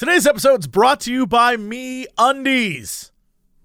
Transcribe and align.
Today's 0.00 0.26
episode 0.26 0.60
is 0.60 0.66
brought 0.66 1.00
to 1.00 1.12
you 1.12 1.26
by 1.26 1.58
Me 1.58 2.06
Undies. 2.16 3.12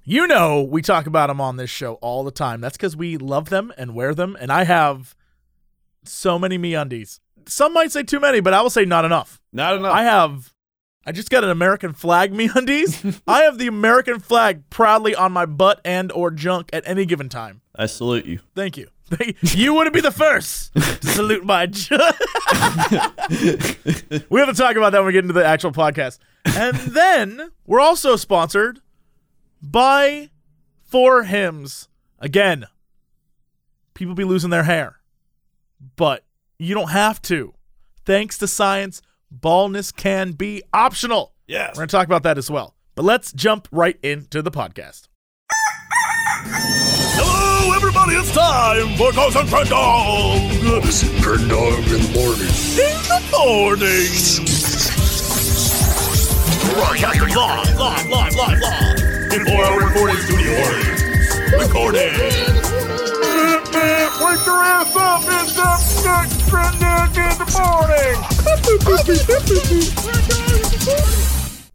You 0.04 0.28
know, 0.28 0.62
we 0.64 0.82
talk 0.82 1.08
about 1.08 1.28
them 1.28 1.40
on 1.40 1.56
this 1.56 1.70
show 1.70 1.94
all 2.02 2.26
the 2.26 2.32
time. 2.32 2.60
That's 2.60 2.76
because 2.76 2.94
we 2.94 3.16
love 3.16 3.48
them 3.48 3.72
and 3.78 3.96
wear 3.96 4.14
them. 4.14 4.36
And 4.42 4.52
I 4.52 4.66
have 4.66 5.16
so 6.04 6.38
many 6.38 6.58
Me 6.58 6.76
Undies. 6.76 7.22
Some 7.48 7.72
might 7.72 7.94
say 7.94 8.04
too 8.04 8.20
many, 8.20 8.42
but 8.42 8.54
I 8.54 8.62
will 8.62 8.70
say 8.70 8.84
not 8.84 9.06
enough. 9.06 9.40
Not 9.54 9.78
enough. 9.78 9.96
I 9.96 10.04
have, 10.04 10.54
I 11.06 11.14
just 11.14 11.30
got 11.30 11.46
an 11.46 11.52
American 11.52 11.94
flag 11.94 12.34
Me 12.34 12.50
Undies. 12.54 13.22
I 13.30 13.44
have 13.44 13.58
the 13.58 13.68
American 13.68 14.20
flag 14.20 14.70
proudly 14.70 15.16
on 15.16 15.32
my 15.32 15.46
butt 15.46 15.80
and 15.86 16.12
or 16.12 16.32
junk 16.32 16.70
at 16.74 16.84
any 16.86 17.06
given 17.06 17.30
time. 17.30 17.62
I 17.74 17.86
salute 17.86 18.26
you. 18.26 18.42
Thank 18.54 18.76
you. 18.76 18.90
You 19.42 19.74
wouldn't 19.74 19.94
be 19.94 20.02
the 20.02 20.12
first 20.12 20.74
to 20.74 21.08
salute 21.08 21.46
my. 21.46 21.66
Ju- 21.68 21.96
we 24.30 24.40
have 24.40 24.50
to 24.50 24.56
talk 24.56 24.76
about 24.76 24.92
that 24.92 25.00
when 25.00 25.08
we 25.08 25.14
get 25.14 25.24
into 25.24 25.34
the 25.34 25.46
actual 25.46 25.72
podcast. 25.72 26.20
And 26.46 26.76
then 26.78 27.52
we're 27.66 27.80
also 27.80 28.16
sponsored 28.16 28.80
by 29.62 30.30
For 30.84 31.24
Hims. 31.24 31.90
Again, 32.20 32.66
people 33.94 34.16
be 34.16 34.24
losing 34.24 34.50
their 34.50 34.64
hair, 34.64 35.00
but 35.96 36.24
you 36.58 36.74
don't 36.76 36.92
have 36.92 37.22
to. 37.24 37.54
Thanks 38.06 38.38
to 38.40 38.48
science, 38.48 39.02
baldness 39.32 39.92
can 39.92 40.34
be 40.34 40.64
optional. 40.74 41.34
Yes. 41.48 41.72
We're 41.72 41.82
going 41.82 41.88
to 41.90 41.92
talk 41.92 42.08
about 42.08 42.24
that 42.24 42.38
as 42.38 42.50
well. 42.50 42.76
But 42.96 43.06
let's 43.06 43.34
jump 43.34 43.68
right 43.72 43.98
into 44.04 44.42
the 44.42 44.52
podcast. 44.52 45.08
Everybody. 47.96 48.20
It's 48.20 48.32
time 48.36 48.98
for 48.98 49.14
Ghost 49.14 49.38
and 49.38 49.48
Friend 49.48 49.70
Dog 49.70 50.52
Bird 51.24 51.48
dog 51.48 51.80
in 51.80 52.02
the 52.04 52.12
morning. 52.12 52.52
in 52.76 53.00
the 53.08 53.20
morning. 53.32 54.12
Broadcasting 56.76 57.34
live, 57.34 57.80
live, 57.80 58.10
live, 58.10 58.36
live, 58.36 58.60
live. 58.60 59.00
In 59.32 59.46
four 59.46 59.80
recording 59.80 60.18
studios. 60.18 60.84
Recording. 61.54 62.12
Wake 64.20 64.44
your 64.46 64.60
ass 64.60 64.96
up. 64.98 65.24
It's 65.24 65.58
up. 65.58 65.80
Ghost 66.04 66.06
and 66.06 66.42
Friend 66.52 66.76
Dog 66.82 67.16
in 67.16 67.38
the 67.40 67.48
morning. 67.56 68.18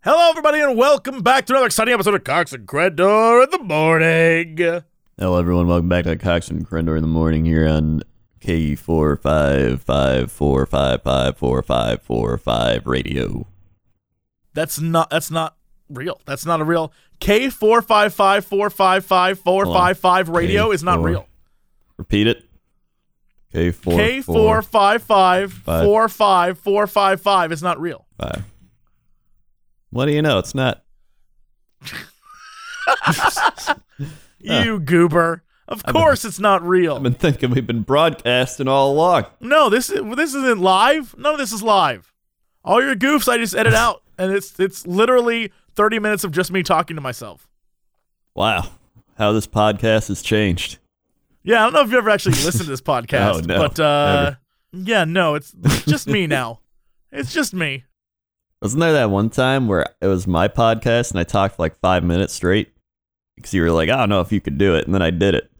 Hello, 0.04 0.30
everybody, 0.30 0.60
and 0.60 0.76
welcome 0.76 1.22
back 1.22 1.46
to 1.46 1.54
another 1.54 1.66
exciting 1.66 1.94
episode 1.94 2.14
of 2.14 2.24
Cox 2.24 2.52
and 2.52 2.68
Crendor 2.68 3.44
in 3.44 3.50
the 3.50 3.62
morning. 3.62 4.82
Hello, 5.20 5.38
everyone. 5.38 5.66
Welcome 5.68 5.90
back 5.90 6.04
to 6.04 6.16
Cox 6.16 6.48
and 6.48 6.66
Crendor 6.66 6.96
in 6.96 7.02
the 7.02 7.06
morning 7.08 7.44
here 7.44 7.68
on 7.68 8.02
K 8.40 8.74
four 8.74 9.16
five 9.16 9.82
five 9.82 10.32
four 10.32 10.64
five 10.64 11.02
five 11.02 11.36
four 11.36 11.62
five 11.62 12.00
four 12.00 12.38
five 12.38 12.86
radio. 12.86 13.46
That's 14.54 14.80
not. 14.80 15.10
That's 15.10 15.30
not 15.30 15.56
real. 15.90 16.18
That's 16.24 16.46
not 16.46 16.62
a 16.62 16.64
real. 16.64 16.90
K 17.18 17.50
four 17.50 17.82
five 17.82 18.14
five 18.14 18.46
four 18.46 18.70
five 18.70 19.04
five 19.04 19.38
four 19.38 19.66
five 19.66 19.98
five 19.98 20.30
radio 20.30 20.70
is 20.70 20.82
not 20.82 21.02
real. 21.02 21.28
Repeat 21.98 22.26
it. 22.26 22.48
K 23.52 23.72
four 23.72 23.96
K 23.98 24.22
four 24.22 24.62
five 24.62 25.02
five 25.02 25.52
Five. 25.52 25.84
four 25.84 26.08
five 26.08 26.58
four 26.58 26.86
five 26.86 27.20
five 27.20 27.52
is 27.52 27.62
not 27.62 27.78
real. 27.78 28.06
five. 28.18 28.42
What 29.90 30.06
do 30.06 30.12
you 30.12 30.22
know? 30.22 30.38
It's 30.38 30.54
not. 30.54 30.82
You 34.40 34.78
goober. 34.80 35.42
Of 35.68 35.84
course, 35.84 36.24
it's 36.24 36.40
not 36.40 36.66
real. 36.66 36.96
I've 36.96 37.02
been 37.04 37.14
thinking 37.14 37.50
we've 37.50 37.66
been 37.66 37.82
broadcasting 37.82 38.66
all 38.66 38.92
along. 38.92 39.26
no, 39.40 39.70
this 39.70 39.88
is 39.88 40.00
this 40.16 40.34
isn't 40.34 40.60
live. 40.60 41.14
None 41.16 41.34
of 41.34 41.38
this 41.38 41.52
is 41.52 41.62
live. 41.62 42.12
All 42.64 42.82
your 42.82 42.96
goofs, 42.96 43.28
I 43.28 43.38
just 43.38 43.54
edit 43.54 43.74
out, 43.84 44.02
and 44.18 44.32
it's 44.32 44.58
it's 44.58 44.86
literally 44.86 45.52
thirty 45.74 45.98
minutes 46.00 46.24
of 46.24 46.32
just 46.32 46.50
me 46.50 46.62
talking 46.64 46.96
to 46.96 47.00
myself. 47.00 47.48
Wow, 48.34 48.70
how 49.16 49.32
this 49.32 49.46
podcast 49.46 50.08
has 50.08 50.22
changed. 50.22 50.78
Yeah, 51.42 51.60
I 51.60 51.64
don't 51.64 51.72
know 51.74 51.82
if 51.82 51.90
you 51.90 51.98
ever 51.98 52.10
actually 52.10 52.32
listened 52.32 52.64
to 52.64 52.70
this 52.70 52.80
podcast, 52.82 53.34
Oh, 53.34 53.38
no, 53.40 53.58
but 53.68 53.78
uh, 53.80 54.34
yeah, 54.72 55.04
no, 55.04 55.36
it's 55.36 55.52
just 55.86 56.06
me 56.08 56.26
now. 56.26 56.60
It's 57.12 57.32
just 57.32 57.54
me. 57.54 57.84
Wasn't 58.60 58.80
there 58.80 58.92
that 58.92 59.10
one 59.10 59.30
time 59.30 59.68
where 59.68 59.86
it 60.00 60.06
was 60.06 60.26
my 60.26 60.48
podcast 60.48 61.12
and 61.12 61.18
I 61.20 61.24
talked 61.24 61.56
for 61.56 61.62
like 61.62 61.78
five 61.80 62.04
minutes 62.04 62.34
straight 62.34 62.72
because 63.36 63.54
you 63.54 63.62
were 63.62 63.70
like, 63.70 63.88
I 63.88 63.96
don't 63.96 64.08
know 64.08 64.20
if 64.20 64.32
you 64.32 64.40
could 64.40 64.58
do 64.58 64.74
it, 64.76 64.84
and 64.86 64.94
then 64.94 65.02
I 65.02 65.10
did 65.10 65.34
it. 65.34 65.50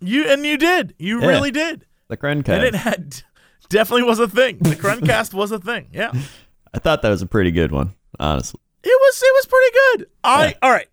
You 0.00 0.24
and 0.30 0.44
you 0.46 0.56
did. 0.56 0.94
You 0.98 1.20
Yeah. 1.20 1.26
really 1.28 1.50
did. 1.50 1.84
The 2.08 2.16
Crencast. 2.16 2.48
And 2.48 2.64
it 2.64 2.74
had 2.74 3.22
definitely 3.68 4.04
was 4.04 4.18
a 4.18 4.28
thing. 4.28 4.58
The 4.60 4.76
Crencast 4.76 5.34
was 5.34 5.50
a 5.50 5.58
thing. 5.58 5.88
Yeah. 5.92 6.12
I 6.74 6.78
thought 6.78 7.02
that 7.02 7.08
was 7.10 7.22
a 7.22 7.26
pretty 7.26 7.50
good 7.50 7.72
one, 7.72 7.94
honestly. 8.20 8.60
It 8.84 8.88
was 9.00 9.22
it 9.22 9.34
was 9.34 9.46
pretty 9.46 9.76
good. 10.04 10.10
I 10.22 10.46
Yeah. 10.48 10.52
all 10.62 10.70
right. 10.70 10.88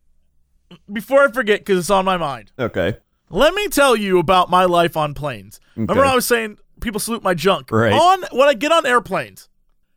Before 0.91 1.23
I 1.23 1.31
forget, 1.31 1.59
because 1.61 1.77
it's 1.79 1.89
on 1.89 2.03
my 2.05 2.17
mind, 2.17 2.51
Okay. 2.57 2.97
let 3.29 3.53
me 3.53 3.67
tell 3.67 3.95
you 3.95 4.17
about 4.19 4.49
my 4.49 4.65
life 4.65 4.97
on 4.97 5.13
planes. 5.13 5.59
Remember 5.75 6.03
I 6.03 6.15
was 6.15 6.25
saying 6.25 6.57
people 6.81 6.99
salute 6.99 7.21
my 7.23 7.33
junk. 7.35 7.71
Right. 7.71 7.93
On 7.93 8.23
when 8.31 8.47
I 8.49 8.53
get 8.55 8.71
on 8.71 8.85
airplanes, 8.85 9.47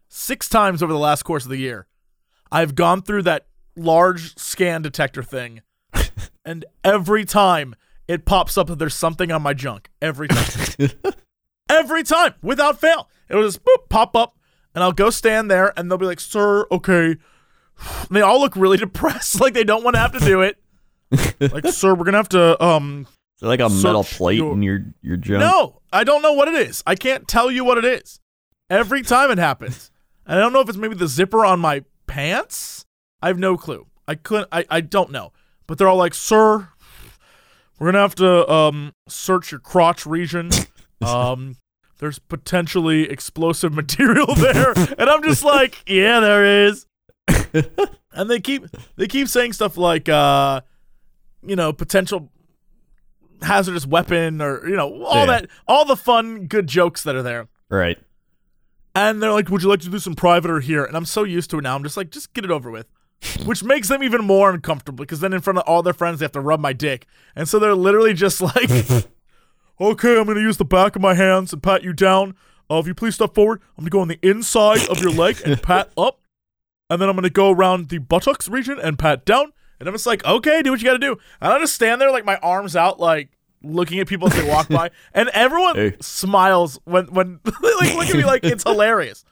six 0.09 0.49
times 0.49 0.83
over 0.83 0.93
the 0.93 0.99
last 0.99 1.23
course 1.23 1.45
of 1.45 1.51
the 1.51 1.57
year, 1.57 1.87
I've 2.53 2.75
gone 2.75 3.01
through 3.03 3.23
that 3.23 3.47
large 3.77 4.37
scan 4.39 4.83
detector 4.83 5.23
thing, 5.23 5.63
and 6.49 6.65
every 6.83 7.25
time 7.25 7.75
it 8.09 8.25
pops 8.25 8.57
up 8.57 8.69
that 8.69 8.79
there's 8.79 8.95
something 8.95 9.31
on 9.31 9.43
my 9.43 9.53
junk. 9.53 9.91
Every 10.01 10.29
time. 10.29 10.89
every 11.69 12.03
time, 12.03 12.35
without 12.43 12.81
fail. 12.81 13.09
It'll 13.29 13.43
just 13.45 13.63
boop, 13.63 13.89
pop 13.91 14.17
up, 14.17 14.39
and 14.75 14.83
I'll 14.83 14.93
go 14.93 15.11
stand 15.11 15.51
there, 15.51 15.73
and 15.79 15.91
they'll 15.91 15.99
be 15.99 16.07
like, 16.07 16.21
"Sir, 16.21 16.67
okay." 16.71 17.17
And 17.17 17.19
they 18.11 18.23
all 18.23 18.41
look 18.41 18.57
really 18.57 18.77
depressed, 18.87 19.41
like 19.41 19.55
they 19.55 19.65
don't 19.65 19.85
want 19.85 19.95
to 19.95 20.01
have 20.01 20.13
to 20.13 20.21
do 20.21 20.41
it. 20.41 20.57
like, 21.41 21.67
sir, 21.73 21.95
we're 21.95 22.05
gonna 22.05 22.17
have 22.17 22.29
to 22.31 22.63
um 22.65 23.07
Is 23.37 23.43
like 23.43 23.61
a 23.61 23.69
metal 23.69 24.05
plate 24.05 24.37
your- 24.39 24.53
in 24.55 24.63
your 24.63 24.81
your 25.03 25.17
junk? 25.19 25.41
no, 25.41 25.81
I 25.93 26.05
don't 26.05 26.23
know 26.23 26.33
what 26.33 26.49
it 26.49 26.55
is. 26.55 26.83
I 26.87 26.95
can't 26.95 27.29
tell 27.29 27.51
you 27.51 27.65
what 27.65 27.79
it 27.79 27.85
is. 27.85 28.21
Every 28.71 29.03
time 29.03 29.31
it 29.31 29.39
happens. 29.39 29.91
And 30.27 30.39
I 30.39 30.43
don't 30.43 30.53
know 30.53 30.61
if 30.61 30.69
it's 30.69 30.77
maybe 30.77 30.95
the 30.95 31.09
zipper 31.09 31.45
on 31.47 31.59
my 31.61 31.85
pants. 32.07 32.85
I 33.23 33.29
have 33.29 33.39
no 33.39 33.57
clue. 33.57 33.87
I 34.07 34.15
couldn't 34.15 34.49
I, 34.53 34.65
I 34.71 34.81
don't 34.81 35.11
know. 35.11 35.33
But 35.69 35.79
they're 35.79 35.87
all 35.89 35.97
like, 35.97 36.15
"Sir, 36.15 36.69
we're 37.79 37.93
going 37.93 37.95
to 37.95 38.01
have 38.01 38.15
to 38.17 38.51
um 38.51 38.93
search 39.09 39.53
your 39.53 39.61
crotch 39.61 40.05
region. 40.05 40.51
Um 41.01 41.55
there's 42.01 42.19
potentially 42.19 43.09
explosive 43.09 43.73
material 43.83 44.35
there." 44.35 44.73
and 44.73 45.09
I'm 45.09 45.23
just 45.23 45.45
like, 45.45 45.81
"Yeah, 45.87 46.19
there 46.19 46.65
is." 46.67 46.87
and 48.13 48.29
they 48.29 48.41
keep 48.41 48.65
they 48.97 49.07
keep 49.07 49.29
saying 49.29 49.53
stuff 49.53 49.77
like 49.77 50.09
uh 50.09 50.61
you 51.47 51.55
know, 51.55 51.73
potential 51.73 52.33
hazardous 53.43 53.87
weapon 53.87 54.43
or 54.43 54.69
you 54.69 54.75
know 54.75 55.05
all 55.05 55.19
Yeah. 55.21 55.27
that 55.27 55.47
all 55.69 55.85
the 55.85 55.95
fun 55.97 56.47
good 56.49 56.67
jokes 56.67 57.05
that 57.05 57.15
are 57.15 57.23
there 57.23 57.47
Right. 57.69 57.97
and 58.97 59.23
they're 59.23 59.31
like 59.31 59.49
would 59.51 59.63
you 59.63 59.69
like 59.69 59.79
to 59.83 59.89
do 59.89 60.01
some 60.01 60.17
private 60.17 60.51
or 60.51 60.59
here 60.59 60.85
and 60.85 60.97
i'm 60.97 61.05
so 61.05 61.23
used 61.23 61.49
to 61.51 61.59
it 61.59 61.63
now 61.63 61.77
i'm 61.77 61.85
just 61.85 61.97
like 61.97 62.11
just 62.11 62.33
get 62.35 62.45
it 62.45 62.51
over 62.51 62.69
with 62.69 62.89
which 63.45 63.65
makes 63.65 63.89
them 63.89 64.03
even 64.03 64.25
more 64.25 64.51
uncomfortable 64.53 65.05
because 65.05 65.21
then 65.21 65.33
in 65.33 65.41
front 65.41 65.59
of 65.59 65.65
all 65.67 65.83
their 65.83 65.93
friends 65.93 66.19
they 66.21 66.25
have 66.25 66.33
to 66.33 66.41
rub 66.41 66.61
my 66.61 66.73
dick. 66.73 67.07
And 67.35 67.49
so 67.49 67.59
they're 67.59 67.75
literally 67.75 68.15
just 68.15 68.41
like 68.41 68.71
okay 69.81 70.19
i'm 70.19 70.27
gonna 70.27 70.41
use 70.41 70.57
the 70.57 70.65
back 70.65 70.97
of 70.97 71.03
my 71.03 71.15
hands 71.15 71.53
and 71.53 71.63
pat 71.63 71.83
you 71.83 71.93
down. 71.93 72.35
Uh, 72.71 72.79
if 72.79 72.87
you 72.87 72.95
please 72.95 73.15
step 73.15 73.35
forward 73.35 73.61
i'm 73.77 73.83
gonna 73.83 73.91
go 73.91 74.01
on 74.01 74.09
the 74.09 74.19
inside 74.23 74.87
of 74.89 75.01
your 75.01 75.11
leg 75.11 75.41
and 75.45 75.61
pat 75.63 75.91
up. 75.99 76.21
And 76.91 77.01
then 77.03 77.09
i'm 77.09 77.17
gonna 77.17 77.31
go 77.31 77.51
around 77.51 77.89
the 77.89 77.99
buttocks 77.99 78.49
region 78.49 78.79
and 78.79 78.99
pat 78.99 79.25
down. 79.25 79.53
And 79.81 79.89
i'm 79.89 79.95
just 79.95 80.07
like 80.07 80.25
okay 80.25 80.63
do 80.63 80.71
what 80.71 80.81
you 80.81 80.87
gotta 80.87 80.99
do. 80.99 81.17
And 81.41 81.53
i 81.53 81.59
just 81.59 81.75
stand 81.75 82.01
there 82.01 82.11
like 82.11 82.25
my 82.25 82.37
arms 82.37 82.77
out 82.77 83.01
like 83.01 83.31
looking 83.63 83.99
at 83.99 84.07
people 84.07 84.29
as 84.29 84.35
they 84.35 84.49
walk 84.49 84.69
by. 84.69 84.91
And 85.13 85.29
everyone 85.31 85.75
Hey. 85.75 85.97
smiles 86.01 86.79
when 86.85 87.07
when 87.07 87.41
they 87.45 87.75
like 87.81 87.95
look 87.97 88.09
at 88.09 88.15
me 88.17 88.25
like 88.25 88.45
it's 88.45 88.63
hilarious 88.65 89.25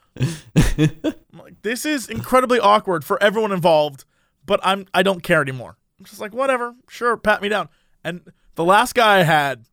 this 1.67 1.85
is 1.85 2.09
incredibly 2.09 2.61
awkward 2.61 3.05
for 3.05 3.21
everyone 3.23 3.51
involved, 3.51 4.05
but 4.45 4.61
I'm 4.63 4.87
I 4.95 5.03
don't 5.03 5.23
care 5.23 5.43
anymore. 5.43 5.77
I'm 5.99 6.05
just 6.05 6.21
like, 6.21 6.33
whatever, 6.33 6.75
sure, 6.89 7.17
pat 7.17 7.43
me 7.43 7.49
down. 7.49 7.69
And 8.05 8.33
the 8.55 8.65
last 8.65 8.95
guy 8.95 9.19
I 9.19 9.23
had, 9.25 9.65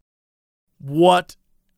what 0.79 1.35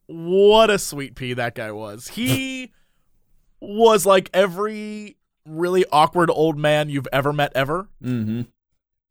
what 0.07 0.69
a 0.69 0.79
sweet 0.79 1.15
pea 1.15 1.33
that 1.33 1.56
guy 1.56 1.71
was. 1.71 2.09
He 2.09 2.71
was 3.59 4.06
like 4.06 4.29
every 4.33 5.17
really 5.45 5.85
awkward 5.91 6.29
old 6.29 6.57
man 6.57 6.89
you've 6.89 7.07
ever 7.11 7.33
met 7.33 7.51
ever. 7.53 7.89
Mm-hmm. 8.01 8.44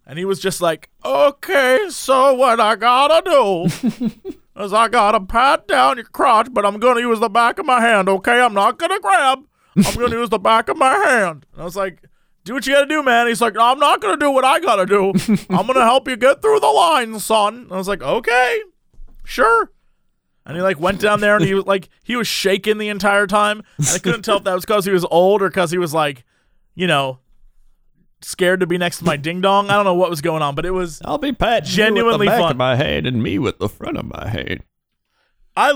And 0.07 0.19
he 0.19 0.25
was 0.25 0.39
just 0.39 0.61
like, 0.61 0.91
okay, 1.05 1.87
so 1.91 2.35
what 2.35 2.61
I 2.61 2.77
gotta 2.77 3.23
do 3.31 4.33
is 4.63 4.73
I 4.73 4.89
gotta 4.89 5.21
pat 5.21 5.69
down 5.69 5.97
your 5.97 6.07
crotch, 6.07 6.49
but 6.51 6.65
I'm 6.65 6.79
gonna 6.79 7.01
use 7.01 7.21
the 7.21 7.29
back 7.29 7.59
of 7.59 7.67
my 7.67 7.81
hand, 7.81 8.09
okay? 8.09 8.41
I'm 8.41 8.55
not 8.55 8.79
gonna 8.79 9.01
grab. 9.01 9.45
I'm 9.77 9.95
gonna 9.95 10.17
use 10.17 10.31
the 10.31 10.39
back 10.39 10.69
of 10.69 10.77
my 10.77 10.95
hand. 10.95 11.47
And 11.53 11.63
I 11.63 11.65
was 11.65 11.77
like, 11.77 12.03
do 12.45 12.55
what 12.55 12.67
you 12.67 12.75
gotta 12.75 12.87
do, 12.87 13.03
man. 13.03 13.27
He's 13.27 13.41
like, 13.41 13.57
I'm 13.59 13.79
not 13.79 14.01
gonna 14.01 14.17
do 14.17 14.31
what 14.31 14.45
I 14.45 14.61
gotta 14.61 14.87
do. 14.87 15.11
I'm 15.51 15.67
gonna 15.67 15.83
help 15.85 16.09
you 16.09 16.17
get 16.17 16.43
through 16.43 16.61
the 16.61 16.67
line, 16.69 17.19
son. 17.21 17.55
And 17.57 17.73
I 17.73 17.77
was 17.77 17.89
like, 17.89 18.03
okay, 18.03 18.61
sure. 19.25 19.71
And 20.47 20.57
he 20.57 20.63
like 20.63 20.79
went 20.79 21.01
down 21.01 21.21
there 21.21 21.37
and 21.37 21.45
he 21.45 21.55
was 21.55 21.65
like 21.67 21.89
he 22.03 22.17
was 22.17 22.29
shaking 22.29 22.79
the 22.79 22.89
entire 22.89 23.27
time. 23.27 23.63
And 23.79 23.89
I 23.89 23.99
couldn't 23.99 24.23
tell 24.23 24.37
if 24.37 24.45
that 24.45 24.55
was 24.55 24.65
because 24.65 24.85
he 24.85 24.93
was 24.93 25.05
old 25.11 25.41
or 25.43 25.49
because 25.49 25.71
he 25.71 25.79
was 25.79 25.95
like, 25.95 26.25
you 26.75 26.87
know, 26.87 27.19
scared 28.21 28.61
to 28.61 28.67
be 28.67 28.77
next 28.77 28.99
to 28.99 29.05
my 29.05 29.17
ding 29.17 29.41
dong. 29.41 29.71
I 29.71 29.75
don't 29.75 29.85
know 29.85 29.95
what 29.95 30.11
was 30.11 30.21
going 30.21 30.43
on, 30.43 30.55
but 30.55 30.67
it 30.67 30.73
was 30.73 31.01
I'll 31.05 31.17
be 31.19 31.33
patting 31.33 31.69
Genuinely 31.71 32.03
you 32.03 32.19
with 32.19 32.21
the 32.21 32.27
back 32.27 32.41
fun. 32.41 32.51
of 32.53 32.57
my 32.59 32.77
hand 32.77 33.07
and 33.07 33.23
me 33.23 33.39
with 33.39 33.59
the 33.59 33.69
front 33.71 33.97
of 33.97 34.05
my 34.05 34.29
hand. 34.29 34.63
I 35.57 35.71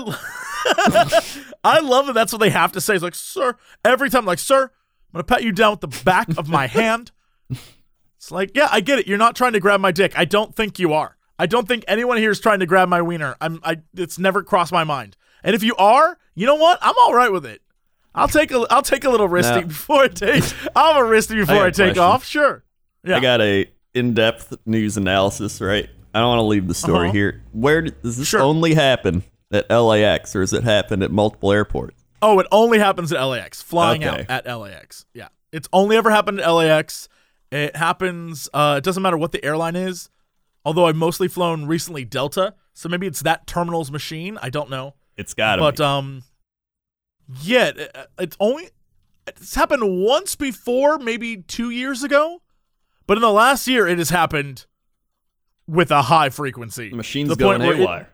I 1.63 1.79
love 1.81 2.07
that 2.07 2.13
that's 2.13 2.31
what 2.31 2.39
they 2.39 2.49
have 2.49 2.71
to 2.73 2.81
say. 2.81 2.95
It's 2.95 3.03
like, 3.03 3.15
sir, 3.15 3.55
every 3.85 4.09
time, 4.09 4.25
like, 4.25 4.39
sir, 4.39 4.63
I'm 4.63 4.69
gonna 5.13 5.23
pat 5.23 5.43
you 5.43 5.51
down 5.51 5.71
with 5.71 5.81
the 5.81 6.03
back 6.03 6.29
of 6.37 6.47
my 6.49 6.67
hand. 6.67 7.11
It's 8.17 8.31
like, 8.31 8.51
yeah, 8.55 8.67
I 8.71 8.81
get 8.81 8.99
it. 8.99 9.07
You're 9.07 9.17
not 9.17 9.35
trying 9.35 9.53
to 9.53 9.59
grab 9.59 9.79
my 9.79 9.91
dick. 9.91 10.13
I 10.17 10.25
don't 10.25 10.53
think 10.55 10.77
you 10.79 10.93
are. 10.93 11.15
I 11.37 11.45
don't 11.45 11.67
think 11.67 11.85
anyone 11.87 12.17
here 12.17 12.31
is 12.31 12.39
trying 12.39 12.59
to 12.59 12.65
grab 12.65 12.89
my 12.89 13.01
wiener. 13.01 13.35
I'm 13.39 13.59
I 13.63 13.77
it's 13.95 14.19
never 14.19 14.43
crossed 14.43 14.71
my 14.73 14.83
mind. 14.83 15.15
And 15.43 15.55
if 15.55 15.63
you 15.63 15.73
are, 15.77 16.17
you 16.35 16.45
know 16.45 16.55
what? 16.55 16.79
I'm 16.81 16.95
all 16.99 17.13
right 17.13 17.31
with 17.31 17.45
it. 17.45 17.61
I'll 18.13 18.27
take 18.27 18.51
a 18.51 18.65
I'll 18.69 18.81
take 18.81 19.05
a 19.05 19.09
little 19.09 19.29
risty 19.29 19.61
Now- 19.61 19.67
before 19.67 20.03
I 20.03 20.07
take 20.09 20.43
I'm 20.75 20.97
a 20.97 21.07
risty 21.07 21.37
before 21.37 21.55
I, 21.63 21.67
I, 21.67 21.71
take 21.71 21.95
question. 21.95 22.03
off. 22.03 22.25
Sure. 22.25 22.63
Yeah. 23.05 23.17
I 23.17 23.19
got 23.21 23.39
a 23.39 23.71
in-depth 23.93 24.57
news 24.65 24.97
analysis, 24.97 25.61
right? 25.61 25.89
I 26.13 26.19
don't 26.19 26.27
want 26.27 26.39
to 26.39 26.43
leave 26.43 26.67
the 26.67 26.73
story 26.73 27.07
Uh-huh. 27.07 27.13
here. 27.13 27.41
Where 27.53 27.81
does 27.83 28.17
this 28.17 28.27
Sure. 28.27 28.41
only 28.41 28.73
happen 28.73 29.23
at 29.51 29.69
LAX, 29.69 30.35
or 30.35 30.41
has 30.41 30.53
it 30.53 30.63
happened 30.63 31.03
at 31.03 31.11
multiple 31.11 31.51
airports? 31.51 32.03
Oh, 32.21 32.39
it 32.39 32.47
only 32.51 32.79
happens 32.79 33.11
at 33.13 33.21
LAX. 33.21 33.61
Flying 33.61 34.03
Okay. 34.03 34.25
out 34.29 34.45
at 34.45 34.59
LAX. 34.59 35.05
Yeah. 35.13 35.29
It's 35.51 35.67
only 35.73 35.95
ever 35.95 36.11
happened 36.11 36.39
at 36.41 36.47
LAX. 36.49 37.07
It 37.51 37.75
happens 37.75 38.47
uh 38.53 38.75
it 38.77 38.83
doesn't 38.83 39.01
matter 39.01 39.17
what 39.17 39.31
the 39.31 39.43
airline 39.43 39.75
is. 39.75 40.09
Although 40.65 40.85
I've 40.85 40.95
mostly 40.95 41.27
flown 41.27 41.65
recently 41.65 42.03
Delta, 42.05 42.53
so 42.73 42.89
maybe 42.89 43.07
it's 43.07 43.21
that 43.21 43.47
terminal's 43.47 43.89
machine. 43.91 44.37
I 44.41 44.49
don't 44.49 44.69
know. 44.69 44.95
It's 45.17 45.33
got 45.33 45.55
to 45.55 45.61
But 45.61 45.77
be. 45.77 45.83
um 45.83 46.23
yeah, 47.41 47.67
it- 47.75 47.95
it's 48.19 48.37
only 48.39 48.69
it's 49.25 49.55
happened 49.55 49.83
once 50.03 50.35
before, 50.35 50.97
maybe 50.99 51.37
2 51.37 51.69
years 51.69 52.03
ago. 52.03 52.41
But 53.07 53.17
in 53.17 53.21
the 53.21 53.31
last 53.31 53.67
year 53.67 53.87
it 53.87 53.97
has 53.97 54.09
happened 54.09 54.65
with 55.67 55.89
a 55.91 56.03
high 56.03 56.29
frequency. 56.29 56.89
the 56.89 56.95
machine's 56.97 57.29
the 57.29 57.35
going 57.35 57.61
point 57.61 57.73
it- 57.73 57.77
haywire. 57.77 58.09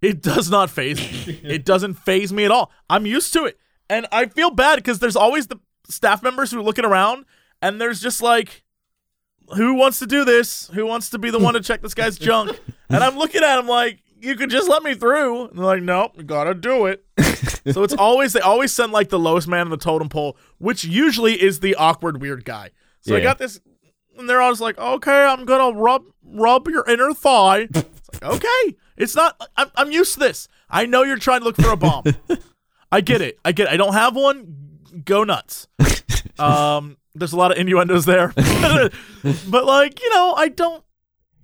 It 0.00 0.22
does 0.22 0.50
not 0.50 0.70
phase 0.70 0.98
me. 0.98 1.40
it 1.44 1.64
doesn't 1.64 1.94
phase 1.94 2.32
me 2.32 2.44
at 2.44 2.50
all. 2.50 2.70
I'm 2.88 3.06
used 3.06 3.32
to 3.34 3.44
it. 3.44 3.58
And 3.88 4.06
I 4.10 4.26
feel 4.26 4.50
bad 4.50 4.76
because 4.76 4.98
there's 4.98 5.16
always 5.16 5.46
the 5.46 5.58
staff 5.88 6.22
members 6.22 6.50
who 6.50 6.58
are 6.58 6.62
looking 6.62 6.84
around 6.84 7.24
and 7.62 7.80
there's 7.80 8.00
just 8.00 8.22
like, 8.22 8.64
who 9.54 9.74
wants 9.74 10.00
to 10.00 10.06
do 10.06 10.24
this? 10.24 10.68
Who 10.74 10.86
wants 10.86 11.10
to 11.10 11.18
be 11.18 11.30
the 11.30 11.38
one 11.38 11.54
to 11.54 11.60
check 11.60 11.82
this 11.82 11.94
guy's 11.94 12.18
junk? 12.18 12.58
And 12.88 13.02
I'm 13.02 13.18
looking 13.18 13.42
at 13.42 13.58
him 13.58 13.66
like, 13.66 14.00
you 14.20 14.36
could 14.36 14.48
just 14.48 14.68
let 14.68 14.84
me 14.84 14.94
through. 14.94 15.46
And 15.48 15.58
they're 15.58 15.64
like, 15.64 15.82
nope, 15.82 16.12
you 16.16 16.22
gotta 16.22 16.54
do 16.54 16.86
it. 16.86 17.04
so 17.72 17.82
it's 17.82 17.94
always, 17.94 18.32
they 18.32 18.38
always 18.38 18.72
send 18.72 18.92
like 18.92 19.08
the 19.08 19.18
lowest 19.18 19.48
man 19.48 19.62
on 19.62 19.70
the 19.70 19.76
totem 19.76 20.08
pole, 20.08 20.36
which 20.58 20.84
usually 20.84 21.42
is 21.42 21.58
the 21.58 21.74
awkward, 21.74 22.20
weird 22.20 22.44
guy. 22.44 22.70
So 23.00 23.16
I 23.16 23.20
got 23.20 23.38
this, 23.38 23.60
and 24.16 24.28
they're 24.30 24.40
always 24.40 24.60
like, 24.60 24.78
okay, 24.78 25.24
I'm 25.24 25.44
gonna 25.46 25.76
rub, 25.76 26.04
rub 26.22 26.68
your 26.68 26.88
inner 26.88 27.12
thigh. 27.12 27.66
It's 27.74 28.22
like, 28.22 28.22
okay. 28.22 28.76
It's 28.96 29.14
not. 29.14 29.50
I'm, 29.56 29.70
I'm 29.76 29.90
used 29.90 30.14
to 30.14 30.20
this. 30.20 30.48
I 30.70 30.86
know 30.86 31.02
you're 31.02 31.18
trying 31.18 31.40
to 31.40 31.44
look 31.44 31.56
for 31.56 31.70
a 31.70 31.76
bomb. 31.76 32.04
I 32.92 33.00
get 33.00 33.20
it. 33.20 33.38
I 33.44 33.52
get. 33.52 33.68
It. 33.68 33.72
I 33.72 33.76
don't 33.76 33.92
have 33.92 34.14
one. 34.16 34.78
Go 35.04 35.24
nuts. 35.24 35.68
Um, 36.38 36.98
there's 37.14 37.32
a 37.32 37.36
lot 37.36 37.50
of 37.50 37.56
innuendos 37.56 38.04
there, 38.04 38.28
but 39.48 39.64
like 39.64 40.02
you 40.02 40.10
know, 40.14 40.34
I 40.36 40.48
don't. 40.48 40.84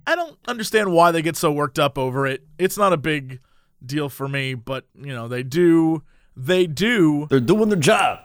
I 0.05 0.15
don't 0.15 0.37
understand 0.47 0.91
why 0.91 1.11
they 1.11 1.23
get 1.23 1.35
so 1.35 1.51
worked 1.51 1.79
up 1.79 1.97
over 1.97 2.27
it. 2.27 2.43
It's 2.59 2.77
not 2.77 2.93
a 2.93 2.97
big 2.97 3.39
deal 3.83 4.07
for 4.07 4.27
me, 4.27 4.53
but 4.53 4.85
you 4.93 5.13
know, 5.13 5.27
they 5.27 5.41
do. 5.41 6.03
They 6.35 6.67
do 6.67 7.25
They're 7.29 7.39
doing 7.39 7.69
their 7.69 7.79
job. 7.79 8.19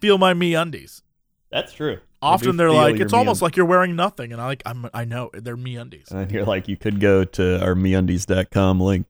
feel 0.00 0.18
my 0.18 0.34
me 0.34 0.54
undies. 0.54 1.02
That's 1.50 1.72
true. 1.72 2.00
Often 2.22 2.56
they're 2.56 2.72
like, 2.72 2.98
it's 2.98 3.12
almost 3.12 3.42
like 3.42 3.56
you're 3.56 3.66
wearing 3.66 3.94
nothing, 3.94 4.32
and 4.32 4.40
I 4.40 4.46
like, 4.46 4.62
I'm, 4.64 4.88
I 4.94 5.04
know 5.04 5.30
they're 5.32 5.56
me 5.56 5.76
undies. 5.76 6.08
And 6.10 6.30
you're 6.30 6.44
like, 6.44 6.66
you 6.66 6.76
could 6.76 6.98
go 6.98 7.24
to 7.24 7.62
our 7.62 7.74
meundies.com 7.74 8.80
link. 8.80 9.06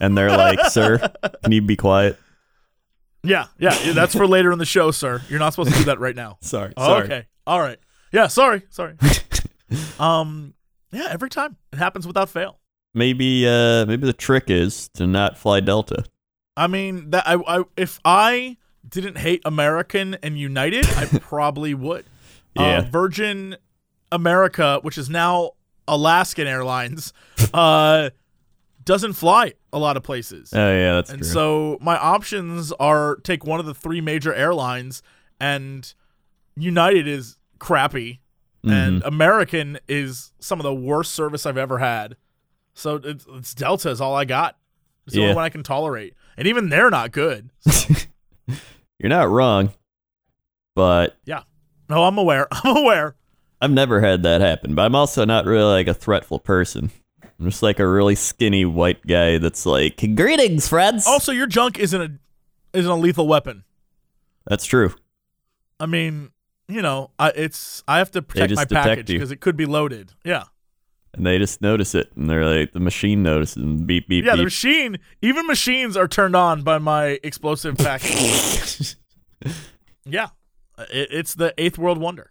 And 0.00 0.16
they're 0.16 0.30
like, 0.30 0.60
sir, 0.70 0.98
can 1.42 1.52
you 1.52 1.62
be 1.62 1.76
quiet? 1.76 2.18
Yeah, 3.22 3.46
yeah, 3.58 3.76
yeah, 3.82 3.92
that's 3.92 4.14
for 4.14 4.26
later 4.26 4.52
in 4.52 4.58
the 4.58 4.66
show, 4.66 4.90
sir. 4.90 5.22
You're 5.28 5.38
not 5.38 5.54
supposed 5.54 5.72
to 5.72 5.78
do 5.78 5.84
that 5.84 5.98
right 5.98 6.14
now. 6.14 6.36
Sorry. 6.42 6.74
Oh, 6.76 6.86
sorry. 6.86 7.04
okay. 7.04 7.26
All 7.46 7.60
right. 7.60 7.78
Yeah, 8.12 8.26
sorry. 8.28 8.62
Sorry. 8.70 8.96
um 9.98 10.54
yeah, 10.92 11.08
every 11.10 11.30
time. 11.30 11.56
It 11.72 11.78
happens 11.78 12.06
without 12.06 12.28
fail. 12.28 12.60
Maybe 12.92 13.46
uh 13.46 13.86
maybe 13.86 14.06
the 14.06 14.12
trick 14.12 14.44
is 14.48 14.88
to 14.94 15.06
not 15.06 15.36
fly 15.36 15.60
Delta. 15.60 16.04
I 16.56 16.68
mean, 16.68 17.10
that 17.10 17.26
I, 17.26 17.34
I 17.34 17.64
if 17.76 17.98
I 18.04 18.56
didn't 18.88 19.18
hate 19.18 19.42
American 19.44 20.14
and 20.22 20.38
United, 20.38 20.86
I 20.96 21.06
probably 21.20 21.74
would. 21.74 22.04
Yeah. 22.54 22.78
Uh, 22.78 22.82
Virgin 22.82 23.56
America, 24.12 24.78
which 24.82 24.98
is 24.98 25.08
now 25.10 25.52
Alaskan 25.88 26.46
Airlines, 26.46 27.12
uh 27.52 28.10
doesn't 28.84 29.14
fly 29.14 29.54
a 29.72 29.78
lot 29.78 29.96
of 29.96 30.02
places. 30.02 30.52
Oh 30.54 30.58
yeah, 30.74 30.94
that's 30.96 31.10
And 31.10 31.22
true. 31.22 31.28
so 31.30 31.78
my 31.80 31.96
options 31.96 32.70
are 32.72 33.16
take 33.16 33.44
one 33.44 33.58
of 33.58 33.64
the 33.66 33.72
three 33.74 34.00
major 34.02 34.32
airlines, 34.34 35.02
and 35.40 35.92
United 36.56 37.08
is 37.08 37.38
crappy, 37.58 38.20
and 38.62 39.00
Mm-hmm. 39.00 39.08
American 39.08 39.78
is 39.88 40.32
some 40.38 40.60
of 40.60 40.64
the 40.64 40.74
worst 40.74 41.12
service 41.12 41.44
I've 41.46 41.56
ever 41.58 41.78
had. 41.78 42.16
So 42.74 42.96
it's, 42.96 43.24
it's 43.28 43.54
Delta 43.54 43.88
is 43.90 44.00
all 44.00 44.14
I 44.14 44.24
got. 44.26 44.56
It's 45.06 45.14
the 45.14 45.20
Yeah. 45.20 45.26
only 45.28 45.36
one 45.36 45.44
I 45.44 45.48
can 45.50 45.62
tolerate, 45.62 46.14
and 46.36 46.46
even 46.46 46.68
they're 46.68 46.90
not 46.90 47.10
good. 47.10 47.50
So, 47.70 47.94
You're 48.98 49.10
not 49.10 49.28
wrong. 49.28 49.72
But 50.74 51.16
yeah, 51.24 51.42
no, 51.88 52.04
I'm 52.04 52.18
aware. 52.18 52.48
I'm 52.52 52.76
aware. 52.76 53.16
I've 53.60 53.70
never 53.70 54.00
had 54.00 54.22
that 54.24 54.40
happen. 54.40 54.74
But 54.74 54.82
I'm 54.82 54.94
also 54.94 55.24
not 55.24 55.46
really 55.46 55.72
like 55.72 55.86
a 55.86 55.94
threatful 55.94 56.38
person. 56.38 56.90
I'm 57.38 57.50
just 57.50 57.62
like 57.62 57.78
a 57.78 57.86
really 57.86 58.14
skinny 58.14 58.64
white 58.64 59.04
guy 59.06 59.38
that's 59.38 59.66
like, 59.66 59.96
greetings, 60.14 60.68
friends. 60.68 61.06
Also, 61.06 61.32
your 61.32 61.46
junk 61.46 61.78
isn't 61.78 62.00
a 62.00 62.18
isn't 62.76 62.90
a 62.90 62.96
lethal 62.96 63.26
weapon. 63.26 63.64
That's 64.46 64.64
true. 64.64 64.94
I 65.80 65.86
mean, 65.86 66.30
you 66.68 66.82
know, 66.82 67.10
I, 67.18 67.30
it's 67.30 67.82
I 67.88 67.98
have 67.98 68.10
to 68.12 68.22
protect 68.22 68.54
my 68.54 68.64
package 68.64 69.06
because 69.06 69.30
it 69.30 69.40
could 69.40 69.56
be 69.56 69.66
loaded. 69.66 70.12
Yeah. 70.24 70.44
And 71.14 71.24
they 71.26 71.38
just 71.38 71.60
notice 71.62 71.94
it, 71.94 72.10
and 72.16 72.28
they're 72.28 72.44
like, 72.44 72.72
the 72.72 72.80
machine 72.80 73.22
notices, 73.22 73.62
and 73.62 73.86
beep, 73.86 74.08
beep, 74.08 74.24
Yeah, 74.24 74.36
the 74.36 74.42
machine, 74.44 74.98
even 75.22 75.46
machines 75.46 75.96
are 75.96 76.08
turned 76.08 76.34
on 76.36 76.62
by 76.62 76.78
my 76.78 77.18
explosive 77.22 77.76
package. 77.76 78.96
yeah, 80.04 80.28
it, 80.78 81.08
it's 81.10 81.34
the 81.34 81.54
eighth 81.58 81.78
world 81.78 81.98
wonder. 81.98 82.30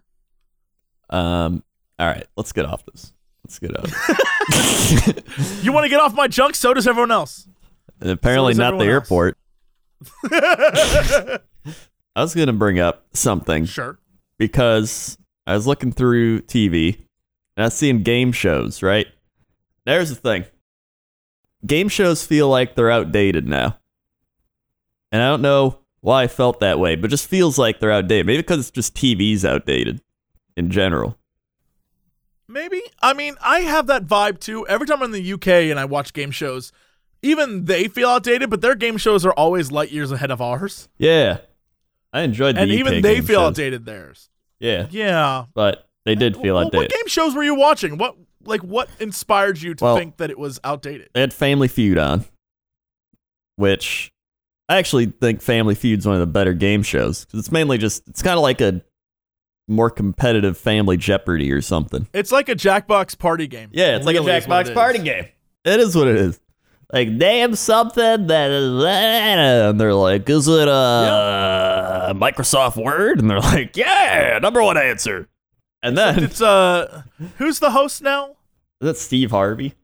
um, 1.10 1.64
all 2.00 2.08
right, 2.08 2.26
let's 2.36 2.52
get 2.52 2.66
off 2.66 2.84
this. 2.86 3.14
Let's 3.46 3.60
get 3.60 3.78
off. 3.78 3.90
You 5.64 5.72
want 5.72 5.86
to 5.86 5.90
get 5.90 6.00
off 6.02 6.14
my 6.14 6.28
junk? 6.28 6.56
So 6.56 6.74
does 6.74 6.88
everyone 6.88 7.12
else. 7.12 7.48
And 8.02 8.10
apparently 8.12 8.54
So 8.54 8.64
not 8.64 8.72
the 8.78 8.86
else. 8.86 8.92
airport. 9.12 9.38
I 10.32 12.22
was 12.22 12.36
gonna 12.36 12.54
bring 12.54 12.80
up 12.80 13.06
something 13.14 13.66
Sure. 13.66 13.98
because 14.38 15.18
I 15.48 15.54
was 15.56 15.66
looking 15.66 15.92
through 15.92 16.42
TV 16.42 17.06
and 17.56 17.64
I 17.64 17.68
was 17.68 17.74
seeing 17.74 18.04
game 18.04 18.32
shows, 18.32 18.82
right? 18.82 19.08
There's 19.86 20.10
the 20.10 20.16
thing. 20.16 20.46
Game 21.66 21.88
shows 21.90 22.26
feel 22.26 22.50
like 22.50 22.76
they're 22.76 22.92
outdated 22.92 23.48
now. 23.48 23.78
And 25.12 25.22
I 25.22 25.28
don't 25.30 25.42
know 25.42 25.80
why 26.02 26.24
I 26.24 26.28
felt 26.28 26.60
that 26.60 26.80
way, 26.80 26.96
but 26.96 27.06
it 27.08 27.12
just 27.12 27.28
feels 27.28 27.58
like 27.58 27.80
they're 27.80 27.92
outdated. 27.92 28.26
Maybe 28.26 28.42
because 28.42 28.60
it's 28.60 28.72
just 28.72 28.96
TV's 28.96 29.46
outdated 29.46 30.02
in 30.58 30.70
general. 30.70 31.18
Maybe. 32.48 32.82
I 33.02 33.14
mean, 33.14 33.36
I 33.42 33.62
have 33.62 33.88
that 33.88 34.06
vibe 34.06 34.40
too. 34.40 34.68
Every 34.68 34.86
time 34.86 35.02
I'm 35.02 35.14
in 35.14 35.24
the 35.24 35.34
UK 35.34 35.48
and 35.48 35.80
I 35.80 35.86
watch 35.86 36.14
game 36.14 36.32
shows, 36.32 36.72
even 37.22 37.66
they 37.66 37.88
feel 37.88 38.10
outdated, 38.10 38.50
but 38.50 38.62
their 38.62 38.76
game 38.76 38.98
shows 38.98 39.26
are 39.26 39.32
always 39.34 39.72
light 39.72 39.92
years 39.92 40.12
ahead 40.12 40.30
of 40.32 40.42
ours. 40.42 40.90
Yeah. 40.98 41.38
I 42.12 42.22
enjoyed 42.22 42.56
the 42.56 42.62
and 42.62 42.72
UK 42.72 42.78
even 42.80 43.02
they 43.02 43.22
feel 43.22 43.40
shows. 43.40 43.48
outdated 43.48 43.86
theirs. 43.86 44.30
Yeah. 44.60 44.88
Yeah. 44.92 45.46
But 45.54 45.88
they 46.06 46.16
did 46.16 46.36
feel 46.38 46.56
Well, 46.56 46.66
outdated. 46.66 46.92
What 46.92 47.00
game 47.00 47.08
shows 47.08 47.36
were 47.36 47.44
you 47.44 47.56
watching? 47.56 47.98
What 47.98 48.16
like 48.46 48.62
what 48.62 48.90
inspired 49.00 49.62
you 49.62 49.74
to 49.76 49.84
Well- 49.84 49.98
think 49.98 50.18
that 50.18 50.30
it 50.30 50.38
was 50.38 50.60
outdated? 50.64 51.10
They 51.14 51.22
had 51.22 51.34
Family 51.34 51.68
Feud 51.68 51.98
on, 51.98 52.26
which 53.56 54.12
I 54.70 54.78
actually 54.78 55.08
think 55.08 55.42
Family 55.42 55.76
Feud's 55.76 56.06
one 56.06 56.16
of 56.16 56.20
the 56.20 56.28
better 56.28 56.54
game 56.54 56.84
shows 56.84 57.26
'cause 57.26 57.40
it's 57.40 57.52
mainly 57.52 57.78
just 57.78 58.08
it's 58.08 58.22
kind 58.22 58.38
of 58.38 58.44
like 58.44 58.62
a 58.62 58.82
more 59.68 59.90
competitive 59.90 60.58
Family 60.58 60.98
Jeopardy 60.98 61.52
or 61.52 61.62
something. 61.62 62.08
It's 62.14 62.32
like 62.32 62.50
a 62.50 62.56
Jackbox 62.56 63.18
party 63.18 63.48
game. 63.48 63.70
Yeah, 63.72 63.96
it's 63.96 64.06
like 64.06 64.16
Really 64.16 64.32
a 64.32 64.42
Jackbox 64.42 64.68
it 64.70 64.74
party 64.74 65.00
game. 65.00 65.26
It 65.66 65.80
is 65.80 65.96
what 65.96 66.08
it 66.08 66.18
is. 66.18 66.40
Like 66.92 67.08
name 67.10 67.56
something 67.56 68.28
that 68.28 68.52
is, 68.52 68.84
that. 68.84 68.94
and 68.94 69.80
they're 69.80 69.94
like, 69.96 70.30
is 70.30 70.48
it 70.48 70.68
uh, 70.68 72.08
a 72.10 72.14
Microsoft 72.14 72.76
Word? 72.84 73.20
And 73.20 73.30
they're 73.30 73.40
like, 73.40 73.76
yeah, 73.78 74.38
number 74.42 74.62
one 74.62 74.78
answer. 74.78 75.28
And 75.84 75.96
then 75.98 76.24
It's 76.24 76.42
uh, 76.42 77.04
who's 77.38 77.60
the 77.60 77.72
host 77.72 78.02
now? 78.02 78.38
that's 78.82 79.02
Steve 79.02 79.30
Harvey. 79.32 79.76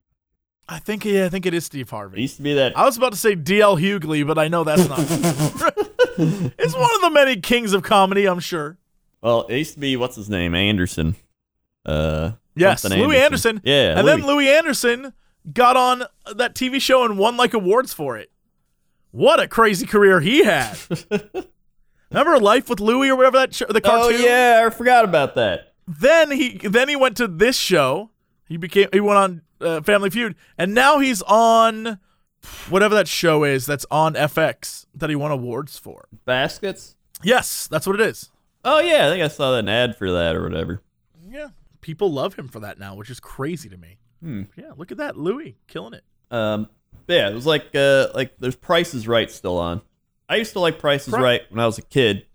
I 0.67 0.79
think 0.79 1.03
yeah, 1.05 1.25
I 1.25 1.29
think 1.29 1.45
it 1.45 1.53
is 1.53 1.65
Steve 1.65 1.89
Harvey. 1.89 2.17
It 2.19 2.21
used 2.21 2.37
to 2.37 2.41
be 2.43 2.53
that 2.53 2.77
I 2.77 2.85
was 2.85 2.97
about 2.97 3.11
to 3.11 3.17
say 3.17 3.35
DL 3.35 3.79
Hughley, 3.79 4.25
but 4.25 4.37
I 4.37 4.47
know 4.47 4.63
that's 4.63 4.87
not. 4.87 4.99
it's 6.57 6.75
one 6.75 6.95
of 6.95 7.01
the 7.01 7.09
many 7.11 7.37
kings 7.37 7.73
of 7.73 7.83
comedy, 7.83 8.27
I'm 8.27 8.39
sure. 8.39 8.77
Well, 9.21 9.45
it 9.47 9.57
used 9.57 9.73
to 9.73 9.79
be 9.79 9.95
what's 9.97 10.15
his 10.15 10.29
name, 10.29 10.55
Anderson. 10.55 11.15
Uh, 11.85 12.31
Yes, 12.55 12.83
Louie 12.83 13.17
Anderson. 13.17 13.61
Yeah, 13.63 13.97
and 13.97 14.05
Louie. 14.05 14.17
then 14.17 14.27
Louie 14.27 14.49
Anderson 14.49 15.13
got 15.53 15.77
on 15.77 16.03
that 16.35 16.53
TV 16.53 16.81
show 16.81 17.05
and 17.05 17.17
won 17.17 17.37
like 17.37 17.53
awards 17.53 17.93
for 17.93 18.17
it. 18.17 18.31
What 19.11 19.39
a 19.39 19.47
crazy 19.47 19.85
career 19.85 20.19
he 20.19 20.43
had! 20.43 20.77
Remember 22.11 22.39
Life 22.39 22.69
with 22.69 22.79
Louie 22.79 23.09
or 23.09 23.15
whatever 23.15 23.37
that 23.37 23.53
show, 23.55 23.65
the 23.65 23.81
oh 23.85 24.09
yeah, 24.09 24.63
I 24.65 24.69
forgot 24.71 25.05
about 25.05 25.35
that. 25.35 25.68
Then 25.89 26.29
he 26.29 26.59
then 26.59 26.87
he 26.87 26.95
went 26.95 27.17
to 27.17 27.27
this 27.27 27.57
show. 27.57 28.11
He 28.47 28.57
became 28.57 28.89
he 28.93 28.99
went 28.99 29.17
on 29.17 29.41
uh, 29.59 29.81
Family 29.81 30.11
Feud, 30.11 30.35
and 30.55 30.75
now 30.75 30.99
he's 30.99 31.23
on 31.23 31.97
whatever 32.69 32.93
that 32.93 33.07
show 33.07 33.43
is 33.43 33.65
that's 33.65 33.87
on 33.89 34.13
FX 34.13 34.85
that 34.93 35.09
he 35.09 35.15
won 35.15 35.31
awards 35.31 35.79
for. 35.79 36.07
Baskets. 36.25 36.95
Yes, 37.23 37.67
that's 37.67 37.87
what 37.87 37.99
it 37.99 38.05
is. 38.05 38.29
Oh 38.63 38.79
yeah, 38.79 39.07
I 39.07 39.09
think 39.09 39.23
I 39.23 39.29
saw 39.29 39.57
an 39.57 39.67
ad 39.67 39.95
for 39.97 40.11
that 40.11 40.35
or 40.35 40.43
whatever. 40.43 40.83
Yeah, 41.27 41.49
people 41.81 42.11
love 42.11 42.35
him 42.35 42.47
for 42.47 42.59
that 42.59 42.77
now, 42.77 42.93
which 42.93 43.09
is 43.09 43.19
crazy 43.19 43.67
to 43.69 43.77
me. 43.77 43.97
Hmm. 44.21 44.43
Yeah, 44.55 44.73
look 44.77 44.91
at 44.91 44.97
that, 44.97 45.17
Louie 45.17 45.57
killing 45.67 45.95
it. 45.95 46.03
Um, 46.29 46.69
yeah, 47.07 47.29
it 47.29 47.33
was 47.33 47.47
like 47.47 47.73
uh, 47.73 48.09
like 48.13 48.37
there's 48.37 48.55
Price 48.55 48.93
is 48.93 49.07
Right 49.07 49.31
still 49.31 49.57
on. 49.57 49.81
I 50.29 50.35
used 50.35 50.53
to 50.53 50.59
like 50.59 50.77
Price 50.77 51.07
is 51.07 51.13
Pri- 51.15 51.23
Right 51.23 51.41
when 51.49 51.59
I 51.59 51.65
was 51.65 51.79
a 51.79 51.81
kid. 51.81 52.27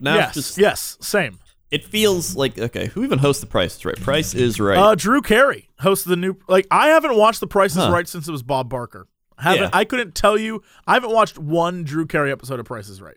Now 0.00 0.14
yes, 0.14 0.36
it's 0.36 0.46
just 0.48 0.58
yes, 0.58 0.96
same. 1.02 1.38
It 1.70 1.84
feels 1.84 2.34
like 2.36 2.58
okay, 2.58 2.86
who 2.86 3.04
even 3.04 3.18
hosts 3.18 3.40
the 3.40 3.46
Price 3.46 3.76
is 3.76 3.84
Right? 3.84 4.00
Price 4.00 4.34
is 4.34 4.58
Right. 4.60 4.76
Uh, 4.78 4.94
Drew 4.94 5.22
Carey 5.22 5.68
hosts 5.80 6.04
the 6.04 6.16
new. 6.16 6.36
Like, 6.48 6.66
I 6.70 6.88
haven't 6.88 7.16
watched 7.16 7.40
The 7.40 7.46
Price 7.46 7.72
is 7.72 7.78
Huh. 7.84 7.90
Right 7.92 8.08
since 8.08 8.26
it 8.28 8.32
was 8.32 8.42
Bob 8.42 8.68
Barker. 8.68 9.06
Haven't 9.38 9.62
Yeah. 9.64 9.70
I 9.72 9.84
couldn't 9.84 10.14
tell 10.14 10.36
you. 10.36 10.62
I 10.86 10.94
haven't 10.94 11.12
watched 11.12 11.38
one 11.38 11.82
Drew 11.84 12.06
Carey 12.06 12.30
episode 12.32 12.60
of 12.60 12.66
Price 12.66 12.88
is 12.88 13.00
Right. 13.00 13.16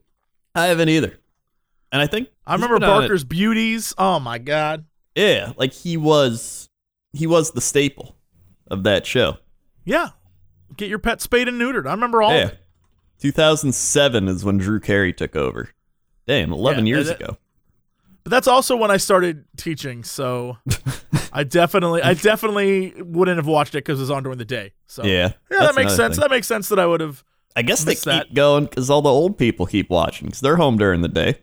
I 0.55 0.67
haven't 0.67 0.89
either. 0.89 1.19
And 1.91 2.01
I 2.01 2.07
think 2.07 2.29
I 2.48 2.53
remember 2.53 2.79
been 2.79 2.89
on 2.89 2.98
it- 2.98 3.07
Barker's 3.07 3.24
Beauties. 3.24 3.93
Oh 3.98 4.19
my 4.19 4.38
god. 4.38 4.86
Yeah, 5.15 5.53
like 5.57 5.74
he 5.74 5.95
was 5.98 6.69
he 7.12 7.27
was 7.27 7.51
the 7.51 7.62
staple 7.62 8.15
of 8.72 8.83
that 8.83 9.05
show. 9.05 9.38
Yeah, 9.86 10.10
get 10.77 10.89
your 10.89 10.98
pet 11.00 11.22
spayed 11.22 11.48
and 11.48 11.60
neutered. 11.62 11.86
I 11.88 11.91
remember 11.91 12.22
all. 12.24 12.31
yeah. 12.33 12.43
Of 12.45 12.50
it. 12.53 12.60
2007 13.19 14.27
is 14.27 14.43
when 14.43 14.57
Drew 14.57 14.79
Carey 14.79 15.13
took 15.13 15.36
over. 15.36 15.69
Damn, 16.27 16.51
11 16.53 16.86
Yeah, 16.86 16.95
years 16.95 17.07
that- 17.07 17.22
ago. 17.22 17.38
But 18.23 18.29
that's 18.31 18.47
also 18.47 18.75
when 18.77 18.89
I 18.91 18.97
started 18.97 19.43
teaching. 19.57 20.03
So 20.03 20.57
I 21.33 21.43
definitely, 21.43 22.01
I 22.01 22.13
definitely 22.13 22.93
wouldn't 23.01 23.37
have 23.37 23.47
watched 23.47 23.75
it 23.75 23.79
because 23.79 23.99
it 23.99 24.03
was 24.03 24.11
on 24.11 24.23
during 24.23 24.37
the 24.37 24.45
day. 24.45 24.73
So 24.87 25.03
Yeah. 25.03 25.33
yeah, 25.51 25.59
that 25.59 25.75
makes 25.75 25.95
sense. 25.95 26.15
thing. 26.15 26.21
That 26.21 26.31
makes 26.31 26.47
sense 26.47 26.69
that 26.69 26.79
I 26.79 26.85
would 26.85 27.01
have. 27.01 27.23
I 27.55 27.61
guess 27.61 27.83
they 27.83 27.95
keep 27.95 28.03
that. 28.05 28.33
going 28.33 28.65
because 28.65 28.89
all 28.89 29.01
the 29.01 29.09
old 29.09 29.37
people 29.37 29.65
keep 29.65 29.89
watching 29.89 30.27
because 30.27 30.39
they're 30.41 30.55
home 30.55 30.77
during 30.77 31.01
the 31.01 31.07
day. 31.09 31.39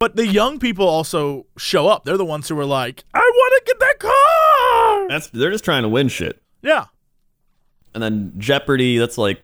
But 0.00 0.16
the 0.16 0.26
young 0.26 0.58
people 0.58 0.86
also 0.86 1.46
show 1.56 1.86
up. 1.88 2.04
They're 2.04 2.16
the 2.18 2.24
ones 2.24 2.48
who 2.48 2.58
are 2.58 2.64
like, 2.66 3.04
I 3.14 3.20
want 3.20 3.64
to 3.64 3.72
get 3.72 3.80
that 3.80 3.98
car. 4.00 5.08
That's 5.08 5.28
they're 5.28 5.52
just 5.52 5.64
trying 5.64 5.82
to 5.84 5.88
win 5.88 6.08
shit. 6.08 6.42
Yeah. 6.60 6.86
And 7.94 8.02
then 8.02 8.32
Jeopardy, 8.36 8.98
that's 8.98 9.16
like 9.16 9.42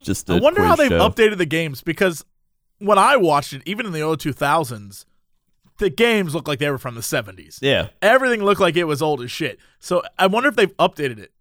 just 0.00 0.28
I 0.30 0.36
I 0.36 0.40
wonder 0.40 0.62
how 0.64 0.74
they've 0.74 0.90
updated 0.90 1.36
the 1.38 1.46
games 1.46 1.82
because 1.82 2.24
when 2.78 2.98
I 2.98 3.16
watched 3.16 3.52
it, 3.52 3.62
even 3.66 3.86
in 3.86 3.92
the 3.92 4.00
early 4.02 4.16
2000s, 4.16 5.04
the 5.78 5.90
games 5.90 6.34
look 6.34 6.46
like 6.48 6.58
they 6.58 6.70
were 6.70 6.78
from 6.78 6.94
the 6.94 7.00
70s. 7.00 7.58
Yeah, 7.62 7.88
Everything 8.00 8.42
looked 8.44 8.60
like 8.60 8.76
it 8.76 8.84
was 8.84 9.02
old 9.02 9.22
as 9.22 9.30
shit. 9.30 9.58
So 9.78 10.02
I 10.18 10.26
wonder 10.26 10.48
if 10.48 10.56
they've 10.56 10.76
updated 10.76 11.18
it, 11.18 11.32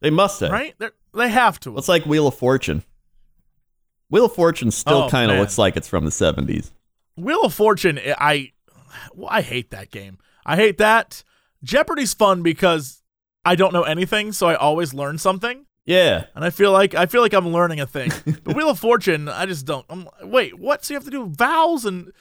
they 0.00 0.10
must 0.10 0.40
have. 0.40 0.50
right? 0.50 0.74
They're, 0.78 0.92
they 1.14 1.28
have 1.28 1.58
to. 1.60 1.76
It's 1.76 1.88
like 1.88 2.04
Wheel 2.06 2.26
of 2.28 2.34
Fortune. 2.36 2.82
Wheel 4.10 4.24
of 4.26 4.34
Fortune 4.34 4.70
still 4.70 5.02
Oh, 5.04 5.08
kind 5.08 5.30
of 5.30 5.38
looks 5.38 5.58
like 5.58 5.76
it's 5.76 5.88
from 5.88 6.04
the 6.04 6.10
70s. 6.10 6.70
Wheel 7.16 7.42
of 7.42 7.54
Fortune, 7.54 7.98
eh, 7.98 8.14
I, 8.18 8.52
well, 9.14 9.28
I 9.30 9.40
hate 9.42 9.70
that 9.70 9.90
game. 9.90 10.18
I 10.44 10.56
hate 10.56 10.78
that. 10.78 11.22
Jeopardy's 11.62 12.14
fun 12.14 12.42
because 12.42 13.02
I 13.44 13.54
don't 13.54 13.72
know 13.72 13.82
anything, 13.82 14.32
so 14.32 14.46
I 14.48 14.54
always 14.54 14.94
learn 14.94 15.18
something. 15.18 15.66
Yeah. 15.84 16.26
And 16.34 16.44
I 16.44 16.50
feel 16.50 16.72
like 16.72 16.94
I 16.94 17.06
feel 17.06 17.20
like 17.20 17.32
I'm 17.32 17.48
learning 17.48 17.80
a 17.80 17.86
thing. 17.86 18.10
but 18.44 18.54
Wheel 18.56 18.70
of 18.70 18.78
Fortune, 18.78 19.28
I 19.28 19.46
just 19.46 19.66
don't. 19.66 19.84
I'm 19.90 20.08
wait, 20.22 20.58
what? 20.58 20.84
So 20.84 20.94
you 20.94 20.96
have 20.96 21.04
to 21.04 21.10
do 21.10 21.26
vowels 21.26 21.84
and 21.84 22.12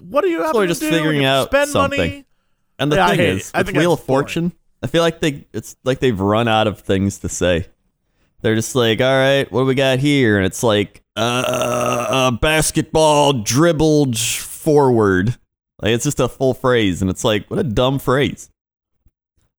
what 0.00 0.22
do 0.22 0.28
you 0.30 0.42
have 0.42 0.52
So 0.52 0.58
we're 0.58 0.62
to 0.64 0.68
just 0.68 0.80
do? 0.80 0.90
figuring 0.90 1.20
You 1.20 1.26
have 1.26 1.50
to 1.50 1.56
out 1.56 1.64
spend 1.66 1.70
something. 1.70 1.98
money. 2.00 2.24
And 2.78 2.90
the 2.92 2.96
Yeah, 2.96 3.06
I 3.06 3.10
thing 3.10 3.18
hate 3.18 3.28
it. 3.28 3.36
is, 3.36 3.50
I 3.54 3.58
with 3.58 3.66
think 3.68 3.78
Wheel 3.78 3.90
that's 3.90 4.02
of 4.02 4.06
Fortune, 4.06 4.52
I 4.82 4.86
feel 4.88 5.02
like 5.02 5.20
they 5.20 5.46
it's 5.52 5.76
like 5.84 6.00
they've 6.00 6.18
run 6.18 6.48
out 6.48 6.66
of 6.66 6.80
things 6.80 7.18
to 7.20 7.28
say. 7.28 7.66
They're 8.42 8.54
just 8.56 8.74
like, 8.74 9.00
all 9.00 9.06
right, 9.16 9.50
what 9.50 9.60
do 9.60 9.66
we 9.66 9.74
got 9.74 10.00
here? 10.00 10.36
And 10.36 10.44
it's 10.44 10.62
like, 10.62 11.02
uh, 11.16 11.20
uh 11.20 12.30
basketball 12.32 13.32
dribbled 13.34 14.18
forward. 14.18 15.28
Like 15.80 15.92
it's 15.92 16.04
just 16.04 16.20
a 16.20 16.28
full 16.28 16.52
phrase, 16.54 17.00
and 17.00 17.10
it's 17.10 17.24
like, 17.24 17.48
what 17.50 17.58
a 17.58 17.64
dumb 17.64 17.98
phrase. 17.98 18.50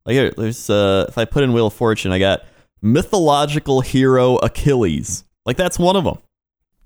Like 0.06 0.14
here, 0.14 0.32
there's 0.38 0.70
uh, 0.70 1.06
if 1.10 1.18
I 1.18 1.26
put 1.26 1.44
in 1.44 1.54
Wheel 1.54 1.68
of 1.68 1.74
Fortune, 1.74 2.12
I 2.12 2.20
got 2.20 2.42
mythological 2.82 3.82
hero 3.82 4.36
Achilles. 4.38 5.24
Like 5.46 5.58
that's 5.58 5.80
one 5.80 5.96
of 5.96 6.04
them. 6.04 6.18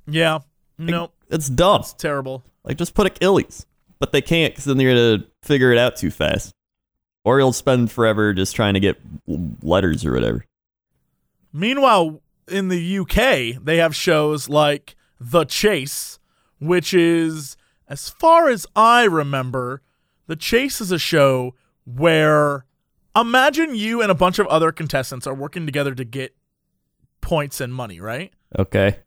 Yeah. 0.07 0.39
No, 0.77 1.11
It's 1.29 1.49
dumb. 1.49 1.81
it's 1.81 1.91
terrible. 1.93 2.43
Like, 2.69 2.77
just 2.77 2.93
put 2.93 3.07
Achilles. 3.07 3.65
But 3.97 4.11
they 4.13 4.21
can't 4.21 4.53
because 4.53 4.65
then 4.65 4.77
they're 4.77 4.93
to 4.93 5.25
figure 5.41 5.71
it 5.73 5.79
out 5.79 5.97
too 5.97 6.11
fast. 6.11 6.53
Or 7.25 7.39
you'll 7.39 7.51
spend 7.51 7.91
forever 7.91 8.31
just 8.33 8.55
trying 8.55 8.75
to 8.75 8.79
get 8.79 8.97
letters 9.27 10.05
or 10.05 10.13
whatever. 10.13 10.45
Meanwhile, 11.51 12.21
in 12.47 12.69
the 12.69 12.99
UK, 12.99 13.61
they 13.61 13.77
have 13.77 13.95
shows 13.95 14.47
like 14.47 14.95
The 15.19 15.45
Chase, 15.45 16.19
which 16.59 16.93
is, 16.93 17.57
as 17.87 18.07
far 18.07 18.49
as 18.49 18.67
I 18.75 19.03
remember, 19.03 19.81
The 20.27 20.35
Chase 20.35 20.79
is 20.79 20.91
a 20.91 20.99
show 20.99 21.55
where 21.85 22.65
imagine 23.15 23.73
you 23.73 24.01
and 24.01 24.11
a 24.11 24.15
bunch 24.15 24.37
of 24.37 24.45
other 24.45 24.71
contestants 24.71 25.25
are 25.25 25.33
working 25.33 25.65
together 25.65 25.95
to 25.95 26.05
get 26.05 26.35
points 27.19 27.59
and 27.59 27.73
money, 27.73 27.99
right? 27.99 28.31
Okay. 28.57 28.99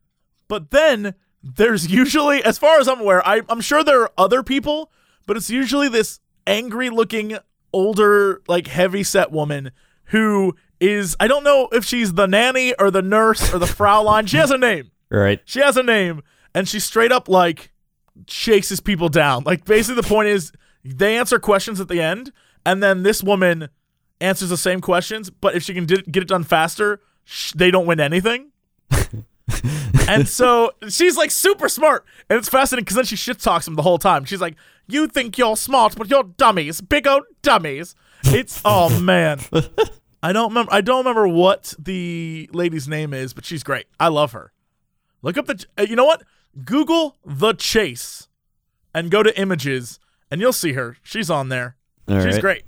But 0.49 0.73
then 0.73 1.15
there's 1.43 1.89
usually, 1.91 2.43
as 2.45 2.59
far 2.59 2.79
as 2.81 2.89
I'm 2.89 3.01
aware, 3.01 3.27
I, 3.27 3.43
I'm 3.49 3.61
sure 3.61 3.83
there 3.83 4.03
are 4.03 4.13
other 4.17 4.43
people, 4.43 4.91
but 5.27 5.37
it's 5.37 5.51
usually 5.51 5.89
this 5.89 6.21
angry 6.47 6.91
looking, 6.91 7.37
older, 7.73 8.43
like 8.49 8.67
heavy 8.69 9.03
set 9.03 9.33
woman 9.33 9.73
who 10.07 10.55
is, 10.81 11.17
I 11.19 11.27
don't 11.29 11.45
know 11.45 11.69
if 11.73 11.85
she's 11.85 12.15
the 12.15 12.27
nanny 12.27 12.75
or 12.79 12.91
the 12.91 13.03
nurse 13.03 13.53
or 13.53 13.59
the 13.59 13.67
Fraulein. 13.79 14.29
She 14.29 14.37
has 14.37 14.51
a 14.51 14.59
name. 14.59 14.91
Right. 15.11 15.41
She 15.45 15.61
has 15.61 15.77
a 15.77 15.83
name. 15.83 16.23
And 16.55 16.69
she 16.69 16.81
straight 16.81 17.13
up 17.13 17.29
like 17.29 17.73
chases 18.27 18.81
people 18.81 19.09
down. 19.09 19.45
Like 19.45 19.65
basically 19.65 20.01
the 20.03 20.09
point 20.09 20.29
is 20.29 20.53
they 20.85 21.17
answer 21.17 21.39
questions 21.39 21.81
at 21.81 21.89
the 21.89 22.01
end, 22.01 22.33
and 22.67 22.83
then 22.83 23.03
this 23.03 23.23
woman 23.23 23.69
answers 24.21 24.51
the 24.51 24.57
same 24.57 24.81
questions, 24.81 25.31
but 25.31 25.55
if 25.55 25.63
she 25.63 25.75
can 25.75 25.87
di- 25.87 26.03
get 26.03 26.23
it 26.23 26.29
done 26.29 26.45
faster, 26.45 27.01
sh- 27.25 27.53
they 27.57 27.71
don't 27.71 27.87
win 27.87 28.01
anything. 28.01 28.51
and 30.09 30.29
so 30.29 30.73
she's 30.89 31.17
like 31.17 31.31
super 31.31 31.69
smart, 31.69 32.05
and 32.29 32.39
it's 32.39 32.49
fascinating 32.49 32.85
because 32.85 32.97
then 32.97 33.05
she 33.05 33.17
shit 33.17 33.39
talks 33.39 33.67
him 33.67 33.75
the 33.75 33.83
whole 33.83 33.99
time. 33.99 34.25
She's 34.25 34.41
like, 34.41 34.57
"You 34.87 35.07
think 35.09 35.39
you're 35.39 35.57
smart, 35.57 35.95
but 35.97 36.09
you're 36.11 36.25
dummies, 36.25 36.81
big 36.81 37.07
old 37.07 37.25
dummies." 37.43 37.95
It's 38.25 38.61
oh 38.65 39.01
man, 39.01 39.41
I 40.23 40.33
don't 40.33 40.51
remember. 40.51 40.73
I 40.73 40.81
don't 40.81 40.99
remember 40.99 41.27
what 41.29 41.75
the 41.79 42.49
lady's 42.53 42.87
name 42.89 43.13
is, 43.15 43.33
but 43.35 43.45
she's 43.45 43.63
great. 43.63 43.87
I 43.99 44.09
love 44.09 44.33
her. 44.33 44.53
Look 45.23 45.37
up 45.37 45.47
the. 45.47 45.65
uh, 45.79 45.83
You 45.89 45.97
know 45.97 46.05
what? 46.05 46.23
Google 46.65 47.17
the 47.25 47.53
chase, 47.55 48.29
and 48.95 49.11
go 49.11 49.23
to 49.23 49.39
images, 49.41 49.99
and 50.31 50.41
you'll 50.41 50.53
see 50.53 50.75
her. 50.75 50.97
She's 51.03 51.31
on 51.31 51.49
there. 51.49 51.77
All 52.09 52.21
she's 52.21 52.35
right. 52.35 52.41
great. 52.41 52.63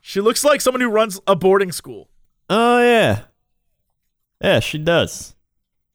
She 0.00 0.20
looks 0.20 0.44
like 0.44 0.60
someone 0.60 0.80
who 0.80 0.88
runs 0.90 1.20
a 1.26 1.36
boarding 1.36 1.70
school. 1.72 2.08
Oh, 2.50 2.80
yeah. 2.82 3.20
Yeah, 4.42 4.58
she 4.58 4.76
does. 4.78 5.31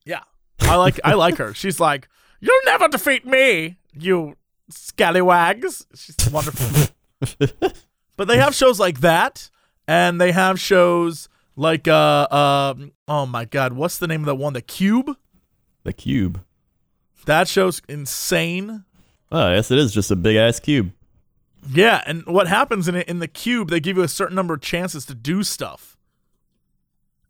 Yeah, 0.07 0.21
I 0.61 0.75
like 0.75 0.99
I 1.03 1.13
like 1.13 1.37
her. 1.37 1.53
She's 1.53 1.79
like, 1.79 2.07
you'll 2.39 2.55
never 2.65 2.87
defeat 2.87 3.25
me, 3.25 3.77
you 3.93 4.35
scallywags. 4.69 5.85
She's 5.95 6.15
wonderful. 6.31 6.93
but 8.15 8.27
they 8.27 8.37
have 8.37 8.55
shows 8.55 8.79
like 8.79 9.01
that, 9.01 9.49
and 9.87 10.19
they 10.21 10.31
have 10.31 10.59
shows 10.59 11.29
like 11.55 11.87
uh 11.87 12.27
um 12.31 12.91
oh 13.07 13.25
my 13.25 13.45
god, 13.45 13.73
what's 13.73 13.97
the 13.97 14.07
name 14.07 14.21
of 14.21 14.27
that 14.27 14.35
one? 14.35 14.53
The 14.53 14.61
Cube. 14.61 15.17
The 15.83 15.93
cube. 15.93 16.43
That 17.25 17.47
show's 17.47 17.81
insane. 17.89 18.85
Oh, 19.31 19.53
yes, 19.53 19.71
it 19.71 19.77
is 19.77 19.93
just 19.93 20.11
a 20.11 20.15
big 20.15 20.37
ass 20.37 20.59
cube. 20.59 20.91
Yeah, 21.69 22.01
and 22.05 22.25
what 22.25 22.47
happens 22.47 22.87
in 22.87 22.95
it 22.95 23.07
in 23.09 23.19
the 23.19 23.27
cube, 23.27 23.69
they 23.69 23.81
give 23.81 23.97
you 23.97 24.03
a 24.03 24.07
certain 24.07 24.35
number 24.35 24.53
of 24.53 24.61
chances 24.61 25.05
to 25.07 25.15
do 25.15 25.43
stuff. 25.43 25.97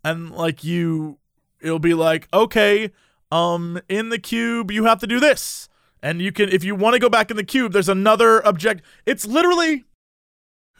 And 0.04 0.32
like 0.32 0.64
you 0.64 1.18
it'll 1.62 1.80
be 1.80 1.94
like, 1.94 2.28
okay, 2.34 2.92
um 3.32 3.80
in 3.90 4.10
the 4.10 4.20
cube 4.20 4.72
you 4.72 4.86
have 4.86 5.00
to 5.00 5.08
do 5.08 5.20
this. 5.20 5.68
And 6.02 6.22
you 6.22 6.32
can 6.32 6.50
if 6.50 6.64
you 6.64 6.76
want 6.76 6.94
to 6.94 7.00
go 7.00 7.10
back 7.10 7.32
in 7.32 7.38
the 7.38 7.44
cube, 7.44 7.74
there's 7.74 7.90
another 7.90 8.46
object. 8.46 8.84
It's 9.06 9.26
literally 9.26 9.84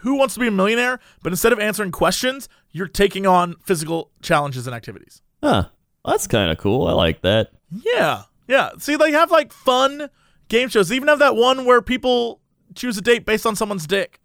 who 0.02 0.16
wants 0.16 0.36
to 0.36 0.40
be 0.40 0.48
a 0.48 0.52
millionaire, 0.52 1.00
but 1.24 1.34
instead 1.34 1.52
of 1.52 1.60
answering 1.60 1.92
questions, 1.92 2.48
you're 2.72 2.88
taking 2.88 3.26
on 3.26 3.56
physical 3.64 4.12
challenges 4.22 4.68
and 4.68 4.76
activities. 4.76 5.22
Huh. 5.44 5.70
That's 6.06 6.28
kind 6.28 6.52
of 6.52 6.58
cool. 6.58 6.88
I 6.88 6.94
like 6.94 7.22
that. 7.22 7.52
Yeah. 7.72 8.24
Yeah. 8.48 8.70
See, 8.80 8.96
they 8.96 9.12
have 9.12 9.32
like 9.32 9.52
fun 9.52 10.10
game 10.48 10.70
shows. 10.70 10.90
They 10.90 10.96
even 10.96 11.08
have 11.10 11.20
that 11.20 11.36
one 11.36 11.66
where 11.66 11.82
people 11.82 12.40
choose 12.76 12.98
a 12.98 13.02
date 13.02 13.26
based 13.26 13.46
on 13.46 13.56
someone's 13.56 13.88
dick. 13.88 14.22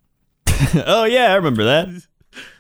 oh 0.87 1.05
yeah, 1.05 1.33
I 1.33 1.35
remember 1.35 1.65
that. 1.65 1.89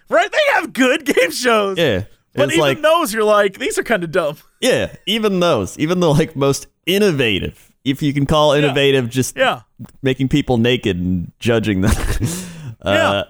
Right? 0.08 0.30
They 0.30 0.52
have 0.52 0.75
good 0.75 1.06
game 1.06 1.30
shows. 1.30 1.78
Yeah. 1.78 2.04
But 2.34 2.44
it's 2.44 2.52
even 2.54 2.60
like 2.60 2.82
those, 2.82 3.12
you're 3.12 3.24
like, 3.24 3.58
these 3.58 3.78
are 3.78 3.82
kind 3.82 4.02
of 4.04 4.10
dumb. 4.10 4.36
yeah, 4.60 4.94
even 5.06 5.40
those, 5.40 5.78
even 5.78 6.00
the 6.00 6.08
like 6.10 6.34
most 6.34 6.66
innovative, 6.86 7.70
if 7.84 8.00
you 8.02 8.12
can 8.14 8.24
call 8.26 8.52
innovative, 8.52 9.10
just 9.10 9.36
Yeah. 9.36 9.62
making 10.02 10.28
people 10.28 10.56
naked 10.56 10.96
and 10.96 11.30
judging 11.38 11.82
them. 11.82 11.92
uh, 12.82 12.90
Yeah. 12.90 13.22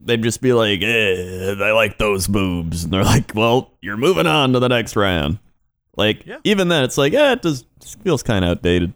They'd 0.00 0.22
just 0.22 0.42
be 0.42 0.52
like, 0.52 0.80
eh, 0.82 1.54
I 1.58 1.72
like 1.72 1.96
those 1.98 2.26
boobs. 2.26 2.84
And 2.84 2.92
they're 2.92 3.04
like, 3.04 3.32
well, 3.34 3.72
you're 3.80 3.96
moving 3.96 4.26
on 4.26 4.52
to 4.52 4.60
the 4.60 4.68
next 4.68 4.96
round. 4.96 5.38
Like, 5.96 6.26
Yeah. 6.26 6.38
even 6.44 6.68
then, 6.68 6.84
it's 6.84 6.98
like, 6.98 7.12
yeah, 7.12 7.32
it 7.32 7.42
does 7.42 7.64
feels 8.02 8.22
kind 8.22 8.44
of 8.44 8.50
outdated. 8.52 8.92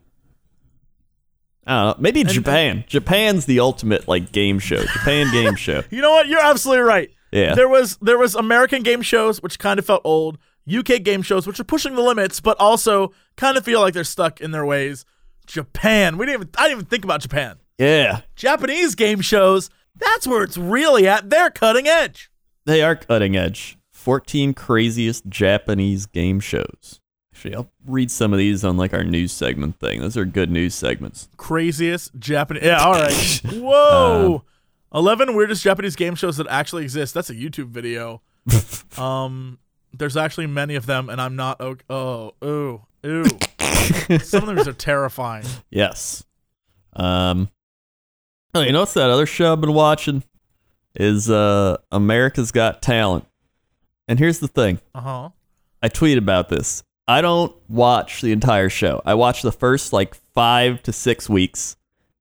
I 1.66 1.82
don't 1.85 1.99
know. 1.99 2.02
Maybe 2.02 2.25
Japan. 2.25 2.85
Japan's 2.87 3.44
the 3.47 3.61
ultimate 3.61 4.08
like 4.08 4.32
game 4.32 4.58
show. 4.58 4.82
Japan 4.85 5.30
game 5.32 5.54
show. 5.56 5.82
You 5.90 6.00
know 6.00 6.11
what? 6.12 6.26
You're 6.28 6.40
absolutely 6.42 6.82
right. 6.82 7.11
Yeah. 7.32 7.54
There 7.54 7.68
was 7.68 7.97
there 8.00 8.18
was 8.18 8.35
American 8.35 8.82
game 8.82 9.02
shows 9.02 9.42
which 9.42 9.58
kind 9.58 9.78
of 9.78 9.85
felt 9.87 10.02
old, 10.04 10.38
UK 10.68 11.02
game 11.02 11.23
shows 11.23 11.47
which 11.47 11.61
are 11.61 11.64
pushing 11.64 11.94
the 11.94 12.02
limits, 12.02 12.40
but 12.40 12.56
also 12.58 13.12
kind 13.37 13.56
of 13.56 13.64
feel 13.64 13.80
like 13.80 13.94
they're 13.94 14.04
stuck 14.04 14.40
in 14.40 14.50
their 14.50 14.64
ways. 14.66 15.04
Japan. 15.47 16.18
We 16.18 16.26
didn't 16.26 16.42
even 16.42 16.50
I 16.58 16.62
didn't 16.68 16.78
even 16.78 16.87
think 16.87 17.04
about 17.04 17.20
Japan. 17.20 17.58
Yeah, 17.78 18.23
Japanese 18.35 18.94
game 18.97 19.20
shows, 19.20 19.70
that's 19.97 20.26
where 20.26 20.42
it's 20.42 20.56
really 20.58 21.06
at. 21.06 21.30
They're 21.30 21.50
cutting 21.50 21.87
edge. 21.87 22.30
they 22.64 22.82
are 22.82 22.97
cutting 22.97 23.37
edge. 23.37 23.76
14 23.92 24.54
craziest 24.54 25.26
Japanese 25.28 26.06
game 26.06 26.40
shows. 26.40 27.00
Actually, 27.35 27.54
I'll 27.56 27.70
read 27.87 28.11
some 28.11 28.32
of 28.32 28.38
these 28.38 28.64
on 28.64 28.76
like 28.76 28.92
our 28.92 29.04
news 29.04 29.32
segment 29.32 29.78
thing. 29.78 30.00
Those 30.00 30.16
are 30.16 30.25
good 30.25 30.50
news 30.50 30.75
segments. 30.75 31.28
Craziest 31.37 32.16
Japanese 32.18 32.64
Yeah, 32.64 32.82
all 32.82 32.92
right. 32.94 33.40
Whoa. 33.52 34.35
Um, 34.37 34.42
11 34.95 35.35
weirdest 35.35 35.62
Japanese 35.62 35.97
game 35.97 36.14
shows 36.14 36.37
that 36.38 36.47
actually 36.49 36.85
exist. 36.85 37.14
That's 37.14 37.30
a 37.30 37.35
YouTube 37.35 37.68
video. 37.68 38.23
um 38.99 39.59
there's 39.92 40.16
actually 40.16 40.47
many 40.47 40.75
of 40.75 40.87
them 40.87 41.09
and 41.11 41.21
I'm 41.21 41.37
not 41.37 41.61
okay. 41.61 41.85
Oh, 41.90 42.33
ooh. 42.45 42.83
Ooh. 43.07 43.25
Some 44.21 44.49
of 44.49 44.57
these 44.57 44.68
are 44.68 44.73
terrifying. 44.73 45.45
Yes. 45.71 46.25
Um. 46.95 47.50
Oh, 48.54 48.62
you 48.62 48.73
know 48.73 48.80
what's 48.80 48.95
that 48.95 49.11
other 49.11 49.26
show 49.26 49.52
I've 49.52 49.61
been 49.61 49.75
watching? 49.75 50.25
Is 50.95 51.30
uh 51.30 51.76
America's 51.92 52.52
Got 52.52 52.83
Talent. 52.83 53.26
And 54.09 54.18
here's 54.18 54.38
the 54.38 54.49
thing. 54.49 54.80
Uh-huh. 54.95 55.30
I 55.83 55.88
tweet 55.88 56.18
about 56.18 56.49
this. 56.49 56.83
I 57.07 57.21
don't 57.21 57.54
watch 57.68 58.21
the 58.21 58.33
entire 58.33 58.68
show. 58.68 59.00
I 59.04 59.14
watch 59.14 59.42
the 59.42 59.52
first 59.52 59.92
like 59.92 60.14
five 60.35 60.83
to 60.85 60.92
six 60.92 61.28
weeks 61.28 61.76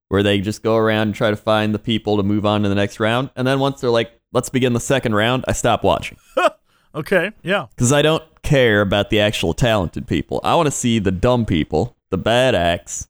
where 0.10 0.24
they 0.24 0.40
just 0.40 0.64
go 0.64 0.76
around 0.76 1.08
and 1.10 1.16
try 1.16 1.30
to 1.30 1.36
find 1.36 1.74
the 1.74 1.80
people 1.80 2.18
to 2.18 2.24
move 2.24 2.46
on 2.46 2.64
to 2.64 2.70
the 2.70 2.76
next 2.76 3.00
round. 3.00 3.30
And 3.36 3.48
then 3.48 3.60
once 3.60 3.82
they're 3.82 3.90
like, 3.90 4.12
let's 4.34 4.50
begin 4.50 4.74
the 4.74 4.80
second 4.80 5.16
round, 5.16 5.46
I 5.48 5.52
stop 5.54 5.84
watching. 5.84 6.18
Okay, 6.98 7.32
yeah. 7.44 7.68
Because 7.76 7.94
I 7.94 8.02
don't 8.02 8.24
care 8.42 8.82
about 8.82 9.12
the 9.12 9.20
actual 9.20 9.54
talented 9.54 10.08
people. 10.08 10.42
I 10.44 10.56
want 10.56 10.66
to 10.66 10.72
see 10.72 10.98
the 10.98 11.12
dumb 11.12 11.46
people, 11.46 11.96
the 12.10 12.18
bad 12.18 12.56
acts, 12.56 13.08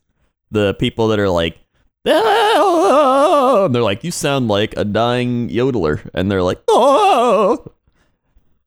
the 0.51 0.73
people 0.73 1.07
that 1.07 1.19
are 1.19 1.29
like, 1.29 1.57
oh, 2.05 3.63
and 3.65 3.73
they're 3.73 3.81
like, 3.81 4.03
you 4.03 4.11
sound 4.11 4.49
like 4.49 4.75
a 4.75 4.83
dying 4.83 5.47
yodeler. 5.49 6.09
And 6.13 6.29
they're 6.29 6.43
like, 6.43 6.61
oh, 6.67 7.71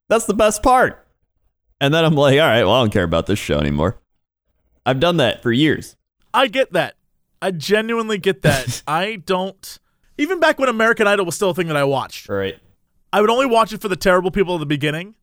that's 0.08 0.24
the 0.24 0.32
best 0.32 0.62
part. 0.62 1.06
And 1.82 1.92
then 1.92 2.04
I'm 2.04 2.14
like, 2.14 2.40
all 2.40 2.46
right, 2.46 2.64
well, 2.64 2.74
I 2.74 2.80
don't 2.80 2.92
care 2.92 3.04
about 3.04 3.26
this 3.26 3.38
show 3.38 3.58
anymore. 3.58 4.00
I've 4.86 5.00
done 5.00 5.18
that 5.18 5.42
for 5.42 5.52
years. 5.52 5.96
I 6.32 6.46
get 6.46 6.72
that. 6.72 6.94
I 7.42 7.50
genuinely 7.52 8.18
get 8.18 8.42
that. 8.42 8.82
I 8.88 9.16
don't 9.16 9.78
even 10.18 10.40
back 10.40 10.58
when 10.58 10.68
American 10.68 11.06
Idol 11.06 11.26
was 11.26 11.34
still 11.34 11.50
a 11.50 11.54
thing 11.54 11.68
that 11.68 11.76
I 11.76 11.84
watched. 11.84 12.28
Right. 12.28 12.58
I 13.12 13.20
would 13.20 13.30
only 13.30 13.46
watch 13.46 13.72
it 13.72 13.80
for 13.80 13.88
the 13.88 13.96
terrible 13.96 14.30
people 14.30 14.54
at 14.54 14.58
the 14.60 14.66
beginning, 14.66 15.14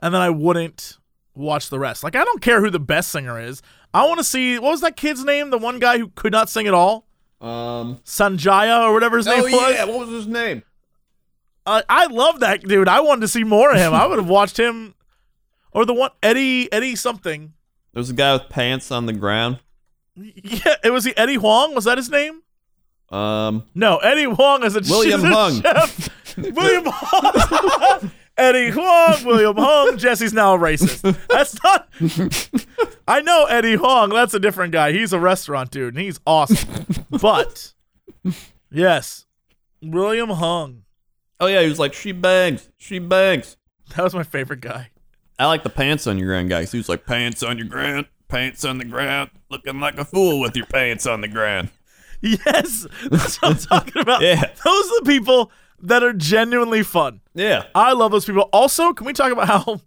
and 0.00 0.14
then 0.14 0.20
I 0.22 0.30
wouldn't 0.30 0.96
watch 1.34 1.68
the 1.70 1.78
rest. 1.78 2.02
Like 2.04 2.16
I 2.16 2.24
don't 2.24 2.40
care 2.40 2.60
who 2.60 2.70
the 2.70 2.80
best 2.80 3.10
singer 3.10 3.38
is. 3.40 3.62
I 3.92 4.06
want 4.06 4.18
to 4.18 4.24
see 4.24 4.58
what 4.58 4.70
was 4.70 4.80
that 4.82 4.96
kid's 4.96 5.24
name? 5.24 5.50
The 5.50 5.58
one 5.58 5.78
guy 5.80 5.98
who 5.98 6.08
could 6.08 6.32
not 6.32 6.48
sing 6.48 6.66
at 6.66 6.74
all, 6.74 7.06
Um. 7.40 7.98
Sanjaya 8.04 8.84
or 8.88 8.92
whatever 8.92 9.16
his 9.16 9.26
name 9.26 9.42
was. 9.42 9.52
Oh 9.54 9.68
yeah, 9.70 9.84
what 9.84 9.98
was 10.00 10.08
his 10.10 10.26
name? 10.26 10.62
Uh, 11.66 11.82
I 11.88 12.06
love 12.06 12.40
that 12.40 12.62
dude. 12.62 12.88
I 12.88 13.00
wanted 13.00 13.20
to 13.22 13.28
see 13.28 13.44
more 13.44 13.70
of 13.70 13.76
him. 13.76 13.92
I 13.92 14.06
would 14.06 14.18
have 14.18 14.28
watched 14.28 14.58
him, 14.58 14.94
or 15.72 15.84
the 15.84 15.92
one 15.94 16.10
Eddie 16.22 16.72
Eddie 16.72 16.96
something. 16.96 17.52
There 17.92 18.00
was 18.00 18.10
a 18.10 18.14
guy 18.14 18.32
with 18.32 18.48
pants 18.48 18.90
on 18.90 19.06
the 19.06 19.12
ground. 19.12 19.58
Yeah, 20.16 20.74
it 20.84 20.90
was 20.90 21.04
he 21.04 21.16
Eddie 21.16 21.36
Huang. 21.36 21.74
Was 21.74 21.84
that 21.84 21.96
his 21.96 22.10
name? 22.10 22.42
Um. 23.10 23.64
No, 23.74 23.98
Eddie 23.98 24.24
Huang 24.24 24.64
is 24.64 24.76
a 24.76 24.80
William 24.80 25.24
is 25.24 25.32
Hung. 25.32 25.62
William 26.54 26.84
Hung. 26.86 28.10
Eddie 28.36 28.70
Huang, 28.70 29.24
William 29.24 29.56
Hung. 29.56 29.98
Jesse's 29.98 30.32
now 30.32 30.54
a 30.54 30.58
racist. 30.58 31.02
That's 31.28 31.62
not. 31.62 31.88
I 33.06 33.20
know 33.20 33.44
Eddie 33.46 33.76
Huang. 33.76 34.10
That's 34.10 34.34
a 34.34 34.40
different 34.40 34.72
guy. 34.72 34.92
He's 34.92 35.12
a 35.12 35.18
restaurant 35.20 35.70
dude, 35.70 35.94
and 35.94 36.02
he's 36.02 36.20
awesome. 36.26 36.86
But 37.10 37.74
yes, 38.70 39.26
William 39.82 40.30
Hung. 40.30 40.82
Oh 41.40 41.46
yeah, 41.46 41.62
he 41.62 41.68
was 41.68 41.78
like, 41.78 41.94
she 41.94 42.12
bangs, 42.12 42.68
she 42.76 42.98
bangs. 42.98 43.56
That 43.96 44.04
was 44.04 44.14
my 44.14 44.22
favorite 44.22 44.60
guy. 44.60 44.90
I 45.38 45.46
like 45.46 45.62
the 45.62 45.70
pants 45.70 46.06
on 46.06 46.18
your 46.18 46.28
ground 46.28 46.50
guy. 46.50 46.64
He 46.64 46.76
was 46.76 46.88
like, 46.88 47.06
pants 47.06 47.42
on 47.42 47.56
your 47.58 47.66
ground, 47.66 48.06
pants 48.30 48.64
on 48.64 48.78
the 48.78 48.84
ground, 48.84 49.30
looking 49.50 49.80
like 49.80 49.98
a 49.98 50.04
fool 50.04 50.40
with 50.40 50.56
your 50.56 50.66
pants 50.66 51.06
on 51.06 51.20
the 51.20 51.28
ground. 51.28 51.70
Yes, 52.22 52.86
that's 53.10 53.40
what 53.40 53.50
I'm 53.52 53.56
talking 53.84 54.02
about. 54.02 54.20
Yeah. 54.20 54.42
Those 54.42 54.86
are 54.90 55.00
the 55.00 55.06
people 55.06 55.50
that 55.80 56.02
are 56.02 56.12
genuinely 56.12 56.82
fun. 56.82 57.22
Yeah. 57.34 57.64
I 57.74 57.94
love 57.94 58.10
those 58.12 58.26
people. 58.26 58.42
Also, 58.52 58.92
can 58.92 59.06
we 59.06 59.14
talk 59.14 59.32
about 59.32 59.48
how? 59.48 59.80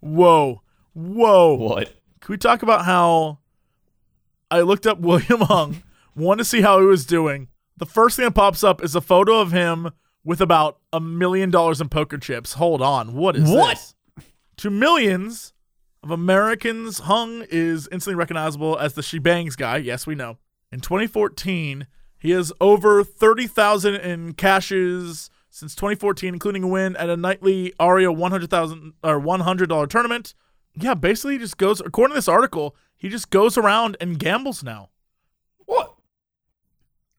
Whoa, 0.00 0.60
whoa. 0.92 1.54
What? 1.54 1.94
Can 2.20 2.32
we 2.34 2.36
talk 2.36 2.62
about 2.62 2.84
how 2.84 3.38
I 4.50 4.60
looked 4.60 4.86
up 4.86 4.98
William 5.00 5.40
Hung, 5.40 5.82
wanted 6.14 6.40
to 6.42 6.44
see 6.44 6.60
how 6.60 6.78
he 6.78 6.84
was 6.84 7.06
doing. 7.06 7.48
The 7.78 7.86
first 7.86 8.16
thing 8.16 8.26
that 8.26 8.32
pops 8.34 8.62
up 8.62 8.84
is 8.84 8.94
a 8.94 9.00
photo 9.00 9.40
of 9.40 9.52
him 9.52 9.92
with 10.24 10.42
about 10.42 10.78
a 10.92 11.00
million 11.00 11.50
dollars 11.50 11.80
in 11.80 11.88
poker 11.88 12.18
chips. 12.18 12.52
Hold 12.52 12.82
on, 12.82 13.14
what 13.14 13.34
is 13.34 13.50
What? 13.50 13.76
this? 13.76 13.94
To 14.58 14.68
millions 14.68 15.51
of 16.02 16.10
Americans, 16.10 17.00
Hung 17.00 17.44
is 17.50 17.88
instantly 17.92 18.16
recognizable 18.16 18.78
as 18.78 18.94
the 18.94 19.02
She 19.02 19.18
Bangs 19.18 19.56
guy. 19.56 19.76
Yes, 19.78 20.06
we 20.06 20.14
know. 20.14 20.38
In 20.72 20.80
2014, 20.80 21.86
he 22.18 22.30
has 22.30 22.52
over 22.60 23.04
30,000 23.04 23.94
in 23.96 24.32
cashes 24.34 25.30
since 25.50 25.74
2014, 25.74 26.32
including 26.34 26.62
a 26.64 26.68
win 26.68 26.96
at 26.96 27.10
a 27.10 27.16
nightly 27.16 27.72
Aria 27.78 28.10
100,000 28.10 28.94
or 29.04 29.20
$100 29.20 29.88
tournament. 29.88 30.34
Yeah, 30.74 30.94
basically, 30.94 31.34
he 31.34 31.38
just 31.38 31.58
goes. 31.58 31.80
According 31.80 32.12
to 32.12 32.18
this 32.18 32.28
article, 32.28 32.74
he 32.96 33.08
just 33.08 33.28
goes 33.30 33.58
around 33.58 33.96
and 34.00 34.18
gambles 34.18 34.62
now. 34.64 34.88
What? 35.66 35.94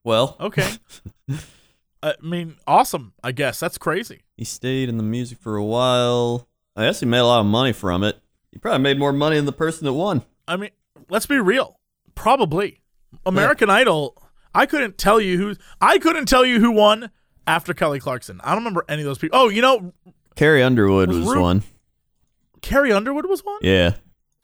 Well, 0.03 0.35
Okay, 0.39 0.69
I 2.03 2.15
mean, 2.21 2.57
awesome. 2.67 3.13
I 3.23 3.31
guess 3.31 3.59
that's 3.59 3.77
crazy. 3.77 4.21
he 4.35 4.43
stayed 4.43 4.89
in 4.89 4.97
the 4.97 5.03
music 5.03 5.37
for 5.39 5.55
a 5.55 5.63
while. 5.63 6.49
I 6.75 6.85
guess 6.85 6.99
he 6.99 7.05
made 7.05 7.19
a 7.19 7.25
lot 7.25 7.39
of 7.39 7.45
money 7.45 7.71
from 7.71 8.03
it. 8.03 8.17
He 8.53 8.59
probably 8.59 8.83
made 8.83 8.99
more 8.99 9.11
money 9.11 9.35
than 9.35 9.45
the 9.45 9.51
person 9.51 9.85
that 9.85 9.93
won. 9.93 10.21
I 10.47 10.57
mean, 10.57 10.69
let's 11.09 11.25
be 11.25 11.39
real. 11.39 11.79
Probably 12.13 12.81
American 13.25 13.71
Idol. 13.71 14.15
I 14.53 14.67
couldn't 14.67 14.99
tell 14.99 15.19
you 15.19 15.39
who. 15.39 15.55
I 15.81 15.97
couldn't 15.97 16.27
tell 16.27 16.45
you 16.45 16.59
who 16.59 16.69
won 16.71 17.09
after 17.47 17.73
Kelly 17.73 17.99
Clarkson. 17.99 18.39
I 18.43 18.49
don't 18.49 18.59
remember 18.59 18.85
any 18.87 19.01
of 19.01 19.07
those 19.07 19.17
people. 19.17 19.39
Oh, 19.39 19.49
you 19.49 19.63
know, 19.63 19.91
Carrie 20.35 20.61
Underwood 20.61 21.09
Was 21.09 21.17
Ru- 21.25 21.41
one. 21.41 21.63
Carrie 22.61 22.91
Underwood 22.93 23.25
was 23.25 23.43
one. 23.43 23.57
Yeah. 23.63 23.95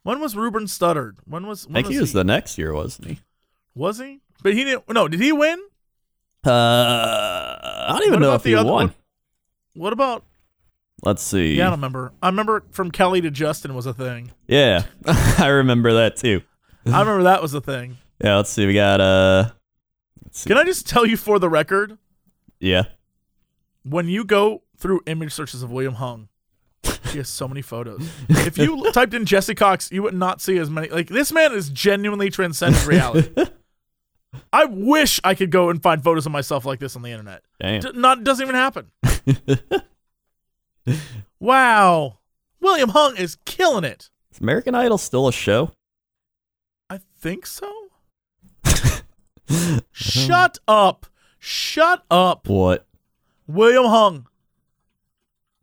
When 0.02 0.20
was 0.20 0.36
Ruben 0.36 0.66
Studdard? 0.66 1.18
When 1.26 1.46
was? 1.46 1.68
I 1.70 1.74
think 1.74 1.88
was 1.88 1.96
he 1.96 2.02
was 2.02 2.14
the 2.14 2.24
next 2.24 2.58
year, 2.58 2.74
wasn't 2.74 3.10
he? 3.10 3.20
Was 3.76 4.00
he? 4.00 4.22
But 4.42 4.56
he 4.56 4.64
didn't. 4.64 4.90
No, 4.90 5.08
did 5.08 5.20
he 5.20 5.32
win? 5.32 5.60
Uh, 6.44 6.50
I 6.50 7.88
don't 8.00 8.08
even 8.08 8.14
What 8.14 8.20
know 8.22 8.34
if 8.34 8.44
he 8.44 8.56
other 8.56 8.72
won. 8.72 8.88
one? 8.88 8.96
What 9.76 9.94
about? 9.94 10.24
Let's 11.04 11.24
see. 11.24 11.56
Yeah, 11.56 11.68
I 11.68 11.70
don't 11.70 11.80
remember. 11.80 12.12
I 12.22 12.28
remember 12.28 12.64
from 12.72 12.92
Kelly 12.92 13.22
to 13.22 13.32
Justin 13.32 13.74
was 13.74 13.86
a 13.86 13.94
thing. 13.94 14.32
Yeah, 14.48 14.84
I 15.06 15.48
remember 15.48 15.94
that 15.94 16.18
too. 16.18 16.42
I 16.86 17.00
remember 17.00 17.24
that 17.24 17.42
was 17.42 17.54
a 17.54 17.62
thing. 17.62 17.98
Yeah, 18.24 18.38
let's 18.38 18.50
see. 18.50 18.66
We 18.66 18.74
got 18.74 19.00
uh. 19.00 19.52
Can 20.46 20.58
I 20.58 20.64
just 20.64 20.88
tell 20.88 21.06
you 21.06 21.18
for 21.18 21.40
the 21.40 21.50
record, 21.50 21.98
yeah. 22.60 22.84
when 23.84 24.08
you 24.08 24.24
go 24.24 24.62
through 24.78 25.02
image 25.08 25.34
searches 25.34 25.64
of 25.64 25.72
William 25.72 25.96
Hung, 25.96 26.28
he 27.08 27.18
has 27.18 27.28
so 27.30 27.48
many 27.48 27.62
photos. 27.62 28.08
If 28.30 28.58
you 28.58 28.92
typed 28.92 29.14
in 29.14 29.26
Jesse 29.26 29.56
Cox, 29.56 29.92
you 29.92 30.04
would 30.04 30.14
not 30.14 30.42
see 30.42 30.58
as 30.58 30.70
many. 30.70 30.90
Like 30.90 31.08
this 31.08 31.32
man 31.32 31.54
is 31.54 31.70
genuinely 31.70 32.30
transcended 32.30 32.84
reality. 32.84 33.30
I 34.54 34.66
wish 34.66 35.20
I 35.24 35.34
could 35.34 35.50
go 35.50 35.70
and 35.70 35.82
find 35.82 36.04
photos 36.04 36.26
of 36.26 36.32
myself 36.32 36.66
like 36.66 36.80
this 36.80 36.96
on 36.96 37.02
the 37.02 37.10
internet. 37.10 37.42
Damn. 37.60 37.82
D- 37.82 37.92
not 37.96 38.24
doesn't 38.24 38.44
even 38.44 38.56
happen. 38.56 38.92
Wow, 41.40 42.20
William 42.60 42.90
Hung 42.90 43.16
is 43.18 43.38
killing 43.46 43.84
it. 43.84 44.10
Is 44.32 44.40
American 44.40 44.76
Idol 44.76 44.98
still 44.98 45.28
a 45.28 45.32
show? 45.32 45.72
I 46.90 47.00
think 47.20 47.46
so. 47.46 47.72
Shut 49.92 50.60
up. 50.68 51.08
Shut 51.40 52.04
up. 52.10 52.48
What? 52.48 52.88
William 53.48 53.86
Hung. 53.86 54.28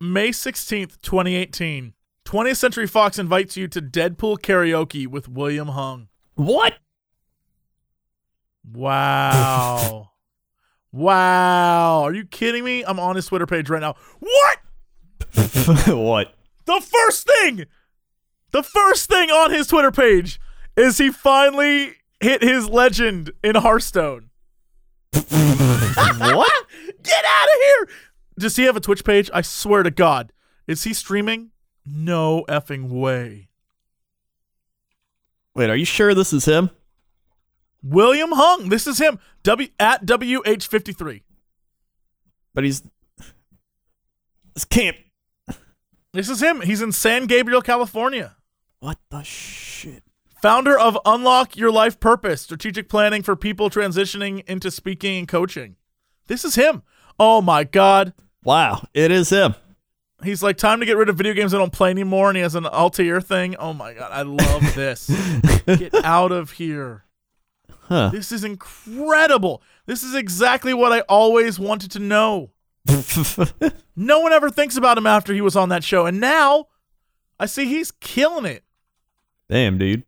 May 0.00 0.30
16th, 0.30 1.00
2018. 1.02 1.94
20th 2.24 2.56
Century 2.56 2.86
Fox 2.86 3.18
invites 3.18 3.56
you 3.56 3.68
to 3.68 3.80
Deadpool 3.80 4.38
karaoke 4.38 5.06
with 5.06 5.28
William 5.28 5.68
Hung. 5.68 6.08
What? 6.34 6.74
Wow. 8.72 10.10
wow. 10.92 12.02
Are 12.02 12.12
you 12.12 12.24
kidding 12.24 12.64
me? 12.64 12.82
I'm 12.84 12.98
on 12.98 13.16
his 13.16 13.26
Twitter 13.26 13.46
page 13.46 13.70
right 13.70 13.80
now. 13.80 13.94
What? 14.18 14.58
what? 15.86 16.34
The 16.64 16.80
first 16.80 17.28
thing, 17.28 17.66
the 18.52 18.62
first 18.62 19.08
thing 19.08 19.30
on 19.30 19.50
his 19.50 19.66
Twitter 19.66 19.92
page 19.92 20.40
is 20.76 20.98
he 20.98 21.10
finally 21.10 21.96
hit 22.20 22.42
his 22.42 22.68
legend 22.68 23.32
in 23.44 23.56
Hearthstone. 23.56 24.30
what? 25.12 26.66
Get 27.02 27.24
out 27.24 27.48
of 27.48 27.60
here! 27.60 27.88
Does 28.38 28.56
he 28.56 28.64
have 28.64 28.76
a 28.76 28.80
Twitch 28.80 29.04
page? 29.04 29.30
I 29.32 29.42
swear 29.42 29.82
to 29.82 29.90
God. 29.90 30.32
Is 30.66 30.84
he 30.84 30.92
streaming? 30.92 31.50
No 31.84 32.44
effing 32.48 32.88
way. 32.88 33.48
Wait, 35.54 35.70
are 35.70 35.76
you 35.76 35.84
sure 35.84 36.14
this 36.14 36.32
is 36.32 36.44
him? 36.44 36.70
William 37.82 38.30
Hung. 38.32 38.68
This 38.68 38.86
is 38.86 38.98
him. 38.98 39.18
W 39.44 39.68
at 39.78 40.04
WH53. 40.04 41.22
But 42.52 42.64
he's. 42.64 42.82
This 44.54 44.64
can't. 44.64 44.96
This 46.16 46.30
is 46.30 46.42
him. 46.42 46.62
He's 46.62 46.80
in 46.80 46.92
San 46.92 47.26
Gabriel, 47.26 47.60
California. 47.60 48.36
What 48.80 48.96
the 49.10 49.22
shit? 49.22 50.02
Founder 50.40 50.78
of 50.78 50.96
Unlock 51.04 51.58
Your 51.58 51.70
Life 51.70 52.00
Purpose, 52.00 52.40
strategic 52.40 52.88
planning 52.88 53.22
for 53.22 53.36
people 53.36 53.68
transitioning 53.68 54.42
into 54.48 54.70
speaking 54.70 55.18
and 55.18 55.28
coaching. 55.28 55.76
This 56.26 56.42
is 56.42 56.54
him. 56.54 56.82
Oh 57.20 57.42
my 57.42 57.64
God. 57.64 58.14
Wow, 58.42 58.86
it 58.94 59.10
is 59.10 59.28
him. 59.28 59.56
He's 60.24 60.42
like, 60.42 60.56
time 60.56 60.80
to 60.80 60.86
get 60.86 60.96
rid 60.96 61.10
of 61.10 61.16
video 61.16 61.34
games 61.34 61.52
I 61.52 61.58
don't 61.58 61.70
play 61.72 61.90
anymore. 61.90 62.30
And 62.30 62.36
he 62.38 62.42
has 62.42 62.54
an 62.54 62.64
Altair 62.64 63.20
thing. 63.20 63.54
Oh 63.56 63.74
my 63.74 63.92
God. 63.92 64.10
I 64.10 64.22
love 64.22 64.62
this. 64.74 65.10
get 65.66 65.94
out 66.02 66.32
of 66.32 66.52
here. 66.52 67.04
Huh. 67.88 68.08
This 68.08 68.32
is 68.32 68.42
incredible. 68.42 69.62
This 69.84 70.02
is 70.02 70.14
exactly 70.14 70.72
what 70.72 70.92
I 70.92 71.00
always 71.00 71.58
wanted 71.58 71.90
to 71.90 71.98
know. 71.98 72.52
No 73.96 74.20
one 74.20 74.32
ever 74.32 74.50
thinks 74.50 74.76
about 74.76 74.98
him 74.98 75.06
after 75.06 75.32
he 75.32 75.40
was 75.40 75.56
on 75.56 75.70
that 75.70 75.82
show. 75.82 76.04
And 76.04 76.20
now 76.20 76.66
I 77.40 77.46
see 77.46 77.64
he's 77.66 77.90
killing 77.92 78.44
it. 78.44 78.62
Damn, 79.48 79.78
dude. 79.78 80.04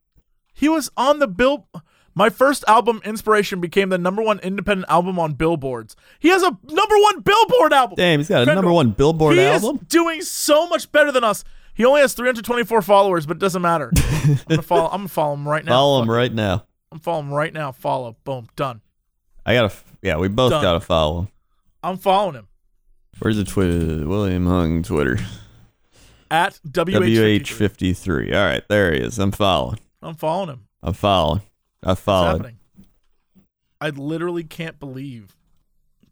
He 0.53 0.69
was 0.69 0.91
on 0.97 1.21
the 1.21 1.27
bill. 1.29 1.69
My 2.15 2.29
first 2.29 2.65
album, 2.69 3.01
Inspiration, 3.05 3.61
became 3.61 3.89
the 3.89 3.97
number 3.97 4.21
one 4.23 4.41
independent 4.41 4.91
album 4.91 5.19
on 5.19 5.35
billboards. 5.35 5.97
He 6.19 6.29
has 6.29 6.43
a 6.43 6.51
number 6.69 6.97
one 6.99 7.21
billboard 7.21 7.73
album. 7.73 7.95
Damn, 7.97 8.19
he's 8.19 8.29
got 8.29 8.43
a 8.43 8.55
number 8.55 8.73
one 8.73 8.91
Billboard 8.91 9.37
he 9.37 9.43
album. 9.43 9.77
is 9.77 9.83
doing 9.89 10.21
so 10.23 10.67
much 10.67 10.91
better 10.91 11.13
than 11.13 11.23
us. 11.23 11.45
He 11.75 11.85
only 11.85 12.01
has 12.01 12.13
324 12.15 12.83
followers, 12.83 13.25
but 13.25 13.37
it 13.37 13.41
doesn't 13.41 13.63
matter. 13.63 13.93
I'm 13.97 14.39
gonna 14.49 14.63
follow. 14.63 14.87
I'm 14.87 14.99
gonna 15.03 15.09
follow 15.09 15.35
him 15.35 15.47
right 15.49 15.65
now. 15.65 15.71
Follow 15.71 16.03
him 16.03 16.11
right 16.11 16.35
now. 16.35 16.65
I'm 16.91 16.99
following 16.99 17.29
him 17.29 17.35
right 17.35 17.53
now. 17.53 17.71
Follow. 17.71 18.17
Boom. 18.25 18.49
Done. 18.57 18.81
I 19.47 19.55
gotta. 19.55 19.73
Yeah, 20.03 20.17
we 20.17 20.27
both 20.27 20.51
Done. 20.51 20.63
gotta 20.63 20.81
follow 20.81 21.21
him. 21.21 21.29
I'm 21.85 21.97
following 21.99 22.35
him 22.35 22.48
Where's 23.21 23.37
the 23.37 23.45
Twitter? 23.45 24.07
William 24.07 24.47
Hung 24.47 24.83
Twitter. 24.83 25.19
at 26.31 26.61
WH53. 26.69 27.41
WH53. 27.41 28.35
All 28.35 28.45
right, 28.45 28.63
there 28.69 28.93
he 28.93 29.01
is. 29.01 29.19
I'm 29.19 29.33
following. 29.33 29.79
I'm 30.03 30.15
following 30.15 30.51
him. 30.51 30.65
I'm 30.83 30.95
following. 30.95 31.43
I 31.83 31.89
What's 31.91 32.01
followed. 32.01 32.55
I 33.81 33.91
literally 33.91 34.45
can't 34.45 34.79
believe 34.81 35.37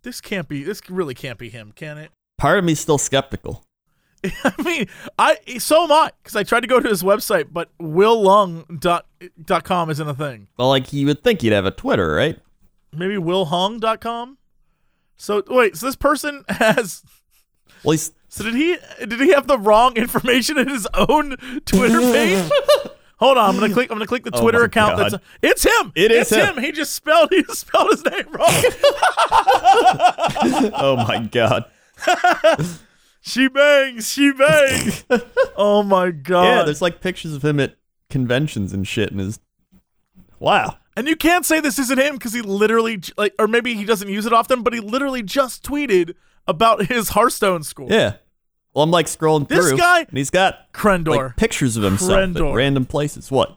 this 0.03 0.21
can't 0.21 0.49
be. 0.49 0.63
This 0.63 0.81
really 0.89 1.15
can't 1.15 1.39
be 1.39 1.49
him, 1.49 1.73
can 1.75 1.99
it? 1.99 2.11
Part 2.39 2.59
of 2.59 2.65
me's 2.65 2.79
still 2.79 2.99
skeptical. 2.99 3.65
I 4.25 4.63
mean, 4.63 4.87
I 5.19 5.39
so 5.59 5.85
am 5.85 5.93
I 5.93 6.11
because 6.23 6.37
I 6.37 6.43
tried 6.45 6.61
to 6.61 6.67
go 6.69 6.81
to 6.81 6.89
his 6.89 7.03
website, 7.03 7.49
but 7.53 7.71
willlung 7.79 8.81
dot 8.81 9.07
dot 9.45 9.65
com 9.65 9.91
isn't 9.91 10.09
a 10.09 10.15
thing. 10.15 10.47
Well, 10.57 10.69
like 10.69 10.93
you 10.93 11.07
would 11.07 11.23
think 11.25 11.43
he'd 11.43 11.53
have 11.53 11.67
a 11.67 11.71
Twitter, 11.71 12.15
right? 12.15 12.39
Maybe 12.93 13.17
willhung 13.17 13.81
dot 13.81 14.01
com. 14.01 14.39
So 15.17 15.43
wait, 15.49 15.77
so 15.77 15.87
this 15.87 15.97
person 15.97 16.45
has. 16.49 17.03
Well, 17.85 17.93
he's 17.93 18.13
So 18.29 18.45
did 18.45 18.55
he 18.55 18.77
did 19.01 19.21
he 19.21 19.33
have 19.33 19.47
the 19.47 19.59
wrong 19.59 19.97
information 19.97 20.59
in 20.59 20.69
his 20.69 20.87
own 20.95 21.37
Twitter 21.67 22.01
page? 22.01 22.51
Hold 23.19 23.39
on, 23.39 23.55
I'm 23.55 23.61
gonna 23.61 23.73
click. 23.73 23.91
I'm 23.91 23.97
gonna 23.97 24.07
click 24.07 24.25
the 24.25 24.31
Oh 24.35 24.43
Twitter 24.43 24.59
my 24.61 24.65
account. 24.67 24.99
God. 24.99 25.13
That's 25.13 25.25
it's 25.43 25.65
him. 25.65 25.93
It 25.95 26.11
is 26.13 26.31
it's 26.31 26.43
him. 26.43 26.63
He 26.63 26.71
just 26.73 26.93
spelled 26.95 27.29
he 27.33 27.43
just 27.43 27.61
spelled 27.67 27.91
his 27.91 28.05
name 28.05 28.27
wrong. 28.31 28.51
oh 30.75 30.97
my 31.07 31.27
god. 31.31 31.65
she 33.23 33.49
bangs. 33.49 34.13
She 34.13 34.33
bangs. 34.33 35.05
oh 35.57 35.83
my 35.83 36.11
god. 36.11 36.45
Yeah, 36.45 36.63
there's 36.65 36.83
like 36.83 37.01
pictures 37.01 37.33
of 37.33 37.43
him 37.45 37.59
at 37.59 37.77
conventions 38.11 38.73
and 38.75 38.87
shit, 38.87 39.11
and 39.11 39.21
his. 39.21 39.39
Wow. 40.39 40.77
And 40.97 41.07
you 41.07 41.15
can't 41.17 41.45
say 41.45 41.61
this 41.61 41.79
isn't 41.79 41.99
him 41.99 42.15
because 42.15 42.33
he 42.33 42.41
literally 42.41 43.01
like, 43.19 43.35
or 43.39 43.47
maybe 43.47 43.75
he 43.75 43.85
doesn't 43.85 44.09
use 44.09 44.25
it 44.27 44.33
often, 44.33 44.63
but 44.63 44.73
he 44.73 44.81
literally 44.81 45.23
just 45.23 45.63
tweeted 45.63 46.15
about 46.47 46.87
his 46.87 47.11
Hearthstone 47.11 47.63
school. 47.63 47.89
Yeah. 47.91 48.15
Well, 48.75 48.83
I'm 48.83 48.91
like 48.91 49.07
scrolling 49.07 49.49
This 49.49 49.69
through, 49.69 49.79
guy- 49.79 50.01
and 50.09 50.17
he's 50.19 50.31
got 50.31 50.73
Crendor. 50.73 51.17
like 51.29 51.37
pictures 51.37 51.77
of 51.77 51.83
himself 51.83 52.13
Crendor. 52.13 52.51
at 52.51 52.55
random 52.55 52.85
places. 52.87 53.31
What? 53.31 53.57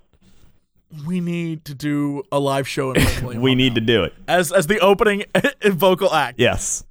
we 1.05 1.19
need 1.19 1.63
to 1.65 1.75
do 1.75 2.23
a 2.31 2.39
live 2.39 2.67
show 2.67 2.93
in 2.93 3.05
we 3.41 3.53
need 3.53 3.69
now. 3.69 3.75
to 3.75 3.81
do 3.81 4.03
it. 4.05 4.13
as 4.27 4.51
as 4.51 4.65
the 4.67 4.79
opening 4.79 5.23
vocal 5.63 6.11
act. 6.13 6.39
Yes. 6.39 6.83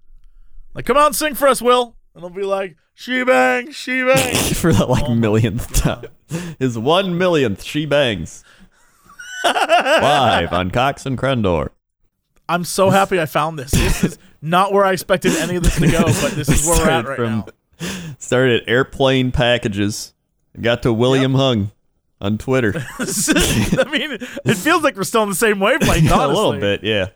Like, 0.73 0.87
come 0.87 0.97
on, 0.97 1.13
sing 1.15 1.35
for 1.35 1.49
us, 1.49 1.61
Will, 1.61 1.97
and 2.15 2.23
they'll 2.23 2.31
be 2.31 2.45
like, 2.45 2.77
she 2.95 3.25
bang, 3.25 3.73
she 3.73 4.05
bang. 4.05 4.35
For 4.55 4.73
the 4.73 4.85
Oh 4.87 4.93
like 4.93 5.11
millionth 5.11 5.73
time. 5.75 6.05
His 6.61 6.79
one 6.79 7.19
millionth 7.19 7.63
she 7.65 7.87
bangs. 7.87 8.45
Live 9.45 10.53
on 10.53 10.71
Cox 10.71 11.07
and 11.07 11.17
Crendor. 11.19 11.71
I'm 12.49 12.65
so 12.65 12.91
happy 12.91 13.21
I 13.21 13.27
found 13.27 13.59
this. 13.59 13.71
This 13.71 14.05
is 14.05 14.19
not 14.41 14.73
where 14.73 14.85
I 14.85 14.93
expected 14.93 15.37
any 15.37 15.57
of 15.57 15.63
this 15.65 15.79
to 15.79 15.91
go, 15.91 16.05
but 16.05 16.33
this 16.33 16.49
is 16.49 16.67
where 16.67 16.79
we're 16.79 16.91
at 16.91 17.05
right 17.07 17.17
from- 17.17 17.39
now. 17.41 17.47
Started 18.19 18.63
at 18.63 18.69
airplane 18.69 19.31
packages. 19.31 20.13
Got 20.61 20.83
to 20.83 20.93
William 20.93 21.35
Hung 21.35 21.71
on 22.21 22.39
Twitter. 22.39 22.73
I 22.99 23.85
mean, 23.91 24.13
it 24.45 24.55
feels 24.57 24.83
like 24.83 24.97
we're 24.97 25.05
still 25.05 25.23
in 25.23 25.29
the 25.29 25.35
same 25.37 25.61
wavelength. 25.61 26.11
a 26.11 26.27
little 26.27 26.59
bit, 26.59 26.83
yeah. 26.83 27.09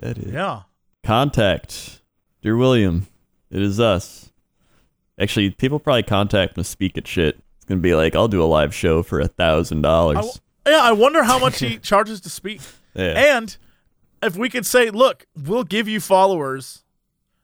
That 0.00 0.18
is. 0.18 0.32
Yeah. 0.32 0.62
Contact. 1.04 2.00
Dear 2.42 2.56
William, 2.56 3.06
it 3.50 3.62
is 3.62 3.78
us. 3.78 4.32
Actually, 5.20 5.50
people 5.50 5.78
probably 5.78 6.02
contact 6.02 6.56
him 6.58 6.64
to 6.64 6.68
speak 6.68 6.98
at 6.98 7.06
shit. 7.06 7.36
It's 7.56 7.64
gonna 7.66 7.80
be 7.80 7.94
like, 7.94 8.16
I'll 8.16 8.26
do 8.28 8.42
a 8.42 8.46
live 8.46 8.74
show 8.74 9.02
for 9.04 9.20
a 9.20 9.28
thousand 9.28 9.82
dollars. 9.82 10.40
Yeah, 10.66 10.80
I 10.82 10.92
wonder 10.92 11.22
how 11.24 11.38
much 11.38 11.60
he 11.60 11.78
charges 11.90 12.20
to 12.22 12.30
speak. 12.30 12.60
Yeah. 12.94 13.36
And 13.36 13.56
if 14.22 14.36
we 14.36 14.48
could 14.48 14.66
say, 14.66 14.90
look, 14.90 15.26
we'll 15.36 15.64
give 15.64 15.88
you 15.88 16.00
followers. 16.00 16.84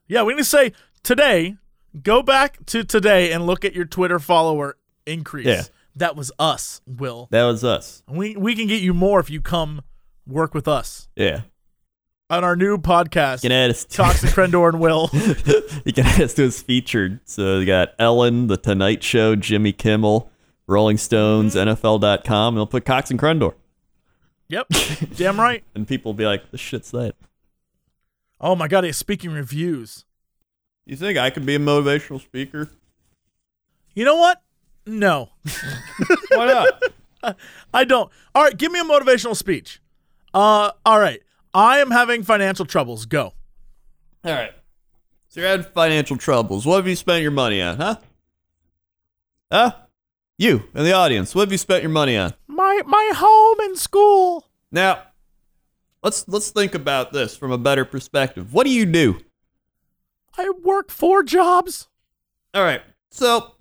Yeah, 0.07 0.23
we 0.23 0.33
need 0.33 0.39
to 0.39 0.43
say 0.45 0.73
today, 1.03 1.57
go 2.01 2.21
back 2.23 2.65
to 2.67 2.83
today 2.83 3.31
and 3.31 3.45
look 3.45 3.63
at 3.65 3.73
your 3.73 3.85
Twitter 3.85 4.19
follower 4.19 4.77
increase. 5.05 5.45
Yeah. 5.47 5.63
That 5.95 6.15
was 6.15 6.31
us, 6.39 6.81
Will. 6.87 7.27
That 7.31 7.43
was 7.43 7.63
us. 7.65 8.01
We 8.07 8.35
we 8.37 8.55
can 8.55 8.67
get 8.67 8.81
you 8.81 8.93
more 8.93 9.19
if 9.19 9.29
you 9.29 9.41
come 9.41 9.81
work 10.25 10.53
with 10.53 10.65
us 10.67 11.09
Yeah. 11.17 11.41
on 12.29 12.45
our 12.45 12.55
new 12.55 12.77
podcast. 12.77 13.43
You 13.43 13.49
can 13.49 13.57
add 13.57 13.71
us 13.71 13.83
to, 13.83 13.97
Toxic 13.97 14.29
Crendor 14.29 14.69
and 14.73 14.79
Will. 14.79 15.09
you 15.85 15.91
can 15.91 16.05
add 16.05 16.21
us 16.21 16.33
to 16.35 16.43
his 16.43 16.61
featured. 16.61 17.19
So 17.25 17.59
you 17.59 17.65
got 17.65 17.89
Ellen, 17.99 18.47
The 18.47 18.55
Tonight 18.55 19.03
Show, 19.03 19.35
Jimmy 19.35 19.73
Kimmel, 19.73 20.30
Rolling 20.71 20.97
Stones, 20.97 21.55
Mm-hmm. 21.55 21.69
NFL.com, 21.85 22.53
and 22.53 22.57
they'll 22.57 22.65
put 22.65 22.85
Cox 22.85 23.11
and 23.11 23.19
Crendor. 23.19 23.53
Yep. 24.47 24.67
Damn 25.15 25.39
right. 25.39 25.63
And 25.75 25.87
people 25.87 26.11
will 26.11 26.17
be 26.17 26.25
like, 26.25 26.49
this 26.51 26.59
shit's 26.59 26.91
that. 26.91 27.15
Oh 28.39 28.55
my 28.55 28.67
god, 28.67 28.83
he's 28.83 28.97
speaking 28.97 29.31
reviews. 29.31 30.03
You 30.85 30.95
think 30.95 31.17
I 31.17 31.29
could 31.29 31.45
be 31.45 31.55
a 31.55 31.59
motivational 31.59 32.19
speaker? 32.19 32.69
You 33.93 34.03
know 34.03 34.15
what? 34.15 34.41
No. 34.85 35.29
Why 36.31 36.67
not? 37.23 37.37
I 37.73 37.83
don't. 37.83 38.11
All 38.33 38.43
right, 38.43 38.57
give 38.57 38.71
me 38.71 38.79
a 38.79 38.83
motivational 38.83 39.35
speech. 39.35 39.79
Uh 40.33 40.71
all 40.85 40.99
right. 40.99 41.21
I 41.53 41.79
am 41.79 41.91
having 41.91 42.23
financial 42.23 42.65
troubles. 42.65 43.05
Go. 43.05 43.33
All 44.23 44.31
right. 44.31 44.53
So 45.27 45.39
you're 45.39 45.49
having 45.49 45.65
financial 45.67 46.17
troubles. 46.17 46.65
What 46.65 46.77
have 46.77 46.87
you 46.87 46.95
spent 46.95 47.21
your 47.21 47.31
money 47.31 47.61
on, 47.61 47.77
huh? 47.77 47.95
Huh? 49.51 49.71
You 50.41 50.63
in 50.73 50.85
the 50.85 50.91
audience, 50.91 51.35
what 51.35 51.43
have 51.43 51.51
you 51.51 51.57
spent 51.59 51.83
your 51.83 51.91
money 51.91 52.17
on? 52.17 52.33
My 52.47 52.81
my 52.87 53.11
home 53.15 53.59
and 53.59 53.77
school. 53.77 54.47
Now, 54.71 55.03
let's 56.01 56.27
let's 56.27 56.49
think 56.49 56.73
about 56.73 57.13
this 57.13 57.37
from 57.37 57.51
a 57.51 57.59
better 57.59 57.85
perspective. 57.85 58.51
What 58.51 58.65
do 58.65 58.71
you 58.71 58.87
do? 58.87 59.19
I 60.39 60.51
work 60.63 60.89
four 60.89 61.21
jobs. 61.21 61.89
All 62.55 62.63
right. 62.63 62.81
So, 63.11 63.51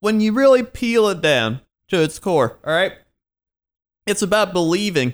when 0.00 0.22
you 0.22 0.32
really 0.32 0.62
peel 0.62 1.08
it 1.08 1.20
down 1.20 1.60
to 1.88 2.00
its 2.00 2.18
core, 2.18 2.58
all 2.64 2.72
right? 2.72 2.92
It's 4.06 4.22
about 4.22 4.54
believing 4.54 5.12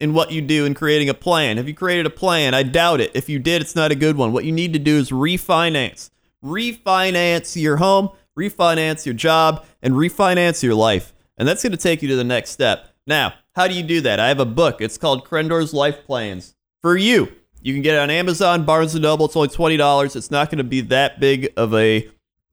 in 0.00 0.14
what 0.14 0.32
you 0.32 0.42
do 0.42 0.64
in 0.64 0.74
creating 0.74 1.08
a 1.08 1.14
plan. 1.14 1.58
Have 1.58 1.68
you 1.68 1.74
created 1.74 2.06
a 2.06 2.10
plan? 2.10 2.54
I 2.54 2.64
doubt 2.64 3.00
it. 3.00 3.12
If 3.14 3.28
you 3.28 3.38
did, 3.38 3.62
it's 3.62 3.76
not 3.76 3.92
a 3.92 3.94
good 3.94 4.16
one. 4.16 4.32
What 4.32 4.44
you 4.44 4.50
need 4.50 4.72
to 4.72 4.80
do 4.80 4.96
is 4.96 5.10
refinance. 5.10 6.10
Refinance 6.44 7.54
your 7.54 7.76
home, 7.76 8.10
refinance 8.38 9.04
your 9.06 9.14
job, 9.14 9.64
and 9.82 9.94
refinance 9.94 10.62
your 10.62 10.74
life. 10.74 11.12
And 11.38 11.46
that's 11.48 11.62
going 11.62 11.72
to 11.72 11.76
take 11.78 12.02
you 12.02 12.08
to 12.08 12.16
the 12.16 12.24
next 12.24 12.50
step. 12.50 12.88
Now, 13.06 13.34
how 13.54 13.66
do 13.68 13.74
you 13.74 13.82
do 13.82 14.00
that? 14.02 14.20
I 14.20 14.28
have 14.28 14.40
a 14.40 14.44
book. 14.44 14.80
It's 14.80 14.98
called 14.98 15.24
Crendor's 15.24 15.74
Life 15.74 16.04
Plans 16.06 16.54
for 16.80 16.96
you. 16.96 17.32
You 17.62 17.72
can 17.72 17.82
get 17.82 17.94
it 17.94 17.98
on 17.98 18.10
Amazon, 18.10 18.64
Barnes 18.64 18.94
and 18.94 19.02
Noble. 19.02 19.26
It's 19.26 19.36
only 19.36 19.48
twenty 19.48 19.76
dollars. 19.76 20.16
It's 20.16 20.30
not 20.30 20.50
going 20.50 20.58
to 20.58 20.64
be 20.64 20.82
that 20.82 21.18
big 21.20 21.52
of 21.56 21.72
a 21.74 22.08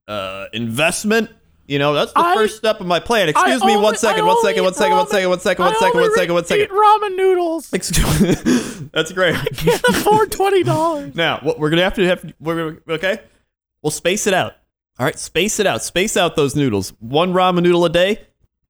uh, 0.07 0.45
investment. 0.53 1.29
You 1.67 1.79
know, 1.79 1.93
that's 1.93 2.11
the 2.13 2.19
I- 2.19 2.33
first 2.33 2.57
step 2.57 2.79
of 2.81 2.87
my 2.87 2.99
plan. 2.99 3.29
Excuse 3.29 3.61
I 3.61 3.65
me, 3.65 3.73
only- 3.73 3.83
one 3.83 3.95
second, 3.97 4.23
I 4.23 4.27
one 4.27 4.41
second, 4.41 4.63
one 4.63 4.73
second, 4.73 4.95
one 4.95 5.05
ramen- 5.05 5.09
second, 5.09 5.29
one 5.29 5.39
second, 5.39 5.63
one 5.65 5.73
I 5.73 5.79
second, 5.79 6.01
one 6.01 6.13
second, 6.15 6.33
one 6.33 6.45
second. 6.45 6.63
Eat 6.65 6.69
ramen 6.71 7.15
noodles. 7.15 7.71
Excuse 7.73 8.79
That's 8.93 9.11
great. 9.11 9.35
Can't 9.55 9.81
afford 9.89 10.31
twenty 10.31 10.63
dollars. 10.63 11.13
Now, 11.15 11.39
what 11.43 11.59
we're 11.59 11.69
gonna 11.69 11.83
have 11.83 11.93
to 11.95 12.07
have 12.07 12.33
we're 12.39 12.71
gonna 12.71 12.95
okay? 12.95 13.19
We'll 13.83 13.91
space 13.91 14.27
it 14.27 14.33
out. 14.33 14.53
All 14.99 15.05
right, 15.05 15.17
space 15.17 15.59
it 15.59 15.65
out. 15.65 15.81
Space 15.83 16.15
out 16.17 16.35
those 16.35 16.55
noodles. 16.55 16.89
One 16.99 17.33
ramen 17.33 17.63
noodle 17.63 17.85
a 17.85 17.89
day. 17.89 18.21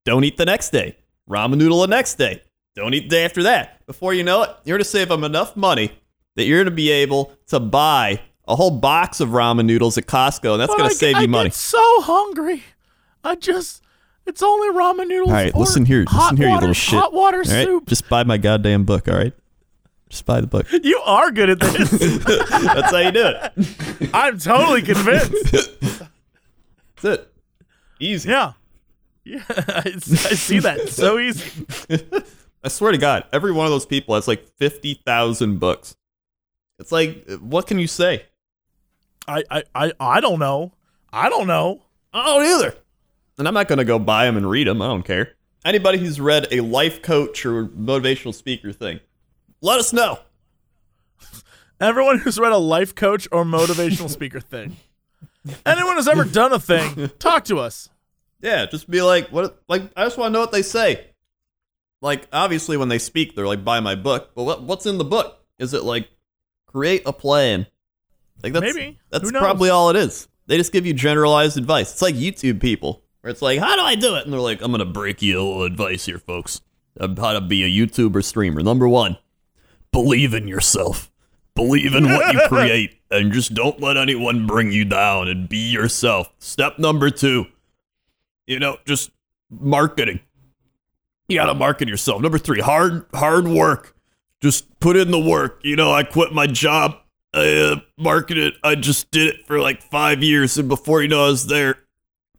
Don't 0.05 0.23
eat 0.23 0.38
the 0.38 0.45
next 0.45 0.69
day. 0.69 0.97
Ramen 1.29 1.57
noodle 1.57 1.81
the 1.81 1.88
next 1.88 2.15
day. 2.15 2.41
Don't 2.75 2.93
eat 2.93 3.10
the 3.10 3.15
day 3.15 3.25
after 3.25 3.43
that. 3.43 3.86
Before 3.86 4.13
you 4.13 4.23
know 4.23 4.43
it, 4.43 4.49
you're 4.63 4.77
gonna 4.77 4.86
save 4.86 5.10
them 5.10 5.23
enough 5.23 5.55
money 5.57 5.91
that 6.36 6.45
you're 6.45 6.63
gonna 6.63 6.73
be 6.75 6.89
able 6.89 7.34
to 7.47 7.60
buy 7.60 8.21
a 8.47 8.55
whole 8.55 8.71
box 8.71 9.19
of 9.19 9.29
ramen 9.29 9.65
noodles 9.65 9.97
at 9.97 10.05
Costco, 10.05 10.53
and 10.53 10.62
that's 10.62 10.71
But 10.71 10.77
gonna 10.77 10.89
save 10.91 11.15
I 11.17 11.21
you 11.21 11.27
money. 11.27 11.49
Get 11.49 11.55
so 11.55 12.01
hungry. 12.01 12.63
I 13.23 13.36
just. 13.36 13.81
It's 14.25 14.41
only 14.43 14.69
ramen 14.69 15.07
noodles. 15.07 15.29
All 15.29 15.34
right, 15.36 15.55
listen 15.55 15.86
here, 15.86 16.05
listen 16.12 16.38
here, 16.38 16.45
you 16.47 16.51
water, 16.53 16.62
little 16.67 16.73
shit. 16.75 16.99
Hot 16.99 17.12
water 17.12 17.38
All 17.38 17.43
right, 17.53 17.65
soup. 17.65 17.88
just 17.88 18.07
buy 18.07 18.23
my 18.23 18.38
goddamn 18.38 18.86
book. 18.86 19.07
All 19.07 19.15
right, 19.15 19.34
just 20.10 20.25
buy 20.25 20.39
the 20.41 20.47
book. 20.47 20.67
You 20.84 20.99
are 20.99 21.31
good 21.31 21.49
at 21.49 21.60
this. 21.60 21.89
That's 22.23 22.91
how 22.91 22.97
you 22.99 23.12
do 23.12 23.25
it. 23.27 24.10
I'm 24.13 24.38
totally 24.38 24.84
convinced. 24.84 26.03
That's 27.01 27.19
it. 27.19 27.33
Easy. 27.99 28.29
Yeah. 28.29 28.53
Yeah, 29.23 29.43
I, 29.49 29.83
I 29.95 29.99
see 29.99 30.59
that 30.59 30.89
so 30.89 31.19
easy. 31.19 31.65
I 32.63 32.69
swear 32.69 32.91
to 32.91 32.97
God, 32.97 33.25
every 33.31 33.51
one 33.51 33.65
of 33.65 33.71
those 33.71 33.85
people 33.85 34.15
has 34.15 34.27
like 34.27 34.47
50,000 34.57 35.59
books. 35.59 35.95
It's 36.79 36.91
like, 36.91 37.29
what 37.39 37.67
can 37.67 37.77
you 37.77 37.87
say? 37.87 38.25
I, 39.27 39.43
I, 39.51 39.63
I, 39.75 39.91
I 39.99 40.21
don't 40.21 40.39
know. 40.39 40.73
I 41.13 41.29
don't 41.29 41.45
know. 41.45 41.83
I 42.13 42.25
don't 42.25 42.45
either. 42.45 42.75
And 43.37 43.47
I'm 43.47 43.53
not 43.53 43.67
going 43.67 43.77
to 43.77 43.85
go 43.85 43.99
buy 43.99 44.25
them 44.25 44.37
and 44.37 44.49
read 44.49 44.67
them. 44.67 44.81
I 44.81 44.87
don't 44.87 45.03
care. 45.03 45.33
Anybody 45.63 45.99
who's 45.99 46.19
read 46.19 46.47
a 46.51 46.61
life 46.61 47.03
coach 47.03 47.45
or 47.45 47.65
motivational 47.67 48.33
speaker 48.33 48.71
thing, 48.71 48.99
let 49.61 49.79
us 49.79 49.93
know. 49.93 50.19
Everyone 51.79 52.17
who's 52.19 52.39
read 52.39 52.51
a 52.51 52.57
life 52.57 52.95
coach 52.95 53.27
or 53.31 53.43
motivational 53.43 54.09
speaker 54.09 54.39
thing. 54.39 54.77
Anyone 55.65 55.95
who's 55.95 56.08
ever 56.08 56.23
done 56.23 56.54
a 56.54 56.60
thing, 56.60 57.10
talk 57.19 57.45
to 57.45 57.60
us. 57.60 57.89
Yeah, 58.41 58.65
just 58.65 58.89
be 58.89 59.01
like, 59.01 59.30
what? 59.30 59.62
Like, 59.67 59.84
I 59.95 60.04
just 60.06 60.17
want 60.17 60.30
to 60.30 60.34
know 60.34 60.39
what 60.39 60.51
they 60.51 60.62
say. 60.62 61.08
Like, 62.01 62.27
obviously, 62.34 62.77
when 62.77 62.89
they 62.89 62.97
speak, 62.97 63.36
they're 63.36 63.47
like, 63.47 63.63
buy 63.63 63.80
my 63.80 63.95
book. 63.95 64.32
But 64.36 64.43
what, 64.43 64.63
what's 64.63 64.86
in 64.86 64.97
the 64.97 65.04
book? 65.06 65.39
Is 65.60 65.73
it 65.73 65.84
like, 65.84 66.10
create 66.65 67.04
a 67.06 67.13
plan? 67.13 67.67
Like, 68.41 68.54
that's, 68.54 68.75
Maybe. 68.75 68.99
That's 69.12 69.32
probably 69.32 69.69
all 69.69 69.89
it 69.91 69.95
is. 69.95 70.27
They 70.47 70.58
just 70.58 70.71
give 70.71 70.86
you 70.86 70.93
generalized 70.93 71.58
advice. 71.58 71.91
It's 71.91 72.01
like 72.01 72.15
YouTube 72.15 72.60
people, 72.60 73.04
where 73.21 73.30
it's 73.30 73.41
like, 73.41 73.60
how 73.60 73.75
do 73.75 73.84
I 73.84 73.93
do 73.93 74.15
it? 74.15 74.23
And 74.23 74.34
they're 74.34 74.39
like, 74.39 74.62
I'm 74.62 74.71
going 74.71 74.80
to 74.80 74.86
break 74.86 75.21
you 75.21 75.39
a 75.39 75.43
little 75.43 75.63
advice 75.63 76.06
here, 76.06 76.17
folks. 76.17 76.62
How 76.99 77.34
to 77.34 77.41
be 77.41 77.63
a 77.63 77.67
YouTuber 77.67 78.23
streamer. 78.23 78.63
Number 78.63 78.88
one, 78.88 79.17
believe 79.91 80.34
in 80.34 80.47
yourself. 80.47 81.11
Believe 81.55 81.95
in 81.95 82.05
what 82.05 82.33
you 82.33 82.39
create 82.47 82.99
and 83.09 83.31
just 83.31 83.53
don't 83.53 83.79
let 83.81 83.97
anyone 83.97 84.47
bring 84.47 84.71
you 84.71 84.85
down 84.85 85.27
and 85.27 85.49
be 85.49 85.69
yourself. 85.69 86.31
Step 86.39 86.79
number 86.79 87.09
two, 87.09 87.45
you 88.47 88.59
know, 88.59 88.77
just 88.85 89.11
marketing. 89.49 90.21
You 91.27 91.37
gotta 91.37 91.53
market 91.53 91.87
yourself. 91.87 92.21
Number 92.21 92.37
three, 92.37 92.59
hard 92.59 93.05
hard 93.13 93.47
work. 93.47 93.95
Just 94.41 94.79
put 94.79 94.97
in 94.97 95.11
the 95.11 95.19
work. 95.19 95.59
You 95.63 95.75
know, 95.75 95.91
I 95.91 96.03
quit 96.03 96.33
my 96.33 96.47
job. 96.47 96.97
I 97.33 97.55
uh, 97.55 97.75
marketed. 97.97 98.53
I 98.63 98.75
just 98.75 99.11
did 99.11 99.27
it 99.27 99.45
for 99.45 99.59
like 99.59 99.81
five 99.81 100.23
years, 100.23 100.57
and 100.57 100.67
before 100.67 101.01
you 101.01 101.07
know, 101.07 101.25
I 101.25 101.27
was 101.27 101.47
there. 101.47 101.77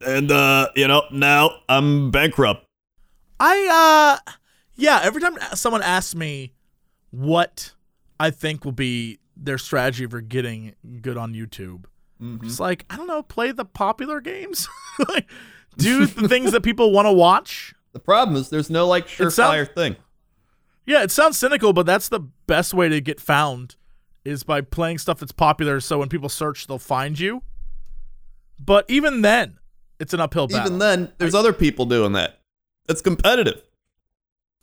And 0.05 0.31
uh, 0.31 0.69
you 0.75 0.89
know, 0.89 1.05
now 1.11 1.61
I'm 1.69 2.11
bankrupt. 2.11 2.67
I 3.41 4.19
uh 4.27 4.33
yeah, 4.77 5.01
every 5.03 5.21
time 5.21 5.37
someone 5.55 5.83
asks 5.83 6.15
me 6.15 6.53
what 7.11 7.73
I 8.23 8.31
think 8.31 8.65
will 8.65 8.71
be 8.71 9.19
their 9.37 9.59
strategy 9.59 10.07
for 10.07 10.21
getting 10.21 10.77
good 11.01 11.17
on 11.17 11.35
YouTube, 11.35 11.87
mm-hmm. 12.23 12.47
it's 12.47 12.61
like, 12.61 12.87
I 12.89 12.97
don't 12.97 13.09
know, 13.09 13.25
play 13.25 13.51
the 13.51 13.65
popular 13.65 14.21
games. 14.21 14.69
like 15.09 15.29
do 15.77 16.07
the 16.07 16.29
things 16.29 16.53
that 16.53 16.63
people 16.63 16.93
want 16.93 17.07
to 17.07 17.13
watch. 17.13 17.75
The 17.93 17.99
problem 17.99 18.37
is 18.37 18.49
there's 18.49 18.71
no 18.71 18.87
like 18.87 19.09
sounds- 19.09 19.37
surefire 19.37 19.75
thing. 19.75 19.97
Yeah, 20.87 21.03
it 21.03 21.11
sounds 21.11 21.37
cynical, 21.37 21.73
but 21.73 21.85
that's 21.85 22.09
the 22.09 22.21
best 22.21 22.75
way 22.75 22.89
to 22.89 23.01
get 23.01 23.21
found 23.21 23.75
is 24.25 24.45
by 24.45 24.61
playing 24.61 24.99
stuff 24.99 25.19
that's 25.19 25.33
popular 25.33 25.81
so 25.81 25.99
when 25.99 26.09
people 26.09 26.29
search 26.29 26.69
they'll 26.69 26.79
find 26.79 27.19
you. 27.19 27.43
But 28.57 28.85
even 28.89 29.23
then, 29.23 29.59
it's 29.99 30.15
an 30.15 30.21
uphill 30.21 30.47
battle. 30.47 30.67
Even 30.67 30.79
then, 30.79 31.13
there's 31.19 31.35
other 31.35 31.53
people 31.53 31.87
doing 31.87 32.13
that. 32.13 32.39
It's 32.89 33.01
competitive. 33.01 33.63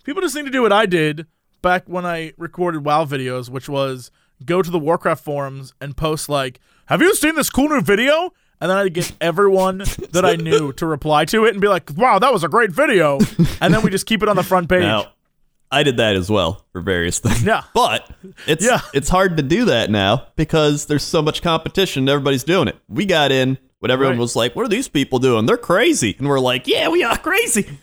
People 0.06 0.22
just 0.22 0.34
need 0.34 0.45
to 0.45 0.52
do 0.52 0.62
what 0.62 0.72
I 0.72 0.86
did 0.86 1.28
back 1.62 1.84
when 1.88 2.06
I 2.06 2.34
recorded 2.38 2.86
WoW 2.86 3.06
videos, 3.06 3.50
which 3.50 3.67
was 3.69 4.12
go 4.45 4.62
to 4.62 4.69
the 4.72 4.80
Warcraft 4.80 5.24
forums 5.24 5.74
and 5.82 5.95
post 5.98 6.30
like, 6.30 6.60
"Have 6.88 7.02
you 7.02 7.13
seen 7.15 7.36
this 7.36 7.50
cool 7.50 7.69
new 7.69 7.82
video?" 7.82 8.34
And 8.62 8.69
then 8.69 8.78
I'd 8.78 8.93
get 8.93 9.13
everyone 9.22 9.78
that 10.12 10.26
I 10.26 10.36
knew 10.36 10.74
to 10.74 10.86
reply 10.86 11.26
to 11.26 11.45
it 11.45 11.52
and 11.52 11.62
be 11.62 11.67
like, 11.67 11.89
"Wow, 11.95 12.19
that 12.19 12.34
was 12.34 12.43
a 12.43 12.50
great 12.50 12.72
video!" 12.72 13.19
And 13.62 13.74
then 13.74 13.82
we 13.82 13.89
just 13.89 14.06
keep 14.06 14.22
it 14.24 14.30
on 14.30 14.36
the 14.36 14.43
front 14.43 14.67
page. 14.69 14.82
Now, 14.82 15.13
I 15.72 15.84
did 15.84 15.98
that 15.98 16.15
as 16.15 16.30
well 16.32 16.65
for 16.72 16.82
various 16.82 17.19
things. 17.19 17.43
Yeah. 17.43 17.63
But 17.74 18.10
it's 18.48 18.65
Yeah. 18.65 18.80
it's 18.93 19.08
hard 19.10 19.38
to 19.38 19.43
do 19.43 19.65
that 19.65 19.89
now 19.91 20.28
because 20.36 20.88
there's 20.88 21.04
so 21.04 21.22
much 21.22 21.41
competition. 21.41 22.10
Everybody's 22.10 22.43
doing 22.43 22.67
it. 22.67 22.76
We 22.88 23.06
got 23.06 23.32
in 23.32 23.58
when 23.80 23.91
everyone 23.91 24.15
Right. 24.15 24.19
was 24.22 24.36
like, 24.36 24.56
"What 24.56 24.65
are 24.65 24.69
these 24.69 24.88
people 24.88 25.19
doing? 25.19 25.45
They're 25.45 25.58
crazy," 25.58 26.15
and 26.17 26.28
we're 26.28 26.39
like, 26.39 26.67
"Yeah, 26.67 26.89
we 26.89 27.04
are 27.04 27.17
crazy." 27.17 27.78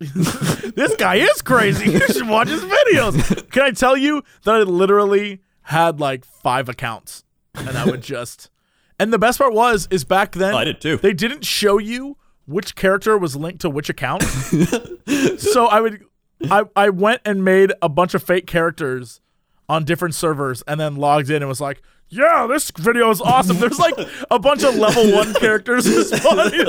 this 0.74 0.94
guy 0.96 1.16
is 1.16 1.42
crazy. 1.42 1.90
You 1.90 2.06
should 2.06 2.28
watch 2.28 2.48
his 2.48 2.62
videos. 2.62 3.50
Can 3.50 3.62
I 3.62 3.70
tell 3.72 3.96
you 3.96 4.22
that 4.44 4.54
I 4.54 4.58
literally 4.62 5.40
had 5.62 5.98
like 6.00 6.24
five 6.24 6.68
accounts, 6.68 7.24
and 7.54 7.76
I 7.76 7.84
would 7.84 8.02
just. 8.02 8.50
And 9.00 9.12
the 9.12 9.18
best 9.18 9.38
part 9.38 9.52
was, 9.52 9.86
is 9.92 10.02
back 10.02 10.32
then 10.32 10.52
Oh, 10.52 10.58
I 10.58 10.64
did 10.64 10.80
too. 10.80 10.96
They 10.96 11.12
didn't 11.12 11.44
show 11.44 11.78
you 11.78 12.16
which 12.46 12.74
character 12.74 13.16
was 13.16 13.36
linked 13.36 13.60
to 13.60 13.70
which 13.70 13.88
account. 13.88 14.24
so 15.38 15.66
I 15.66 15.80
would, 15.80 16.04
I 16.50 16.64
I 16.74 16.88
went 16.88 17.20
and 17.24 17.44
made 17.44 17.72
a 17.80 17.88
bunch 17.88 18.14
of 18.14 18.24
fake 18.24 18.48
characters 18.48 19.20
on 19.68 19.84
different 19.84 20.16
servers, 20.16 20.64
and 20.66 20.80
then 20.80 20.96
logged 20.96 21.30
in 21.30 21.42
and 21.42 21.48
was 21.48 21.60
like. 21.60 21.80
Yeah, 22.10 22.46
this 22.48 22.70
video 22.70 23.10
is 23.10 23.20
awesome. 23.20 23.58
There's 23.58 23.78
like 23.78 23.94
a 24.30 24.38
bunch 24.38 24.64
of 24.64 24.74
level 24.76 25.12
one 25.12 25.34
characters 25.34 25.84
spawning. 26.10 26.64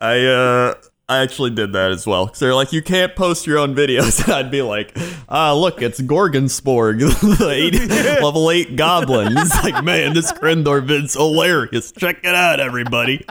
I 0.00 0.26
uh 0.26 0.74
I 1.10 1.22
actually 1.22 1.50
did 1.50 1.72
that 1.72 1.90
as 1.90 2.06
well. 2.06 2.28
Cause 2.28 2.38
they're 2.38 2.54
like, 2.54 2.72
you 2.72 2.82
can't 2.82 3.16
post 3.16 3.44
your 3.44 3.58
own 3.58 3.74
videos. 3.74 4.22
And 4.22 4.32
I'd 4.32 4.50
be 4.50 4.62
like, 4.62 4.96
ah, 5.28 5.52
look, 5.52 5.82
it's 5.82 6.00
Gorgonsporg, 6.00 7.00
the 7.38 7.50
eight, 7.50 8.22
level 8.22 8.48
eight 8.48 8.76
goblin. 8.76 9.36
He's 9.36 9.54
like, 9.64 9.82
man, 9.82 10.14
this 10.14 10.30
Crendor 10.30 10.84
vid's 10.84 11.14
hilarious. 11.14 11.90
Check 11.90 12.20
it 12.22 12.36
out, 12.36 12.60
everybody. 12.60 13.24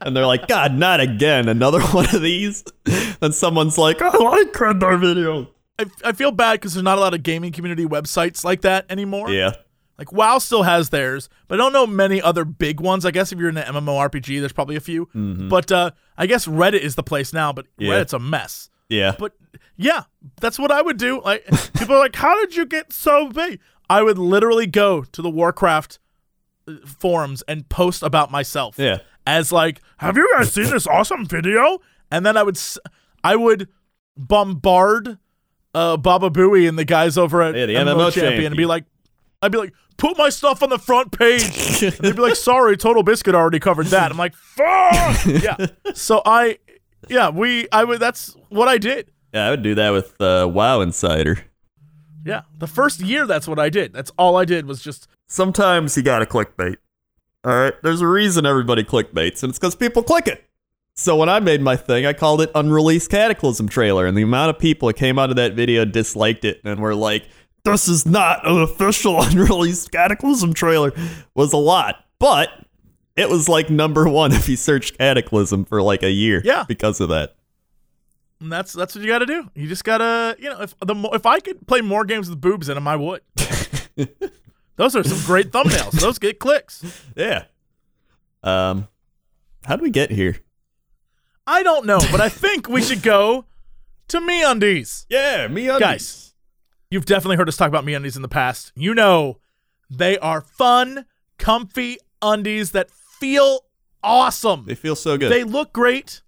And 0.00 0.16
they're 0.16 0.24
like, 0.24 0.48
God, 0.48 0.72
not 0.72 1.00
again. 1.00 1.50
Another 1.50 1.82
one 1.82 2.06
of 2.06 2.22
these. 2.22 2.64
And 3.20 3.34
someone's 3.34 3.76
like, 3.76 4.00
I 4.00 4.16
like 4.16 4.54
Crendor 4.54 4.98
video. 4.98 5.50
I, 5.78 5.84
I 6.02 6.12
feel 6.12 6.32
bad 6.32 6.54
because 6.54 6.72
there's 6.72 6.84
not 6.84 6.96
a 6.96 7.02
lot 7.02 7.12
of 7.12 7.22
gaming 7.22 7.52
community 7.52 7.84
websites 7.84 8.44
like 8.44 8.62
that 8.62 8.86
anymore. 8.90 9.28
Yeah. 9.28 9.52
Like 9.98 10.12
WoW 10.12 10.38
still 10.38 10.62
has 10.64 10.90
theirs, 10.90 11.28
but 11.48 11.54
I 11.54 11.58
don't 11.58 11.72
know 11.72 11.86
many 11.86 12.20
other 12.20 12.44
big 12.44 12.80
ones. 12.80 13.06
I 13.06 13.10
guess 13.10 13.32
if 13.32 13.38
you're 13.38 13.48
in 13.48 13.56
an 13.56 13.72
MMORPG, 13.74 14.40
there's 14.40 14.52
probably 14.52 14.76
a 14.76 14.80
few. 14.80 15.08
But 15.14 15.72
uh, 15.72 15.92
I 16.18 16.26
guess 16.26 16.46
Reddit 16.46 16.80
is 16.80 16.94
the 16.96 17.02
place 17.02 17.32
now, 17.32 17.52
but 17.52 17.66
Yeah. 17.78 17.92
Reddit's 17.94 18.12
a 18.12 18.18
mess. 18.18 18.68
Yeah. 18.90 19.14
But 19.18 19.32
yeah, 19.76 20.02
that's 20.40 20.58
what 20.58 20.70
I 20.70 20.82
would 20.82 20.98
do. 20.98 21.22
Like 21.22 21.44
people 21.78 21.94
are 21.96 21.98
like, 21.98 22.14
"How 22.16 22.38
did 22.40 22.54
you 22.56 22.66
get 22.66 22.92
so 22.92 23.28
big?" 23.28 23.58
I 23.88 24.02
would 24.02 24.18
literally 24.18 24.66
go 24.66 25.02
to 25.04 25.22
the 25.22 25.30
Warcraft 25.30 25.98
uh, 26.68 26.74
forums 26.86 27.42
and 27.48 27.68
post 27.68 28.02
about 28.02 28.30
myself. 28.30 28.78
Yeah. 28.78 28.98
As 29.26 29.50
like, 29.50 29.80
"Have 29.98 30.16
you 30.16 30.28
guys 30.36 30.52
seen 30.52 30.70
this 30.70 30.86
awesome 30.86 31.24
video?" 31.26 31.78
And 32.10 32.24
then 32.26 32.36
I 32.36 32.42
would 32.42 32.56
s- 32.56 32.78
I 33.24 33.34
would 33.34 33.68
bombard 34.16 35.18
uh 35.74 35.96
Boubouille 35.96 36.68
and 36.68 36.78
the 36.78 36.84
guys 36.84 37.18
over 37.18 37.42
at 37.42 37.54
Yeah, 37.54 37.66
the 37.66 37.74
MMO, 37.74 37.96
MMO 37.96 38.12
champion, 38.12 38.46
and 38.46 38.56
be 38.56 38.66
like 38.66 38.84
I'd 39.46 39.52
be 39.52 39.58
like, 39.58 39.72
"Put 39.96 40.18
my 40.18 40.28
stuff 40.28 40.62
on 40.62 40.68
the 40.68 40.78
front 40.78 41.16
page." 41.16 41.82
and 41.82 41.92
they'd 42.00 42.16
be 42.16 42.22
like, 42.22 42.36
"Sorry, 42.36 42.76
Total 42.76 43.02
Biscuit 43.02 43.34
already 43.34 43.60
covered 43.60 43.86
that." 43.86 44.10
I'm 44.10 44.18
like, 44.18 44.34
"Fuck!" 44.34 45.24
yeah. 45.26 45.56
So 45.94 46.20
I, 46.26 46.58
yeah, 47.08 47.30
we, 47.30 47.68
I 47.72 47.84
would. 47.84 48.00
That's 48.00 48.36
what 48.48 48.68
I 48.68 48.78
did. 48.78 49.10
Yeah, 49.32 49.46
I 49.46 49.50
would 49.50 49.62
do 49.62 49.74
that 49.74 49.90
with 49.90 50.20
uh, 50.20 50.48
WoW 50.52 50.80
Insider. 50.80 51.44
Yeah. 52.24 52.42
The 52.58 52.66
first 52.66 53.00
year, 53.00 53.26
that's 53.26 53.46
what 53.46 53.58
I 53.58 53.68
did. 53.68 53.92
That's 53.92 54.10
all 54.18 54.36
I 54.36 54.44
did 54.44 54.66
was 54.66 54.82
just, 54.82 55.08
Sometimes 55.28 55.96
you 55.96 56.02
gotta 56.02 56.26
clickbait. 56.26 56.76
All 57.44 57.52
right, 57.52 57.74
there's 57.82 58.00
a 58.00 58.08
reason 58.08 58.44
everybody 58.44 58.82
clickbaits, 58.82 59.42
and 59.42 59.50
it's 59.50 59.58
because 59.58 59.76
people 59.76 60.02
click 60.02 60.26
it. 60.26 60.44
So 60.96 61.14
when 61.14 61.28
I 61.28 61.38
made 61.38 61.60
my 61.60 61.76
thing, 61.76 62.06
I 62.06 62.12
called 62.12 62.40
it 62.40 62.50
unreleased 62.54 63.10
Cataclysm 63.10 63.68
trailer, 63.68 64.06
and 64.06 64.16
the 64.16 64.22
amount 64.22 64.50
of 64.50 64.58
people 64.58 64.88
that 64.88 64.94
came 64.94 65.18
out 65.18 65.30
of 65.30 65.36
that 65.36 65.54
video 65.54 65.84
disliked 65.84 66.44
it 66.44 66.60
and 66.64 66.80
were 66.80 66.94
like, 66.94 67.28
"This 67.66 67.88
is 67.88 68.06
not 68.06 68.46
an 68.48 68.62
official 68.62 69.20
unreleased 69.22 69.90
Cataclysm 69.92 70.54
trailer," 70.54 70.92
was 71.34 71.52
a 71.52 71.56
lot. 71.58 72.04
But 72.18 72.48
it 73.16 73.28
was 73.28 73.48
like 73.48 73.68
number 73.70 74.08
one 74.08 74.32
if 74.32 74.48
you 74.48 74.56
search 74.56 74.96
Cataclysm 74.96 75.64
for 75.66 75.82
like 75.82 76.02
a 76.02 76.10
year. 76.10 76.40
Yeah. 76.44 76.64
because 76.66 77.00
of 77.00 77.08
that. 77.10 77.34
and 78.40 78.50
that's 78.52 78.72
that's 78.72 78.94
what 78.94 79.02
you 79.02 79.10
got 79.10 79.18
to 79.20 79.26
do. 79.26 79.50
You 79.54 79.66
just 79.68 79.84
gotta, 79.84 80.36
you 80.38 80.48
know, 80.50 80.60
if 80.62 80.74
the 80.80 80.94
if 81.12 81.26
I 81.26 81.40
could 81.40 81.66
play 81.66 81.80
more 81.80 82.04
games 82.04 82.28
with 82.30 82.40
boobs 82.40 82.68
in 82.68 82.74
them, 82.74 82.86
I 82.88 82.96
would. 82.96 83.20
Those 84.76 84.94
are 84.94 85.02
some 85.04 85.24
great 85.26 85.50
thumbnails. 85.52 85.92
Those 85.92 86.18
get 86.18 86.38
clicks. 86.38 86.84
Yeah. 87.16 87.44
Um, 88.42 88.88
how 89.64 89.76
do 89.76 89.82
we 89.82 89.90
get 89.90 90.10
here? 90.10 90.36
I 91.46 91.62
don't 91.62 91.86
know, 91.86 91.98
but 92.10 92.20
I 92.20 92.28
think 92.28 92.68
we 92.68 92.82
should 92.82 93.02
go 93.02 93.46
to 94.08 94.20
Me 94.20 94.42
Undies. 94.42 95.06
Yeah, 95.08 95.48
me 95.48 95.68
undies. 95.68 95.80
Guys. 95.80 96.25
You've 96.90 97.06
definitely 97.06 97.36
heard 97.36 97.48
us 97.48 97.56
talk 97.56 97.68
about 97.68 97.84
Me 97.84 97.94
Undies 97.94 98.16
in 98.16 98.22
the 98.22 98.28
past. 98.28 98.72
You 98.74 98.94
know 98.94 99.38
they 99.90 100.18
are 100.18 100.40
fun, 100.40 101.06
comfy 101.38 101.98
undies 102.22 102.72
that 102.72 102.90
feel 102.90 103.66
awesome. 104.02 104.64
They 104.66 104.74
feel 104.74 104.96
so 104.96 105.16
good. 105.16 105.30
They 105.30 105.44
look 105.44 105.72
great. 105.72 106.22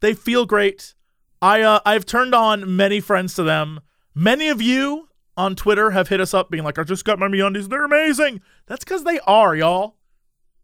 They 0.00 0.14
feel 0.14 0.46
great. 0.46 0.94
I 1.40 1.62
uh, 1.62 1.80
I've 1.84 2.06
turned 2.06 2.34
on 2.34 2.76
many 2.76 3.00
friends 3.00 3.34
to 3.34 3.42
them. 3.42 3.80
Many 4.14 4.48
of 4.48 4.60
you 4.60 5.08
on 5.36 5.54
Twitter 5.54 5.90
have 5.90 6.08
hit 6.08 6.20
us 6.20 6.34
up 6.34 6.50
being 6.50 6.64
like, 6.64 6.78
"I 6.78 6.84
just 6.84 7.04
got 7.04 7.18
my 7.18 7.28
MeUndies. 7.28 7.68
They're 7.68 7.84
amazing." 7.84 8.40
That's 8.66 8.84
because 8.84 9.04
they 9.04 9.20
are, 9.20 9.54
y'all. 9.54 9.96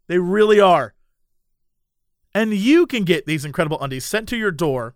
They 0.07 0.19
really 0.19 0.59
are. 0.59 0.93
And 2.33 2.53
you 2.53 2.85
can 2.85 3.03
get 3.05 3.25
these 3.25 3.45
incredible 3.45 3.81
undies 3.81 4.05
sent 4.05 4.27
to 4.29 4.37
your 4.37 4.51
door. 4.51 4.95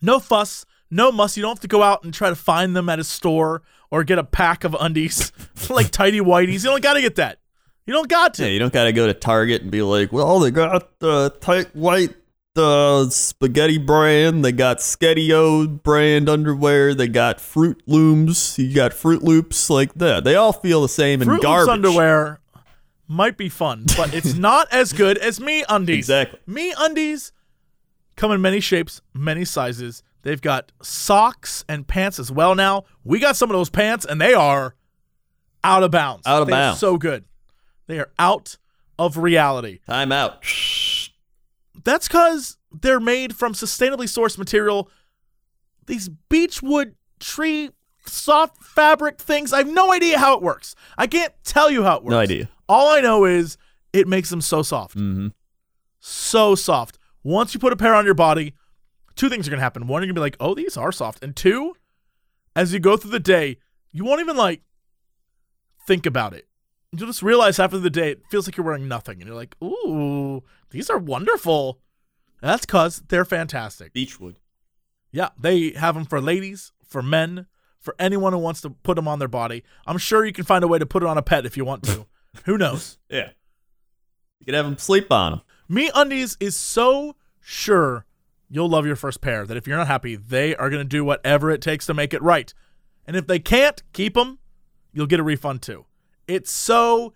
No 0.00 0.18
fuss, 0.18 0.66
no 0.92 1.10
muss. 1.10 1.36
You 1.36 1.42
don't 1.42 1.52
have 1.52 1.60
to 1.60 1.68
go 1.68 1.82
out 1.82 2.04
and 2.04 2.14
try 2.14 2.28
to 2.28 2.36
find 2.36 2.76
them 2.76 2.88
at 2.88 2.98
a 2.98 3.04
store 3.04 3.62
or 3.90 4.04
get 4.04 4.18
a 4.18 4.24
pack 4.24 4.62
of 4.64 4.76
undies 4.78 5.32
like 5.70 5.90
tidy 5.90 6.20
whiteys. 6.20 6.64
You 6.64 6.70
don't 6.70 6.82
got 6.82 6.94
to 6.94 7.00
get 7.00 7.16
that. 7.16 7.38
You 7.86 7.92
don't 7.92 8.08
got 8.08 8.34
to. 8.34 8.44
Yeah, 8.44 8.50
you 8.50 8.58
don't 8.60 8.72
got 8.72 8.84
to 8.84 8.92
go 8.92 9.08
to 9.08 9.14
Target 9.14 9.62
and 9.62 9.70
be 9.70 9.82
like, 9.82 10.12
well, 10.12 10.38
they 10.38 10.52
got 10.52 11.00
the 11.00 11.30
tight 11.40 11.74
white 11.74 12.14
the 12.54 13.08
spaghetti 13.10 13.78
brand, 13.78 14.44
they 14.44 14.52
got 14.52 14.78
Skedio 14.78 15.82
brand 15.82 16.28
underwear, 16.28 16.94
they 16.94 17.08
got 17.08 17.40
Fruit 17.40 17.82
Looms, 17.86 18.58
you 18.58 18.74
got 18.74 18.92
Fruit 18.92 19.22
Loops 19.22 19.70
like 19.70 19.94
that. 19.94 20.24
They 20.24 20.34
all 20.34 20.52
feel 20.52 20.82
the 20.82 20.88
same 20.88 21.22
and 21.22 21.28
Fruit 21.28 21.36
Loops 21.36 21.44
garbage. 21.44 21.72
underwear 21.72 22.40
might 23.08 23.36
be 23.36 23.48
fun, 23.48 23.84
but 23.96 24.12
it's 24.14 24.34
not 24.36 24.70
as 24.72 24.92
good 24.92 25.18
as 25.18 25.40
Me 25.40 25.64
Undies. 25.68 25.98
Exactly. 25.98 26.40
Me 26.46 26.74
Undies 26.76 27.32
come 28.16 28.32
in 28.32 28.40
many 28.40 28.60
shapes, 28.60 29.00
many 29.14 29.44
sizes. 29.44 30.02
They've 30.22 30.40
got 30.40 30.72
socks 30.82 31.64
and 31.68 31.86
pants 31.86 32.18
as 32.18 32.30
well 32.30 32.54
now. 32.54 32.84
We 33.04 33.18
got 33.18 33.36
some 33.36 33.50
of 33.50 33.54
those 33.54 33.70
pants 33.70 34.04
and 34.04 34.20
they 34.20 34.34
are 34.34 34.74
out 35.64 35.82
of 35.82 35.90
bounds. 35.90 36.26
Out 36.26 36.42
of 36.42 36.48
They 36.48 36.52
bounds. 36.52 36.80
so 36.80 36.96
good. 36.96 37.24
They 37.86 37.98
are 37.98 38.10
out 38.18 38.56
of 38.98 39.16
reality. 39.16 39.80
Time 39.86 40.12
out. 40.12 40.44
That's 41.84 42.06
because 42.08 42.56
they're 42.70 43.00
made 43.00 43.34
from 43.34 43.54
sustainably 43.54 44.06
sourced 44.06 44.38
material. 44.38 44.88
These 45.86 46.08
beechwood 46.28 46.94
tree 47.18 47.70
soft 48.06 48.62
fabric 48.62 49.18
things. 49.20 49.52
I 49.52 49.58
have 49.58 49.68
no 49.72 49.92
idea 49.92 50.18
how 50.18 50.36
it 50.36 50.42
works. 50.42 50.74
I 50.96 51.06
can't 51.06 51.32
tell 51.44 51.70
you 51.70 51.82
how 51.82 51.96
it 51.96 52.04
works. 52.04 52.12
No 52.12 52.18
idea. 52.18 52.48
All 52.68 52.90
I 52.90 53.00
know 53.00 53.24
is 53.24 53.56
it 53.92 54.06
makes 54.06 54.30
them 54.30 54.40
so 54.40 54.62
soft. 54.62 54.96
Mm-hmm. 54.96 55.28
So 55.98 56.54
soft. 56.54 56.98
Once 57.24 57.54
you 57.54 57.60
put 57.60 57.72
a 57.72 57.76
pair 57.76 57.94
on 57.94 58.04
your 58.04 58.14
body, 58.14 58.54
two 59.16 59.28
things 59.28 59.46
are 59.46 59.50
going 59.50 59.58
to 59.58 59.64
happen. 59.64 59.86
One, 59.86 60.02
you're 60.02 60.06
going 60.06 60.14
to 60.14 60.20
be 60.20 60.20
like, 60.20 60.36
oh, 60.40 60.54
these 60.54 60.76
are 60.76 60.92
soft. 60.92 61.22
And 61.22 61.34
two, 61.34 61.74
as 62.54 62.72
you 62.72 62.78
go 62.78 62.96
through 62.96 63.10
the 63.10 63.20
day, 63.20 63.58
you 63.92 64.04
won't 64.04 64.20
even 64.20 64.36
like 64.36 64.62
think 65.86 66.06
about 66.06 66.34
it. 66.34 66.48
You'll 66.92 67.08
just 67.08 67.22
realize 67.22 67.58
after 67.58 67.78
the 67.78 67.90
day, 67.90 68.10
it 68.10 68.22
feels 68.30 68.46
like 68.46 68.56
you're 68.56 68.66
wearing 68.66 68.88
nothing. 68.88 69.20
And 69.20 69.26
you're 69.26 69.36
like, 69.36 69.56
ooh, 69.62 70.42
these 70.70 70.90
are 70.90 70.98
wonderful. 70.98 71.80
That's 72.40 72.66
because 72.66 73.02
they're 73.08 73.24
fantastic. 73.24 73.92
Beechwood. 73.92 74.38
Yeah, 75.10 75.30
they 75.38 75.70
have 75.70 75.94
them 75.94 76.04
for 76.04 76.20
ladies, 76.20 76.72
for 76.84 77.02
men, 77.02 77.46
for 77.78 77.94
anyone 77.98 78.32
who 78.32 78.38
wants 78.38 78.60
to 78.62 78.70
put 78.70 78.96
them 78.96 79.08
on 79.08 79.18
their 79.18 79.28
body. 79.28 79.62
I'm 79.86 79.98
sure 79.98 80.24
you 80.24 80.32
can 80.32 80.44
find 80.44 80.64
a 80.64 80.68
way 80.68 80.78
to 80.78 80.86
put 80.86 81.02
it 81.02 81.08
on 81.08 81.18
a 81.18 81.22
pet 81.22 81.46
if 81.46 81.56
you 81.56 81.64
want 81.64 81.82
to. 81.84 82.06
who 82.44 82.58
knows? 82.58 82.98
Yeah. 83.08 83.30
You 84.40 84.46
could 84.46 84.54
have 84.54 84.64
them 84.64 84.78
sleep 84.78 85.10
on 85.12 85.32
them. 85.32 85.40
Me 85.68 85.90
Undies 85.94 86.36
is 86.40 86.56
so 86.56 87.16
sure 87.40 88.06
you'll 88.52 88.68
love 88.68 88.84
your 88.84 88.96
first 88.96 89.22
pair 89.22 89.46
that 89.46 89.56
if 89.56 89.66
you're 89.66 89.78
not 89.78 89.86
happy, 89.86 90.14
they 90.14 90.54
are 90.54 90.68
going 90.68 90.82
to 90.82 90.88
do 90.88 91.04
whatever 91.04 91.50
it 91.50 91.62
takes 91.62 91.86
to 91.86 91.94
make 91.94 92.12
it 92.12 92.22
right. 92.22 92.52
And 93.06 93.16
if 93.16 93.26
they 93.26 93.38
can't 93.38 93.82
keep 93.94 94.12
them, 94.12 94.38
you'll 94.92 95.06
get 95.06 95.18
a 95.18 95.24
refund 95.24 95.62
too. 95.62 95.86
It's 96.28 96.52
so 96.52 97.14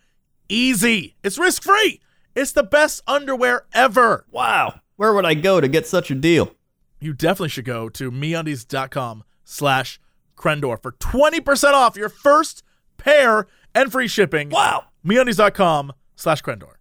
easy. 0.48 1.14
It's 1.22 1.38
risk 1.38 1.62
free. 1.62 2.00
It's 2.34 2.52
the 2.52 2.62
best 2.62 3.02
underwear 3.06 3.66
ever. 3.74 4.24
Wow. 4.30 4.80
Where 4.96 5.12
would 5.12 5.26
I 5.26 5.34
go 5.34 5.60
to 5.60 5.68
get 5.68 5.86
such 5.86 6.10
a 6.10 6.14
deal? 6.14 6.52
You 7.00 7.12
definitely 7.12 7.50
should 7.50 7.66
go 7.66 7.90
to 7.90 8.10
meundies.com 8.10 9.22
slash 9.44 10.00
Crendor 10.36 10.80
for 10.80 10.92
20% 10.92 11.72
off 11.72 11.96
your 11.96 12.08
first 12.08 12.62
pair 12.96 13.46
and 13.74 13.92
free 13.92 14.08
shipping. 14.08 14.48
Wow. 14.48 14.86
meundies.com 15.04 15.92
slash 16.16 16.42
Crendor. 16.42 16.76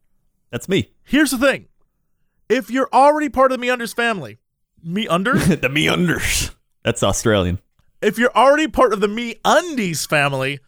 That's 0.50 0.70
me. 0.70 0.94
Here's 1.04 1.32
the 1.32 1.38
thing. 1.38 1.68
If 2.48 2.72
you're 2.72 2.90
already 2.94 3.28
part 3.28 3.52
of 3.52 3.60
the 3.60 3.66
MeUnders 3.66 3.94
family, 3.94 4.38
MeUnders? 4.86 5.60
the 5.62 5.70
me 5.70 5.86
unders. 5.88 6.54
That's 6.84 7.02
Australian. 7.04 7.60
if 8.02 8.18
you're 8.18 8.36
already 8.36 8.68
part 8.68 8.94
of 8.94 9.00
the 9.02 9.08
Me 9.08 9.36
Undies 9.44 10.06
family, 10.06 10.60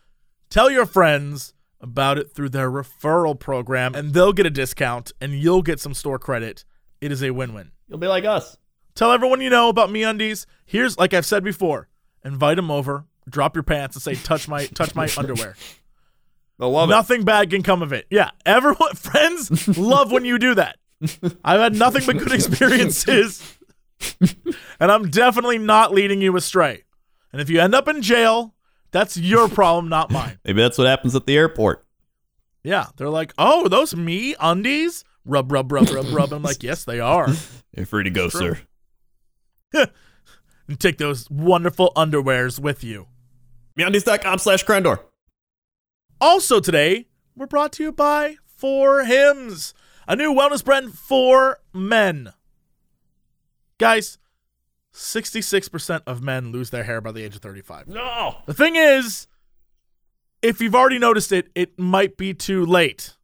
tell 0.49 0.69
your 0.71 0.86
friends 0.86 1.53
about 1.80 2.17
it 2.17 2.34
through 2.34 2.49
their 2.49 2.71
referral 2.71 3.39
program 3.39 3.93
and 3.93 4.13
they'll 4.13 4.34
get 4.34 4.47
a 4.47 4.49
discount 4.49 5.12
and 5.21 5.34
you'll 5.34 5.62
get 5.62 5.80
some 5.80 5.93
store 5.93 6.17
credit. 6.17 6.65
It 7.01 7.12
is 7.12 7.21
a 7.21 7.30
win-win. 7.32 7.71
You'll 7.88 7.99
be 7.99 8.08
like 8.08 8.25
us. 8.25 8.58
Tell 8.95 9.12
everyone 9.12 9.41
you 9.41 9.51
know 9.51 9.69
about 9.69 9.91
Me 9.91 10.01
Undies. 10.03 10.47
Here's 10.65 10.97
like 10.97 11.13
I've 11.13 11.25
said 11.25 11.43
before, 11.43 11.88
invite 12.25 12.56
them 12.56 12.71
over, 12.71 13.06
drop 13.30 13.56
your 13.56 13.62
pants 13.62 13.95
and 13.95 14.01
say 14.01 14.15
touch 14.15 14.47
my 14.47 14.65
touch 14.65 14.95
my 14.95 15.08
underwear. 15.17 15.56
They'll 16.58 16.71
love 16.71 16.89
Nothing 16.89 17.23
bad 17.23 17.51
can 17.51 17.62
come 17.62 17.84
of 17.84 17.93
it. 17.93 18.08
Yeah, 18.10 18.32
everyone 18.43 18.93
friends 18.95 19.77
love 19.77 20.12
when 20.12 20.25
you 20.25 20.39
do 20.39 20.56
that. 20.56 20.77
I've 21.43 21.60
had 21.60 21.75
nothing 21.75 22.03
but 22.08 22.17
good 22.17 22.32
experiences. 22.32 23.60
and 24.80 24.92
I'm 24.92 25.10
definitely 25.10 25.58
not 25.58 25.94
leading 25.94 26.22
you 26.22 26.36
astray. 26.36 26.84
And 27.32 27.42
if 27.42 27.50
you 27.50 27.60
end 27.60 27.76
up 27.76 27.88
in 27.88 28.02
jail, 28.02 28.56
that's 28.92 29.18
your 29.18 29.48
problem, 29.50 29.90
not 29.90 30.12
mine. 30.12 30.40
Maybe 30.46 30.62
that's 30.62 30.78
what 30.78 30.88
happens 30.88 31.16
at 31.16 31.26
the 31.26 31.36
airport. 31.38 31.86
Yeah, 32.64 32.88
they're 32.98 33.10
like, 33.10 33.34
"Oh, 33.38 33.68
those 33.68 33.96
me 33.96 34.36
undies?" 34.40 35.04
Rub 35.26 35.52
rub 35.52 35.72
rub 35.72 35.90
rub 35.90 36.14
rub. 36.14 36.34
I'm 36.34 36.44
like, 36.44 36.64
"Yes, 36.64 36.84
they 36.84 37.00
are." 37.00 37.28
You're 37.76 37.86
free 37.86 38.04
to 38.04 38.10
go, 38.10 38.30
sir. 38.30 38.60
And 39.74 40.80
take 40.80 40.98
those 40.98 41.30
wonderful 41.30 41.92
underwears 41.96 42.60
with 42.60 42.84
you. 42.84 43.08
MeUndies.com 43.78 44.40
slash 44.40 44.66
Crendor. 44.66 45.00
Also 46.20 46.60
today, 46.60 47.08
we're 47.36 47.46
brought 47.46 47.72
to 47.74 47.84
you 47.84 47.92
by 47.92 48.38
For 48.46 49.06
Hims, 49.06 49.74
a 50.08 50.16
new 50.16 50.34
wellness 50.34 50.66
brand 50.66 50.94
for 50.94 51.60
men. 51.74 52.34
Guys, 53.78 54.18
66% 54.93 56.01
of 56.08 56.22
men 56.22 56.51
lose 56.51 56.72
their 56.72 56.84
hair 56.84 57.01
by 57.01 57.12
the 57.12 57.24
age 57.24 57.36
of 57.36 57.41
35. 57.41 57.88
No. 57.88 58.38
The 58.45 58.54
thing 58.54 58.76
is, 58.76 59.28
if 60.41 60.60
you've 60.60 60.76
already 60.76 60.99
noticed 60.99 61.32
it, 61.32 61.49
it 61.54 61.78
might 61.78 62.18
be 62.18 62.34
too 62.34 62.66
late. 62.66 63.16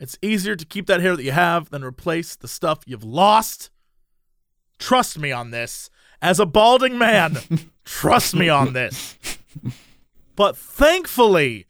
It's 0.00 0.18
easier 0.22 0.56
to 0.56 0.64
keep 0.64 0.86
that 0.86 1.00
hair 1.00 1.14
that 1.14 1.22
you 1.22 1.32
have 1.32 1.70
than 1.70 1.84
replace 1.84 2.34
the 2.34 2.48
stuff 2.48 2.80
you've 2.86 3.04
lost. 3.04 3.70
Trust 4.78 5.18
me 5.18 5.30
on 5.30 5.50
this. 5.50 5.90
As 6.20 6.40
a 6.40 6.46
balding 6.46 6.98
man, 6.98 7.38
trust 7.84 8.34
me 8.34 8.48
on 8.48 8.72
this. 8.72 9.16
But 10.34 10.56
thankfully, 10.56 11.66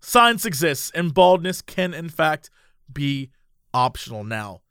science 0.00 0.44
exists 0.44 0.90
and 0.94 1.14
baldness 1.14 1.62
can, 1.62 1.94
in 1.94 2.08
fact, 2.08 2.50
be 2.92 3.30
optional 3.72 4.24
now. 4.24 4.62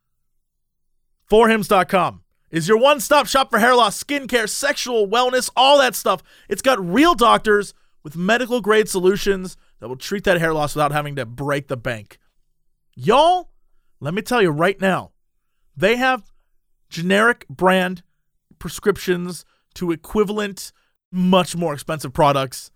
Forhims.com 1.29 2.23
is 2.51 2.67
your 2.67 2.77
one 2.77 2.99
stop 2.99 3.27
shop 3.27 3.49
for 3.49 3.59
hair 3.59 3.75
loss, 3.75 4.01
skincare, 4.01 4.47
sexual 4.47 5.07
wellness, 5.07 5.49
all 5.55 5.79
that 5.79 5.95
stuff. 5.95 6.21
It's 6.49 6.61
got 6.61 6.85
real 6.85 7.15
doctors 7.15 7.73
with 8.03 8.15
medical 8.15 8.61
grade 8.61 8.89
solutions 8.89 9.57
that 9.79 9.87
will 9.87 9.95
treat 9.95 10.23
that 10.25 10.39
hair 10.39 10.53
loss 10.53 10.75
without 10.75 10.91
having 10.91 11.15
to 11.15 11.25
break 11.25 11.67
the 11.67 11.77
bank. 11.77 12.17
Y'all, 12.95 13.49
let 13.99 14.13
me 14.13 14.21
tell 14.21 14.41
you 14.41 14.49
right 14.49 14.79
now, 14.81 15.11
they 15.75 15.95
have 15.95 16.31
generic 16.89 17.45
brand 17.49 18.03
prescriptions 18.59 19.45
to 19.75 19.91
equivalent, 19.91 20.71
much 21.11 21.55
more 21.55 21.73
expensive 21.73 22.13
products, 22.13 22.69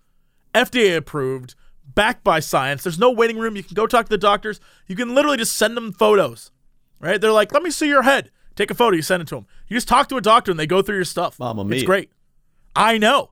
FDA 0.54 0.96
approved, 0.96 1.54
backed 1.84 2.24
by 2.24 2.40
science. 2.40 2.82
There's 2.82 2.98
no 2.98 3.10
waiting 3.10 3.38
room. 3.38 3.56
You 3.56 3.62
can 3.62 3.74
go 3.74 3.86
talk 3.86 4.06
to 4.06 4.10
the 4.10 4.18
doctors. 4.18 4.58
You 4.86 4.96
can 4.96 5.14
literally 5.14 5.36
just 5.36 5.56
send 5.56 5.76
them 5.76 5.92
photos, 5.92 6.50
right? 6.98 7.20
They're 7.20 7.32
like, 7.32 7.52
let 7.52 7.62
me 7.62 7.70
see 7.70 7.88
your 7.88 8.02
head. 8.02 8.30
Take 8.56 8.70
a 8.70 8.74
photo. 8.74 8.96
You 8.96 9.02
send 9.02 9.22
it 9.22 9.28
to 9.28 9.36
them. 9.36 9.46
You 9.68 9.76
just 9.76 9.86
talk 9.88 10.08
to 10.08 10.16
a 10.16 10.20
doctor 10.20 10.50
and 10.50 10.58
they 10.58 10.66
go 10.66 10.82
through 10.82 10.96
your 10.96 11.04
stuff. 11.04 11.38
Mamma 11.38 11.62
It's 11.62 11.68
mia. 11.70 11.84
great. 11.84 12.10
I 12.74 12.98
know. 12.98 13.30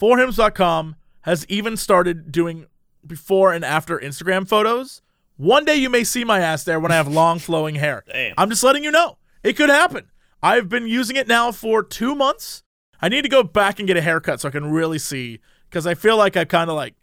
Forhims.com 0.00 0.96
has 1.22 1.44
even 1.48 1.76
started 1.76 2.30
doing 2.30 2.66
before 3.06 3.52
and 3.52 3.64
after 3.64 3.98
Instagram 3.98 4.48
photos. 4.48 5.02
One 5.36 5.64
day 5.64 5.76
you 5.76 5.90
may 5.90 6.04
see 6.04 6.24
my 6.24 6.40
ass 6.40 6.64
there 6.64 6.78
when 6.80 6.92
I 6.92 6.96
have 6.96 7.08
long 7.08 7.38
flowing 7.40 7.74
hair. 7.76 8.04
Damn. 8.10 8.34
I'm 8.38 8.50
just 8.50 8.62
letting 8.62 8.84
you 8.84 8.90
know. 8.90 9.18
It 9.42 9.54
could 9.56 9.68
happen. 9.68 10.10
I've 10.42 10.68
been 10.68 10.86
using 10.86 11.16
it 11.16 11.26
now 11.28 11.50
for 11.52 11.82
two 11.82 12.14
months. 12.14 12.62
I 13.00 13.08
need 13.08 13.22
to 13.22 13.28
go 13.28 13.42
back 13.42 13.78
and 13.78 13.86
get 13.86 13.96
a 13.96 14.00
haircut 14.02 14.40
so 14.40 14.48
I 14.48 14.50
can 14.52 14.70
really 14.70 14.98
see 14.98 15.40
because 15.68 15.86
I 15.86 15.94
feel 15.94 16.16
like 16.16 16.36
I've 16.36 16.48
kind 16.48 16.70
of 16.70 16.76
like 16.76 16.94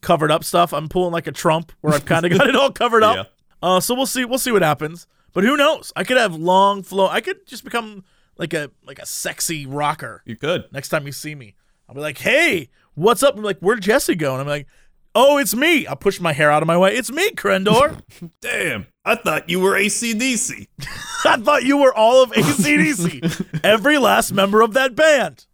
covered 0.00 0.30
up 0.30 0.44
stuff. 0.44 0.72
I'm 0.72 0.88
pulling 0.88 1.12
like 1.12 1.26
a 1.26 1.32
Trump 1.32 1.72
where 1.80 1.94
I've 1.94 2.04
kind 2.06 2.24
of 2.24 2.32
got 2.36 2.48
it 2.48 2.56
all 2.56 2.70
covered 2.72 3.02
up. 3.02 3.16
Yeah. 3.16 3.24
Uh, 3.62 3.80
so 3.80 3.94
we'll 3.94 4.06
see. 4.06 4.24
We'll 4.24 4.38
see 4.38 4.52
what 4.52 4.62
happens. 4.62 5.06
But 5.36 5.44
who 5.44 5.54
knows? 5.58 5.92
I 5.94 6.02
could 6.02 6.16
have 6.16 6.34
long 6.34 6.82
flow. 6.82 7.08
I 7.08 7.20
could 7.20 7.46
just 7.46 7.62
become 7.62 8.04
like 8.38 8.54
a 8.54 8.70
like 8.86 8.98
a 8.98 9.04
sexy 9.04 9.66
rocker 9.66 10.22
You 10.24 10.34
could. 10.34 10.64
next 10.72 10.88
time 10.88 11.04
you 11.04 11.12
see 11.12 11.34
me. 11.34 11.54
I'll 11.86 11.94
be 11.94 12.00
like, 12.00 12.16
hey, 12.16 12.70
what's 12.94 13.22
up? 13.22 13.36
I'm 13.36 13.42
like, 13.42 13.58
where'd 13.58 13.82
Jesse 13.82 14.14
go? 14.14 14.32
And 14.32 14.40
I'm 14.40 14.48
like, 14.48 14.66
oh, 15.14 15.36
it's 15.36 15.54
me. 15.54 15.86
I'll 15.86 15.94
push 15.94 16.20
my 16.20 16.32
hair 16.32 16.50
out 16.50 16.62
of 16.62 16.66
my 16.66 16.78
way. 16.78 16.96
It's 16.96 17.12
me, 17.12 17.32
Crendor. 17.32 18.00
Damn, 18.40 18.86
I 19.04 19.16
thought 19.16 19.50
you 19.50 19.60
were 19.60 19.72
ACDC. 19.72 20.68
I 21.26 21.36
thought 21.36 21.64
you 21.64 21.76
were 21.76 21.92
all 21.94 22.22
of 22.22 22.32
ACDC, 22.32 23.60
every 23.62 23.98
last 23.98 24.32
member 24.32 24.62
of 24.62 24.72
that 24.72 24.96
band. 24.96 25.44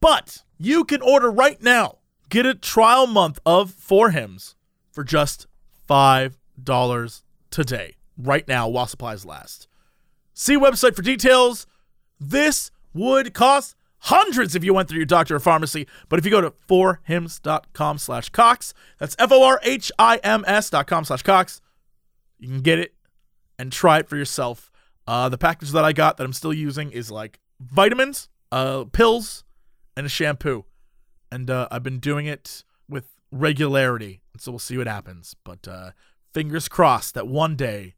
But 0.00 0.42
you 0.58 0.82
can 0.84 1.02
order 1.02 1.30
right 1.30 1.62
now. 1.62 1.98
Get 2.30 2.46
a 2.46 2.54
trial 2.56 3.06
month 3.06 3.38
of 3.46 3.70
For 3.70 4.10
Hims 4.10 4.56
for 4.90 5.04
just 5.04 5.46
$5 5.88 7.22
today, 7.50 7.96
right 8.26 8.46
now, 8.46 8.68
while 8.68 8.86
supplies 8.86 9.24
last. 9.24 9.68
See 10.34 10.56
website 10.56 10.94
for 10.94 11.02
details. 11.02 11.66
This 12.18 12.70
would 12.94 13.34
cost 13.34 13.76
hundreds 14.04 14.54
if 14.54 14.64
you 14.64 14.74
went 14.74 14.88
through 14.88 14.98
your 14.98 15.06
doctor 15.06 15.36
or 15.36 15.40
pharmacy. 15.40 15.86
But 16.08 16.18
if 16.18 16.24
you 16.24 16.30
go 16.30 16.40
to 16.40 16.50
forhims.com 16.50 17.98
slash 17.98 18.28
Cox, 18.30 18.74
that's 18.98 19.16
F-O-R-H-I-M-S 19.18 20.70
dot 20.70 20.86
com 20.86 21.04
slash 21.04 21.22
Cox, 21.22 21.60
you 22.38 22.48
can 22.48 22.60
get 22.60 22.78
it 22.78 22.94
and 23.58 23.70
try 23.70 23.98
it 23.98 24.08
for 24.08 24.16
yourself. 24.16 24.70
Uh, 25.06 25.28
the 25.28 25.38
package 25.38 25.72
that 25.72 25.84
I 25.84 25.92
got 25.92 26.16
that 26.16 26.24
I'm 26.24 26.32
still 26.32 26.52
using 26.52 26.90
is 26.92 27.10
like 27.10 27.40
vitamins, 27.60 28.28
uh, 28.52 28.84
pills, 28.84 29.44
and 29.96 30.06
a 30.06 30.08
shampoo. 30.08 30.64
And 31.30 31.50
uh, 31.50 31.68
I've 31.70 31.82
been 31.82 31.98
doing 31.98 32.26
it 32.26 32.64
with 32.88 33.08
regularity. 33.30 34.22
So 34.38 34.52
we'll 34.52 34.58
see 34.58 34.78
what 34.78 34.86
happens. 34.86 35.36
But 35.44 35.68
uh, 35.68 35.90
fingers 36.32 36.68
crossed 36.68 37.14
that 37.14 37.28
one 37.28 37.56
day 37.56 37.94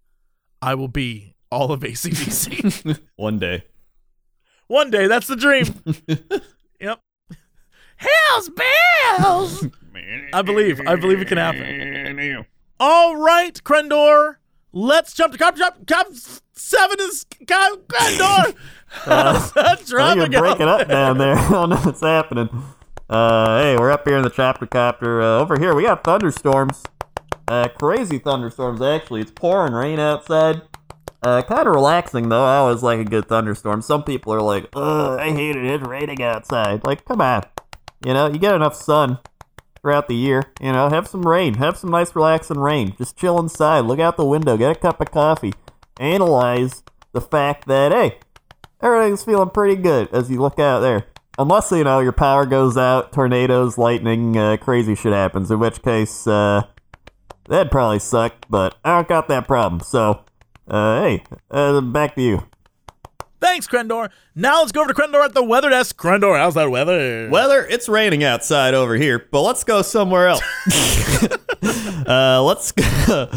I 0.62 0.76
will 0.76 0.88
be 0.88 1.34
all 1.50 1.72
of 1.72 1.80
ACDC. 1.80 2.98
One 3.16 3.38
day. 3.38 3.64
one 4.68 4.90
day, 4.90 5.06
that's 5.08 5.26
the 5.26 5.36
dream. 5.36 5.66
yep. 6.80 7.00
Hells 7.96 8.50
bells! 8.50 9.66
I 10.32 10.42
believe. 10.42 10.80
I 10.86 10.96
believe 10.96 11.20
it 11.20 11.28
can 11.28 11.38
happen. 11.38 12.46
All 12.80 13.16
right, 13.16 13.62
Crendor. 13.62 14.36
Let's 14.72 15.12
jump 15.12 15.32
to 15.32 15.38
Cop 15.38 15.56
Shop. 15.56 15.86
Cop 15.86 16.08
7 16.54 17.00
is 17.00 17.26
Cop 17.46 17.78
Crendor. 17.86 18.54
How's 18.88 19.52
that 19.52 19.92
I 19.98 20.14
think 20.14 20.32
you're 20.32 20.40
breaking 20.40 20.66
up 20.66 20.88
down 20.88 21.18
there. 21.18 21.34
I 21.38 21.50
don't 21.50 21.70
know 21.70 21.76
what's 21.76 22.00
happening. 22.00 22.48
Uh, 23.08 23.62
hey, 23.62 23.76
we're 23.76 23.90
up 23.90 24.06
here 24.06 24.16
in 24.16 24.22
the 24.22 24.30
chapter 24.30 24.66
copter. 24.66 25.20
Uh, 25.20 25.40
over 25.40 25.58
here, 25.58 25.74
we 25.74 25.82
got 25.82 26.02
thunderstorms. 26.02 26.82
Uh, 27.48 27.68
crazy 27.68 28.18
thunderstorms, 28.18 28.80
actually. 28.80 29.20
It's 29.20 29.30
pouring 29.30 29.72
rain 29.72 29.98
outside. 29.98 30.62
Uh, 31.22 31.42
kind 31.42 31.68
of 31.68 31.74
relaxing, 31.74 32.28
though. 32.28 32.44
I 32.44 32.56
always 32.56 32.82
like 32.82 32.98
a 32.98 33.04
good 33.04 33.28
thunderstorm. 33.28 33.82
Some 33.82 34.02
people 34.02 34.32
are 34.34 34.42
like, 34.42 34.66
ugh, 34.74 35.18
I 35.20 35.30
hate 35.30 35.56
it. 35.56 35.64
It's 35.64 35.86
raining 35.86 36.22
outside. 36.22 36.84
Like, 36.84 37.04
come 37.04 37.20
on. 37.20 37.42
You 38.04 38.14
know, 38.14 38.26
you 38.26 38.38
get 38.38 38.54
enough 38.54 38.74
sun 38.74 39.18
throughout 39.80 40.08
the 40.08 40.16
year. 40.16 40.44
You 40.60 40.72
know, 40.72 40.88
have 40.88 41.06
some 41.06 41.22
rain. 41.22 41.54
Have 41.54 41.76
some 41.76 41.90
nice, 41.90 42.16
relaxing 42.16 42.58
rain. 42.58 42.94
Just 42.98 43.16
chill 43.16 43.38
inside. 43.38 43.80
Look 43.80 44.00
out 44.00 44.16
the 44.16 44.24
window. 44.24 44.56
Get 44.56 44.76
a 44.76 44.80
cup 44.80 45.00
of 45.00 45.10
coffee. 45.10 45.52
Analyze 46.00 46.82
the 47.12 47.20
fact 47.20 47.66
that, 47.68 47.92
hey, 47.92 48.18
everything's 48.80 49.24
feeling 49.24 49.50
pretty 49.50 49.80
good 49.80 50.08
as 50.12 50.30
you 50.30 50.40
look 50.40 50.58
out 50.58 50.80
there. 50.80 51.06
Unless, 51.38 51.70
you 51.70 51.84
know, 51.84 52.00
your 52.00 52.12
power 52.12 52.44
goes 52.44 52.76
out, 52.76 53.12
tornadoes, 53.12 53.78
lightning, 53.78 54.36
uh, 54.36 54.56
crazy 54.56 54.94
shit 54.94 55.12
happens, 55.12 55.50
in 55.50 55.58
which 55.60 55.82
case, 55.82 56.26
uh, 56.26 56.64
that'd 57.52 57.70
probably 57.70 57.98
suck, 57.98 58.46
but 58.48 58.76
I 58.82 58.96
don't 58.96 59.08
got 59.08 59.28
that 59.28 59.46
problem. 59.46 59.82
So, 59.82 60.24
uh, 60.66 61.02
hey, 61.02 61.22
uh, 61.50 61.80
back 61.82 62.14
to 62.14 62.22
you. 62.22 62.46
Thanks, 63.40 63.66
Crendor. 63.66 64.08
Now 64.34 64.60
let's 64.60 64.72
go 64.72 64.80
over 64.80 64.92
to 64.92 64.98
Crendor 64.98 65.22
at 65.22 65.34
the 65.34 65.42
weather 65.42 65.68
desk. 65.68 65.96
Crendor, 66.00 66.38
how's 66.38 66.54
that 66.54 66.70
weather? 66.70 67.28
Weather, 67.28 67.66
it's 67.68 67.88
raining 67.88 68.24
outside 68.24 68.72
over 68.72 68.94
here, 68.94 69.26
but 69.30 69.42
let's 69.42 69.64
go 69.64 69.82
somewhere 69.82 70.28
else. 70.28 70.42
uh, 72.06 72.42
let's 72.42 72.72
go. 72.72 72.84
Uh, 73.08 73.28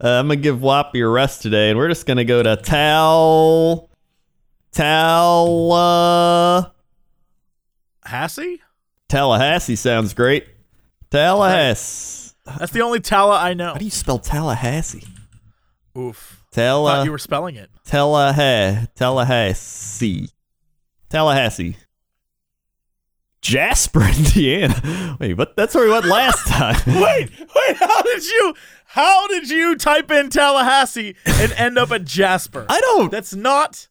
I'm 0.00 0.26
gonna 0.26 0.36
give 0.36 0.60
Whoppy 0.60 1.00
a 1.00 1.06
rest 1.06 1.42
today, 1.42 1.70
and 1.70 1.78
we're 1.78 1.88
just 1.88 2.06
gonna 2.06 2.24
go 2.24 2.42
to 2.42 2.56
Tal. 2.56 3.90
Tal. 4.72 5.72
Uh, 5.72 6.64
Hassie? 8.08 8.58
Tallahassee 9.08 9.76
sounds 9.76 10.14
great. 10.14 10.48
Tallahassee. 11.10 12.21
That's 12.44 12.72
the 12.72 12.82
only 12.82 13.00
Tala 13.00 13.38
I 13.38 13.54
know. 13.54 13.72
How 13.72 13.78
do 13.78 13.84
you 13.84 13.90
spell 13.90 14.18
Tallahassee? 14.18 15.04
Oof. 15.96 16.44
Talla. 16.52 16.96
Thought 16.96 17.04
you 17.04 17.10
were 17.12 17.18
spelling 17.18 17.56
it. 17.56 17.70
Tallahassee. 17.84 18.88
Tallahassee. 18.96 20.28
Tallahassee. 21.08 21.76
Jasper, 23.40 24.02
Indiana. 24.16 25.16
Wait, 25.20 25.34
but 25.34 25.56
That's 25.56 25.74
where 25.74 25.84
we 25.84 25.90
went 25.90 26.06
last 26.06 26.46
time. 26.46 26.76
Wait, 26.86 27.30
wait, 27.38 27.76
how 27.76 28.02
did 28.02 28.24
you 28.24 28.54
how 28.86 29.26
did 29.26 29.50
you 29.50 29.74
type 29.76 30.10
in 30.10 30.30
Tallahassee 30.30 31.16
and 31.26 31.52
end 31.52 31.78
up 31.78 31.90
at 31.90 32.04
Jasper? 32.04 32.66
I 32.68 32.80
don't. 32.80 33.10
That's 33.10 33.34
not 33.34 33.88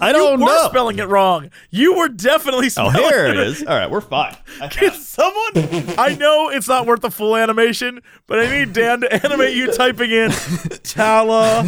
I 0.00 0.12
don't 0.12 0.38
you 0.38 0.46
were 0.46 0.52
know. 0.52 0.68
spelling 0.68 0.98
it 1.00 1.08
wrong. 1.08 1.50
You 1.70 1.94
were 1.96 2.08
definitely 2.08 2.68
spelling 2.70 2.94
Oh, 2.96 2.98
spelling 3.00 3.12
here 3.12 3.26
it 3.26 3.36
is. 3.36 3.62
All 3.64 3.76
right, 3.76 3.90
we're 3.90 4.00
fine. 4.00 4.36
I 4.60 4.68
Can 4.68 4.92
someone? 4.92 5.94
I 5.98 6.14
know 6.18 6.48
it's 6.50 6.68
not 6.68 6.86
worth 6.86 7.00
the 7.00 7.10
full 7.10 7.34
animation, 7.36 8.00
but 8.28 8.38
I 8.38 8.48
need 8.48 8.72
Dan 8.72 9.00
to 9.00 9.12
animate 9.26 9.56
you 9.56 9.72
typing 9.72 10.10
in 10.12 10.30
Talla 10.30 11.64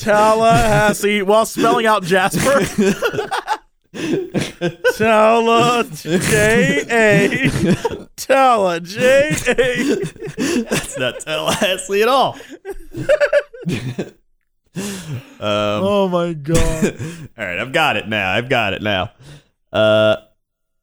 Tallahassee 0.00 1.22
while 1.22 1.46
spelling 1.46 1.86
out 1.86 2.02
Jasper. 2.02 2.60
Talla 4.96 5.84
J 6.30 6.84
A 6.90 7.48
Talla 8.16 8.80
J 8.82 9.30
A. 9.46 10.64
That's 10.64 10.98
not 10.98 11.20
Tallahassee 11.20 12.02
at 12.02 12.08
all. 12.08 12.36
Um, 14.78 15.38
Oh 15.40 16.08
my 16.08 16.32
god! 16.34 16.96
all 17.38 17.44
right, 17.44 17.58
I've 17.58 17.72
got 17.72 17.96
it 17.96 18.08
now. 18.08 18.32
I've 18.32 18.48
got 18.48 18.72
it 18.72 18.82
now. 18.82 19.12
Uh, 19.72 20.16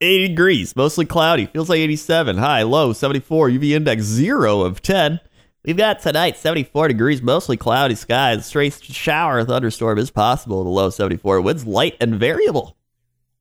80 0.02 0.28
degrees, 0.30 0.76
mostly 0.76 1.06
cloudy. 1.06 1.46
Feels 1.48 1.70
like 1.70 1.80
87. 1.80 2.38
High, 2.38 2.64
low, 2.64 2.94
74. 2.94 3.50
UV 3.50 3.72
index 3.72 4.04
0 4.04 4.62
of 4.62 4.82
10. 4.82 5.20
We've 5.64 5.78
got 5.78 6.00
tonight 6.02 6.38
74 6.38 6.90
degrees, 6.90 7.22
mostly 7.22 7.58
cloudy 7.58 7.96
skies. 7.96 8.46
Straight 8.46 8.74
shower 8.84 9.44
thunderstorm 9.44 9.98
is 9.98 10.12
possible. 10.12 10.64
The 10.64 10.70
low 10.70 10.90
74. 10.92 11.42
Winds 11.42 11.66
light 11.66 11.96
and 12.00 12.16
variable. 12.16 12.78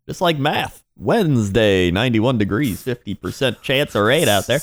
Just 0.09 0.21
like 0.21 0.39
math. 0.39 0.83
Wednesday 0.97 1.91
91 1.91 2.39
degrees, 2.39 2.83
50% 2.85 3.61
chance 3.63 3.95
of 3.95 4.05
rain 4.05 4.29
out 4.29 4.47
there. 4.47 4.61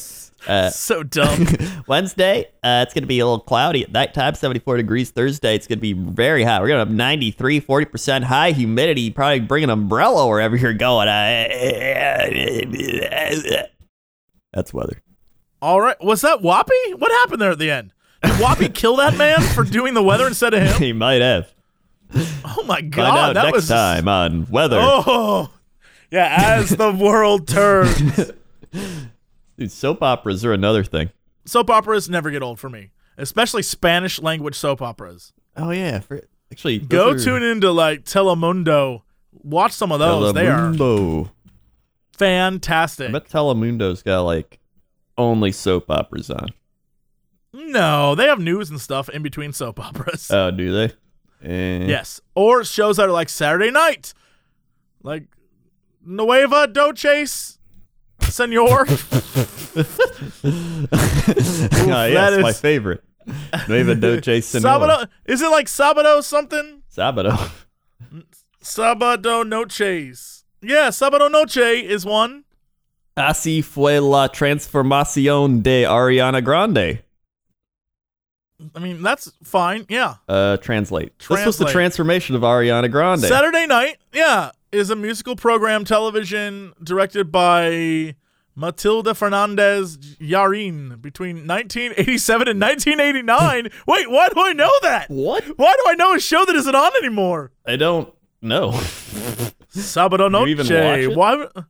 Uh, 0.47 0.69
So 0.71 1.03
dumb. 1.03 1.47
Wednesday, 1.87 2.45
uh, 2.63 2.83
it's 2.85 2.93
going 2.93 3.03
to 3.03 3.07
be 3.07 3.19
a 3.19 3.25
little 3.25 3.39
cloudy 3.39 3.83
at 3.83 3.91
nighttime, 3.91 4.33
74 4.35 4.77
degrees. 4.77 5.11
Thursday, 5.11 5.55
it's 5.55 5.67
going 5.67 5.77
to 5.77 5.81
be 5.81 5.93
very 5.93 6.43
hot. 6.43 6.61
We're 6.61 6.69
going 6.69 6.83
to 6.85 6.89
have 6.89 6.95
93, 6.95 7.61
40% 7.61 8.23
high 8.23 8.51
humidity. 8.51 9.09
Probably 9.11 9.39
bring 9.39 9.63
an 9.63 9.69
umbrella 9.69 10.27
wherever 10.27 10.55
you're 10.55 10.73
going. 10.73 11.07
Uh, 11.07 11.47
That's 14.53 14.73
weather. 14.73 15.01
All 15.61 15.79
right, 15.79 16.01
was 16.03 16.21
that 16.21 16.41
Whoppy? 16.41 16.73
What 16.97 17.11
happened 17.11 17.41
there 17.41 17.51
at 17.51 17.59
the 17.59 17.69
end? 17.69 17.93
Did 18.23 18.39
Whoppy 18.39 18.69
kill 18.69 18.95
that 18.97 19.15
man 19.15 19.41
for 19.41 19.63
doing 19.63 19.93
the 19.93 20.03
weather 20.03 20.27
instead 20.27 20.53
of 20.53 20.63
him? 20.63 20.81
he 20.81 20.93
might 20.93 21.21
have. 21.21 21.53
Oh 22.43 22.63
my 22.65 22.81
god, 22.81 23.35
that 23.35 23.43
next 23.43 23.53
was 23.53 23.67
time 23.67 24.07
on 24.07 24.47
weather. 24.49 24.77
Oh, 24.79 25.51
yeah. 26.11 26.35
As 26.57 26.71
the 26.71 26.91
world 26.91 27.47
turns, 27.47 28.31
Dude, 29.61 29.71
soap 29.71 30.01
operas 30.01 30.43
are 30.43 30.53
another 30.53 30.83
thing. 30.83 31.11
soap 31.45 31.69
operas 31.69 32.09
never 32.09 32.31
get 32.31 32.41
old 32.41 32.59
for 32.59 32.67
me, 32.67 32.89
especially 33.15 33.61
Spanish 33.61 34.19
language 34.19 34.55
soap 34.55 34.81
operas. 34.81 35.33
Oh, 35.55 35.69
yeah. 35.69 35.99
For, 35.99 36.23
actually, 36.51 36.79
Go 36.79 37.11
are 37.11 37.19
tune 37.19 37.43
into 37.43 37.69
like 37.69 38.03
Telemundo. 38.03 39.03
Watch 39.31 39.73
some 39.73 39.91
of 39.91 39.99
those. 39.99 40.33
They 40.33 40.47
are 40.47 40.71
Telemundo. 40.71 41.29
fantastic. 42.13 43.09
I 43.09 43.11
bet 43.11 43.29
Telemundo's 43.29 44.01
got 44.01 44.21
like 44.21 44.57
only 45.15 45.51
soap 45.51 45.91
operas 45.91 46.31
on. 46.31 46.47
no, 47.53 48.15
they 48.15 48.25
have 48.25 48.39
news 48.39 48.71
and 48.71 48.81
stuff 48.81 49.09
in 49.09 49.21
between 49.21 49.53
soap 49.53 49.79
operas. 49.79 50.31
Oh, 50.31 50.49
do 50.49 50.71
they? 50.73 50.93
Eh. 51.47 51.85
yes, 51.85 52.19
or 52.33 52.63
shows 52.63 52.97
that 52.97 53.07
are 53.07 53.11
like 53.11 53.29
Saturday 53.29 53.69
night, 53.69 54.15
like 55.03 55.25
Nueva 56.03 56.67
Doce 56.67 57.59
Senor. 58.31 58.85
Ah, 61.93 62.05
yes, 62.05 62.31
that 62.35 62.41
my 62.41 62.53
favorite. 62.53 63.03
Nueva 63.67 63.95
Doce 63.95 64.43
Senor. 64.43 64.69
Sabado, 64.69 65.07
is 65.25 65.41
it 65.41 65.49
like 65.49 65.67
Sabado 65.67 66.23
something? 66.23 66.81
Sabado. 66.95 67.51
Sabado 68.63 69.47
Noches. 69.47 70.45
Yeah, 70.61 70.89
Sabado 70.89 71.29
Noche 71.31 71.81
is 71.83 72.05
one. 72.05 72.43
Así 73.17 73.63
fue 73.63 73.99
la 73.99 74.27
transformación 74.29 75.61
de 75.63 75.83
Ariana 75.83 76.43
Grande. 76.43 77.01
I 78.75 78.79
mean, 78.79 79.01
that's 79.01 79.31
fine. 79.43 79.85
Yeah. 79.89 80.15
Uh, 80.29 80.57
translate. 80.57 81.17
This 81.19 81.45
was 81.45 81.57
the 81.57 81.65
transformation 81.65 82.35
of 82.35 82.43
Ariana 82.43 82.89
Grande. 82.91 83.21
Saturday 83.23 83.65
Night, 83.65 83.97
yeah, 84.13 84.51
is 84.71 84.89
a 84.91 84.95
musical 84.95 85.35
program 85.35 85.83
television 85.83 86.73
directed 86.83 87.31
by 87.31 88.15
Matilda 88.55 89.15
Fernandez 89.15 89.97
Yarin 89.97 91.01
between 91.01 91.47
1987 91.47 92.47
and 92.49 92.59
1989. 92.61 93.69
Wait, 93.87 94.09
why 94.09 94.27
do 94.29 94.35
I 94.37 94.53
know 94.53 94.71
that? 94.81 95.09
what? 95.09 95.43
Why 95.57 95.73
do 95.73 95.83
I 95.87 95.93
know 95.95 96.13
a 96.13 96.19
show 96.19 96.43
that 96.45 96.55
isn't 96.55 96.75
on 96.75 96.95
anymore? 96.97 97.51
I 97.65 97.75
don't 97.77 98.13
know. 98.41 98.71
Sabado 99.73 100.29
You 100.41 100.47
even 100.47 100.67
Noche. 100.67 101.07
watch 101.15 101.45
it? 101.45 101.55
Why? 101.55 101.63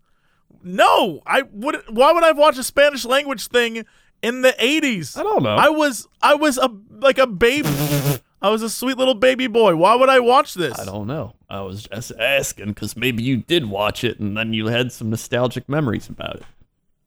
No, 0.64 1.22
I 1.26 1.44
would. 1.52 1.82
Why 1.90 2.12
would 2.14 2.24
I 2.24 2.32
watch 2.34 2.58
a 2.58 2.64
Spanish 2.64 3.06
language 3.06 3.48
thing 3.48 3.86
in 4.22 4.42
the 4.42 4.54
80s? 4.60 5.18
I 5.18 5.24
don't 5.24 5.44
know. 5.44 5.56
I 5.56 5.70
was 5.70 6.08
I 6.22 6.36
was 6.36 6.58
a 6.58 6.70
like 6.90 7.18
a 7.18 7.28
baby. 7.28 7.70
I 8.44 8.50
was 8.50 8.64
a 8.64 8.70
sweet 8.72 8.98
little 8.98 9.14
baby 9.14 9.46
boy. 9.46 9.76
Why 9.76 9.94
would 9.94 10.10
I 10.10 10.20
watch 10.20 10.56
this? 10.56 10.80
I 10.80 10.86
don't 10.86 11.06
know. 11.06 11.36
I 11.48 11.62
was 11.62 11.84
just 11.84 12.12
asking 12.20 12.70
because 12.70 12.98
maybe 12.98 13.22
you 13.22 13.38
did 13.38 13.66
watch 13.70 14.04
it 14.04 14.20
and 14.20 14.36
then 14.36 14.52
you 14.54 14.68
had 14.68 14.92
some 14.92 15.12
nostalgic 15.12 15.70
memories 15.70 16.10
about 16.10 16.38
it. 16.38 16.44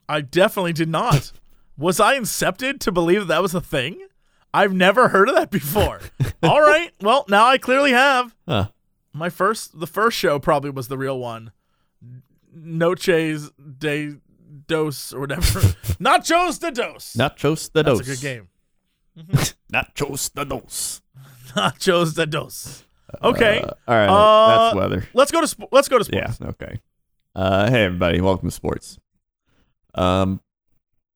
I 0.09 0.20
definitely 0.20 0.72
did 0.72 0.88
not. 0.88 1.32
was 1.76 2.00
I 2.00 2.18
incepted 2.18 2.80
to 2.80 2.92
believe 2.92 3.20
that 3.20 3.26
that 3.28 3.42
was 3.42 3.55
a 3.55 3.61
thing? 3.61 4.00
I've 4.52 4.72
never 4.72 5.09
heard 5.09 5.28
of 5.28 5.34
that 5.34 5.50
before. 5.50 6.00
All 6.42 6.61
right. 6.61 6.92
Well, 7.00 7.24
now 7.28 7.46
I 7.46 7.59
clearly 7.59 7.90
have. 7.90 8.34
Huh. 8.46 8.68
My 9.12 9.28
first 9.30 9.78
the 9.78 9.86
first 9.86 10.16
show 10.16 10.38
probably 10.38 10.70
was 10.70 10.88
the 10.88 10.98
real 10.98 11.18
one. 11.18 11.52
Noches 12.52 13.50
de 13.78 14.16
Dos 14.66 15.12
or 15.12 15.20
whatever. 15.20 15.61
Nachos 16.00 16.61
de 16.61 16.70
Dos. 16.70 17.14
Nachos 17.18 17.72
de 17.72 17.82
That's 17.82 17.98
dos. 17.98 18.09
a 18.09 18.11
good 18.11 18.20
game. 18.20 18.48
Nachos 19.72 20.32
de 20.32 20.44
dos. 20.44 21.02
Nachos 21.57 22.14
de 22.14 22.26
Dos. 22.26 22.84
Okay. 23.22 23.61
Uh, 23.62 23.70
all 23.88 23.96
right. 23.96 24.09
Uh, 24.09 24.57
that's 24.64 24.76
weather. 24.76 25.09
let's 25.14 25.30
go 25.30 25.40
to 25.40 25.46
sp- 25.46 25.70
let's 25.72 25.88
go 25.88 25.98
to 25.98 26.05
sports. 26.05 26.38
Yeah. 26.40 26.48
Okay. 26.48 26.80
Uh, 27.34 27.70
hey 27.70 27.84
everybody, 27.84 28.20
welcome 28.20 28.48
to 28.48 28.55
sports. 28.55 28.98
Um, 29.95 30.40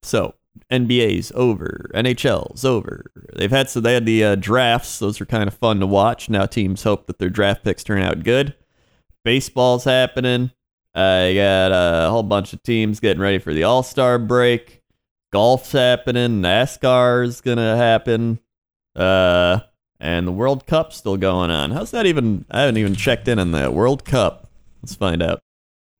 so 0.03 0.35
NBA's 0.71 1.31
over, 1.35 1.89
NHL's 1.93 2.63
over. 2.65 3.11
They've 3.35 3.51
had 3.51 3.69
so 3.69 3.79
they 3.79 3.93
had 3.93 4.05
the 4.05 4.23
uh, 4.23 4.35
drafts; 4.35 4.99
those 4.99 5.19
are 5.19 5.25
kind 5.25 5.47
of 5.47 5.53
fun 5.53 5.79
to 5.79 5.87
watch. 5.87 6.29
Now 6.29 6.45
teams 6.45 6.83
hope 6.83 7.07
that 7.07 7.19
their 7.19 7.29
draft 7.29 7.63
picks 7.63 7.83
turn 7.83 8.01
out 8.01 8.23
good. 8.23 8.55
Baseball's 9.23 9.83
happening. 9.83 10.51
Uh, 10.95 11.31
got 11.33 11.71
a 11.71 12.09
whole 12.09 12.23
bunch 12.23 12.53
of 12.53 12.63
teams 12.63 12.99
getting 12.99 13.21
ready 13.21 13.39
for 13.39 13.53
the 13.53 13.63
All 13.63 13.83
Star 13.83 14.17
break. 14.19 14.81
Golf's 15.31 15.71
happening. 15.71 16.41
NASCAR's 16.41 17.41
gonna 17.41 17.77
happen. 17.77 18.39
Uh, 18.95 19.59
and 19.99 20.27
the 20.27 20.31
World 20.31 20.65
Cup's 20.65 20.97
still 20.97 21.17
going 21.17 21.51
on. 21.51 21.71
How's 21.71 21.91
that 21.91 22.05
even? 22.05 22.45
I 22.49 22.61
haven't 22.61 22.77
even 22.77 22.95
checked 22.95 23.27
in 23.27 23.39
on 23.39 23.51
the 23.51 23.69
World 23.69 24.05
Cup. 24.05 24.49
Let's 24.81 24.95
find 24.95 25.21
out. 25.21 25.41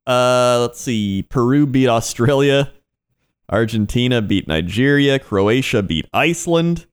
Uh, 0.10 0.57
let's 0.62 0.82
see. 0.82 1.22
Peru 1.30 1.68
beat 1.68 1.88
Australia. 1.88 2.72
Argentina 3.51 4.22
beat 4.24 4.47
Nigeria. 4.47 5.20
Croatia 5.20 5.84
beat 5.84 6.07
Iceland. 6.12 6.88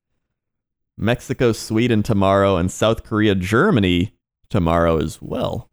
Mexico, 0.99 1.51
Sweden 1.51 2.03
tomorrow, 2.03 2.57
and 2.57 2.71
South 2.71 3.03
Korea, 3.03 3.35
Germany 3.35 4.13
tomorrow 4.49 4.97
as 4.97 5.19
well. 5.21 5.69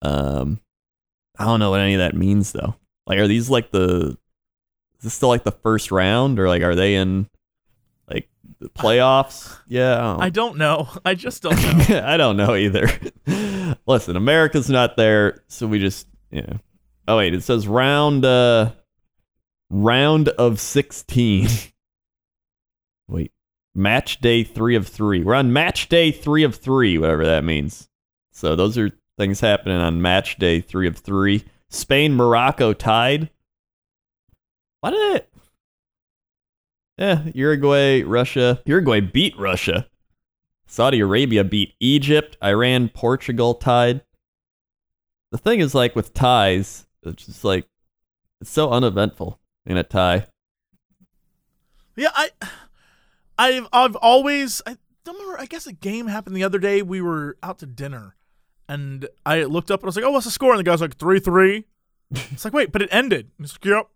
Um, 0.00 0.60
I 1.38 1.44
don't 1.44 1.60
know 1.60 1.70
what 1.70 1.80
any 1.80 1.94
of 1.94 1.98
that 1.98 2.16
means 2.16 2.52
though. 2.52 2.74
Like, 3.06 3.18
are 3.18 3.28
these 3.28 3.48
like 3.48 3.70
the? 3.70 4.16
Is 4.98 5.04
this 5.04 5.14
still 5.14 5.28
like 5.28 5.44
the 5.44 5.50
first 5.52 5.90
round, 5.90 6.38
or 6.38 6.48
like 6.48 6.62
are 6.62 6.74
they 6.76 6.94
in 6.94 7.28
like 8.08 8.28
the 8.60 8.68
playoffs? 8.68 9.58
Yeah, 9.66 9.94
I 9.94 10.00
don't 10.00 10.22
I 10.22 10.30
don't 10.30 10.58
know. 10.58 10.88
I 11.04 11.14
just 11.14 11.42
don't 11.42 11.60
know. 11.88 12.02
I 12.04 12.16
don't 12.16 12.36
know 12.36 12.54
either. 12.54 12.88
Listen, 13.86 14.16
America's 14.16 14.70
not 14.70 14.96
there, 14.96 15.42
so 15.48 15.66
we 15.66 15.80
just 15.80 16.06
know. 16.40 16.58
Oh 17.06 17.18
wait, 17.18 17.34
it 17.34 17.42
says 17.42 17.68
round 17.68 18.24
uh 18.24 18.72
round 19.70 20.28
of 20.30 20.58
sixteen. 20.58 21.48
wait. 23.08 23.32
Match 23.74 24.20
day 24.20 24.44
three 24.44 24.76
of 24.76 24.88
three. 24.88 25.22
We're 25.22 25.34
on 25.34 25.52
match 25.52 25.88
day 25.88 26.10
three 26.10 26.44
of 26.44 26.56
three, 26.56 26.98
whatever 26.98 27.24
that 27.26 27.44
means. 27.44 27.88
So 28.30 28.56
those 28.56 28.76
are 28.78 28.90
things 29.18 29.40
happening 29.40 29.78
on 29.78 30.02
match 30.02 30.36
day 30.38 30.60
three 30.60 30.86
of 30.86 30.96
three. 30.98 31.44
Spain, 31.70 32.14
Morocco 32.14 32.72
tied. 32.72 33.30
Why 34.80 34.90
did 34.90 35.16
it? 35.16 35.32
Yeah, 36.98 37.22
Uruguay, 37.34 38.02
Russia. 38.02 38.60
Uruguay 38.66 39.00
beat 39.00 39.38
Russia. 39.38 39.88
Saudi 40.66 41.00
Arabia 41.00 41.44
beat 41.44 41.74
Egypt. 41.80 42.36
Iran, 42.42 42.88
Portugal 42.88 43.54
tied. 43.54 44.02
The 45.32 45.38
thing 45.38 45.60
is, 45.60 45.74
like 45.74 45.96
with 45.96 46.12
ties, 46.12 46.86
it's 47.02 47.24
just 47.24 47.42
like 47.42 47.66
it's 48.40 48.50
so 48.50 48.70
uneventful 48.70 49.40
in 49.64 49.78
a 49.78 49.82
tie. 49.82 50.26
Yeah, 51.96 52.10
I, 52.14 52.30
I've 53.38 53.66
I've 53.72 53.96
always 53.96 54.60
I 54.66 54.76
don't 55.04 55.18
remember. 55.18 55.40
I 55.40 55.46
guess 55.46 55.66
a 55.66 55.72
game 55.72 56.06
happened 56.06 56.36
the 56.36 56.44
other 56.44 56.58
day. 56.58 56.82
We 56.82 57.00
were 57.00 57.38
out 57.42 57.58
to 57.60 57.66
dinner, 57.66 58.14
and 58.68 59.08
I 59.24 59.44
looked 59.44 59.70
up 59.70 59.80
and 59.80 59.86
I 59.86 59.88
was 59.88 59.96
like, 59.96 60.04
"Oh, 60.04 60.10
what's 60.10 60.26
the 60.26 60.30
score?" 60.30 60.52
And 60.52 60.60
the 60.60 60.64
guy 60.64 60.72
was 60.72 60.82
like, 60.82 60.96
three 60.96 61.18
three. 61.18 61.64
It's 62.30 62.44
like, 62.44 62.52
wait, 62.52 62.70
but 62.70 62.82
it 62.82 62.90
ended. 62.92 63.30
He's 63.38 63.54
like, 63.54 63.64
"Yep." 63.64 63.88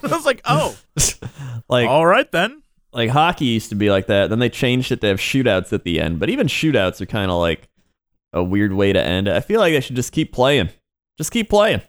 I 0.04 0.14
was 0.14 0.26
like, 0.26 0.42
"Oh, 0.44 0.76
like 1.68 1.88
all 1.88 2.06
right 2.06 2.30
then." 2.30 2.62
like 2.92 3.10
hockey 3.10 3.44
used 3.44 3.68
to 3.70 3.74
be 3.74 3.90
like 3.90 4.06
that. 4.06 4.30
Then 4.30 4.38
they 4.38 4.48
changed 4.48 4.92
it 4.92 5.00
to 5.02 5.06
have 5.08 5.18
shootouts 5.18 5.72
at 5.72 5.84
the 5.84 6.00
end. 6.00 6.18
But 6.18 6.30
even 6.30 6.46
shootouts 6.46 7.00
are 7.00 7.06
kind 7.06 7.30
of 7.30 7.38
like 7.38 7.68
a 8.32 8.42
weird 8.42 8.72
way 8.72 8.92
to 8.92 9.02
end 9.02 9.28
it. 9.28 9.34
I 9.34 9.40
feel 9.40 9.60
like 9.60 9.72
they 9.72 9.80
should 9.80 9.96
just 9.96 10.12
keep 10.12 10.32
playing. 10.32 10.68
Just 11.16 11.30
keep 11.32 11.48
playing. 11.48 11.80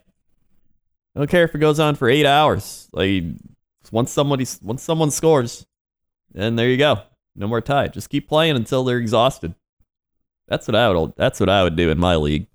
I 1.14 1.18
don't 1.20 1.30
care 1.30 1.44
if 1.44 1.54
it 1.54 1.58
goes 1.58 1.80
on 1.80 1.94
for 1.96 2.08
eight 2.08 2.26
hours. 2.26 2.88
Like 2.92 3.24
once 3.92 4.10
somebody 4.12 4.46
once 4.62 4.82
someone 4.82 5.10
scores, 5.10 5.66
then 6.32 6.56
there 6.56 6.68
you 6.68 6.76
go. 6.76 7.02
No 7.36 7.46
more 7.48 7.60
tie. 7.60 7.88
Just 7.88 8.10
keep 8.10 8.28
playing 8.28 8.56
until 8.56 8.84
they're 8.84 8.98
exhausted. 8.98 9.54
That's 10.48 10.66
what 10.66 10.74
I 10.74 10.88
would. 10.90 11.12
That's 11.16 11.38
what 11.40 11.48
I 11.48 11.62
would 11.62 11.76
do 11.76 11.90
in 11.90 11.98
my 11.98 12.16
league. 12.16 12.46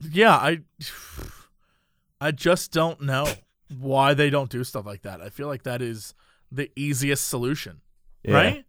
Yeah, 0.00 0.34
I, 0.34 0.60
I 2.20 2.30
just 2.32 2.72
don't 2.72 3.00
know 3.02 3.26
why 3.78 4.14
they 4.14 4.30
don't 4.30 4.50
do 4.50 4.64
stuff 4.64 4.86
like 4.86 5.02
that. 5.02 5.20
I 5.20 5.28
feel 5.28 5.46
like 5.48 5.64
that 5.64 5.82
is 5.82 6.14
the 6.50 6.70
easiest 6.76 7.28
solution, 7.28 7.80
Yeah. 8.24 8.34
right? 8.34 8.64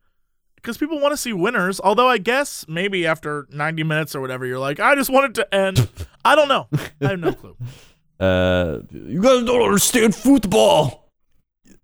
Because 0.62 0.78
people 0.78 0.99
want 0.99 1.14
to 1.14 1.18
see 1.18 1.34
winners. 1.34 1.80
Although 1.80 2.07
I 2.07 2.18
guess 2.18 2.66
maybe 2.68 3.05
after 3.07 3.47
90 3.49 3.84
minutes 3.84 4.16
or 4.16 4.22
whatever, 4.22 4.45
you're 4.45 4.60
like, 4.60 4.80
I 4.80 4.95
just 4.95 5.10
want 5.10 5.26
it 5.28 5.34
to 5.41 5.55
end. 5.55 5.89
I 6.26 6.36
don't 6.36 6.47
know. 6.49 6.68
I 7.01 7.07
have 7.07 7.20
no 7.20 7.34
clue. 7.34 7.55
Uh, 8.20 8.82
you 8.91 9.22
guys 9.22 9.45
don't 9.45 9.62
understand 9.62 10.14
football. 10.14 11.10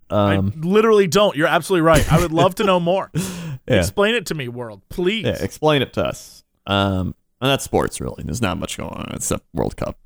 Um. 0.09 0.51
I 0.53 0.67
literally 0.67 1.07
don't. 1.07 1.33
You're 1.33 1.47
absolutely 1.47 1.83
right. 1.83 2.11
I 2.11 2.19
would 2.19 2.33
love 2.33 2.55
to 2.55 2.65
know 2.65 2.77
more. 2.77 3.09
yeah. 3.15 3.79
Explain 3.79 4.15
it 4.15 4.25
to 4.25 4.35
me, 4.35 4.49
world, 4.49 4.81
please. 4.89 5.23
Yeah, 5.23 5.41
explain 5.41 5.81
it 5.81 5.93
to 5.93 6.03
us. 6.03 6.43
Um, 6.67 7.15
and 7.39 7.51
that's 7.51 7.63
sports, 7.63 8.01
really. 8.01 8.21
There's 8.23 8.41
not 8.41 8.57
much 8.57 8.75
going 8.77 8.91
on 8.91 9.11
except 9.13 9.45
World 9.53 9.77
Cup. 9.77 9.97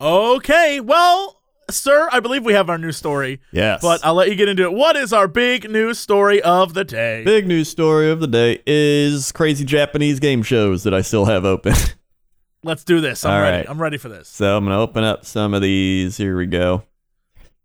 Okay, 0.00 0.80
well, 0.80 1.41
sir, 1.76 2.08
I 2.12 2.20
believe 2.20 2.44
we 2.44 2.52
have 2.54 2.68
our 2.70 2.78
news 2.78 2.96
story, 2.96 3.40
Yes. 3.52 3.80
but 3.82 4.04
I'll 4.04 4.14
let 4.14 4.28
you 4.28 4.34
get 4.34 4.48
into 4.48 4.62
it. 4.64 4.72
What 4.72 4.96
is 4.96 5.12
our 5.12 5.28
big 5.28 5.70
news 5.70 5.98
story 5.98 6.40
of 6.42 6.74
the 6.74 6.84
day? 6.84 7.24
big 7.24 7.46
news 7.46 7.68
story 7.68 8.10
of 8.10 8.20
the 8.20 8.26
day 8.26 8.62
is 8.66 9.32
crazy 9.32 9.64
Japanese 9.64 10.20
game 10.20 10.42
shows 10.42 10.82
that 10.84 10.94
I 10.94 11.02
still 11.02 11.24
have 11.26 11.44
open. 11.44 11.74
Let's 12.64 12.84
do 12.84 13.00
this. 13.00 13.24
I'm 13.24 13.32
All 13.34 13.40
ready. 13.40 13.56
right. 13.58 13.66
I'm 13.68 13.80
ready 13.82 13.98
for 13.98 14.08
this. 14.08 14.28
so 14.28 14.56
I'm 14.56 14.64
gonna 14.64 14.78
open 14.80 15.02
up 15.02 15.24
some 15.24 15.52
of 15.54 15.62
these. 15.62 16.16
Here 16.16 16.36
we 16.36 16.46
go. 16.46 16.84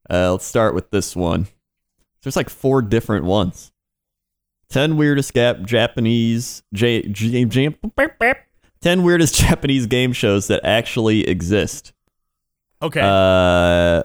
Uh, 0.09 0.31
let's 0.31 0.45
start 0.45 0.73
with 0.73 0.89
this 0.89 1.15
one. 1.15 1.47
There's 2.23 2.35
like 2.35 2.49
four 2.49 2.81
different 2.81 3.25
ones. 3.25 3.71
Ten 4.69 4.97
weirdest 4.97 5.33
gap 5.33 5.61
Japanese 5.63 6.63
J, 6.73 7.03
J, 7.03 7.45
J, 7.45 7.75
Ten 8.81 9.03
weirdest 9.03 9.35
Japanese 9.39 9.85
game 9.85 10.13
shows 10.13 10.47
that 10.47 10.61
actually 10.63 11.27
exist. 11.27 11.93
Okay. 12.81 13.01
Uh, 13.01 14.03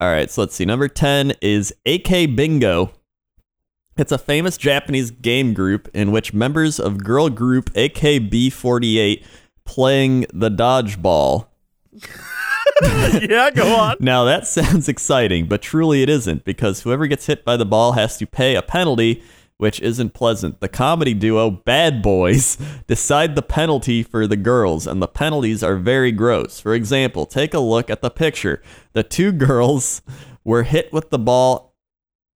all 0.00 0.08
right, 0.08 0.30
so 0.30 0.42
let's 0.42 0.54
see. 0.54 0.64
Number 0.64 0.88
10 0.88 1.34
is 1.40 1.74
AKBingo. 1.86 2.90
It's 3.96 4.12
a 4.12 4.18
famous 4.18 4.56
Japanese 4.56 5.10
game 5.10 5.54
group 5.54 5.88
in 5.94 6.10
which 6.10 6.34
members 6.34 6.80
of 6.80 6.98
girl 6.98 7.30
group 7.30 7.72
AKB48 7.74 9.24
playing 9.64 10.26
the 10.32 10.50
dodgeball. 10.50 11.46
yeah, 12.82 13.50
go 13.50 13.74
on. 13.76 13.96
Now 14.00 14.24
that 14.24 14.46
sounds 14.48 14.88
exciting, 14.88 15.46
but 15.46 15.62
truly 15.62 16.02
it 16.02 16.08
isn't 16.08 16.44
because 16.44 16.82
whoever 16.82 17.06
gets 17.06 17.26
hit 17.26 17.44
by 17.44 17.56
the 17.56 17.64
ball 17.64 17.92
has 17.92 18.16
to 18.18 18.26
pay 18.26 18.56
a 18.56 18.62
penalty, 18.62 19.22
which 19.58 19.80
isn't 19.80 20.14
pleasant. 20.14 20.60
The 20.60 20.68
comedy 20.68 21.14
duo 21.14 21.50
Bad 21.50 22.02
Boys 22.02 22.58
decide 22.86 23.34
the 23.34 23.42
penalty 23.42 24.02
for 24.02 24.26
the 24.26 24.36
girls, 24.36 24.86
and 24.86 25.00
the 25.00 25.08
penalties 25.08 25.62
are 25.62 25.76
very 25.76 26.12
gross. 26.12 26.60
For 26.60 26.74
example, 26.74 27.26
take 27.26 27.54
a 27.54 27.60
look 27.60 27.88
at 27.90 28.02
the 28.02 28.10
picture. 28.10 28.62
The 28.92 29.02
two 29.02 29.32
girls 29.32 30.02
were 30.44 30.64
hit 30.64 30.92
with 30.92 31.10
the 31.10 31.18
ball. 31.18 31.74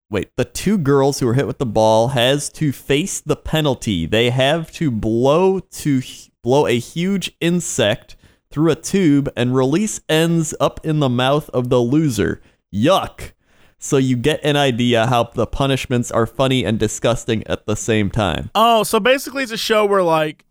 Wait, 0.09 0.31
the 0.37 0.45
two 0.45 0.77
girls 0.77 1.19
who 1.19 1.27
were 1.27 1.35
hit 1.35 1.45
with 1.45 1.59
the 1.59 1.65
ball 1.65 2.09
has 2.09 2.49
to 2.49 2.71
face 2.71 3.21
the 3.21 3.35
penalty. 3.35 4.05
They 4.05 4.31
have 4.31 4.71
to 4.73 4.89
blow 4.89 5.59
to 5.59 6.01
blow 6.41 6.65
a 6.65 6.79
huge 6.79 7.35
insect 7.39 8.15
through 8.51 8.71
a 8.71 8.75
tube 8.75 9.31
and 9.35 9.55
release 9.55 10.01
ends 10.09 10.55
up 10.59 10.83
in 10.83 10.99
the 10.99 11.09
mouth 11.09 11.49
of 11.51 11.69
the 11.69 11.79
loser. 11.79 12.41
Yuck. 12.73 13.33
So 13.79 13.95
you 13.95 14.17
get 14.17 14.41
an 14.43 14.57
idea 14.57 15.07
how 15.07 15.23
the 15.23 15.47
punishments 15.47 16.11
are 16.11 16.25
funny 16.25 16.65
and 16.65 16.77
disgusting 16.77 17.47
at 17.47 17.65
the 17.65 17.75
same 17.75 18.11
time. 18.11 18.51
Oh, 18.53 18.83
so 18.83 18.99
basically 18.99 19.43
it's 19.43 19.53
a 19.53 19.57
show 19.57 19.85
where 19.85 20.03
like 20.03 20.45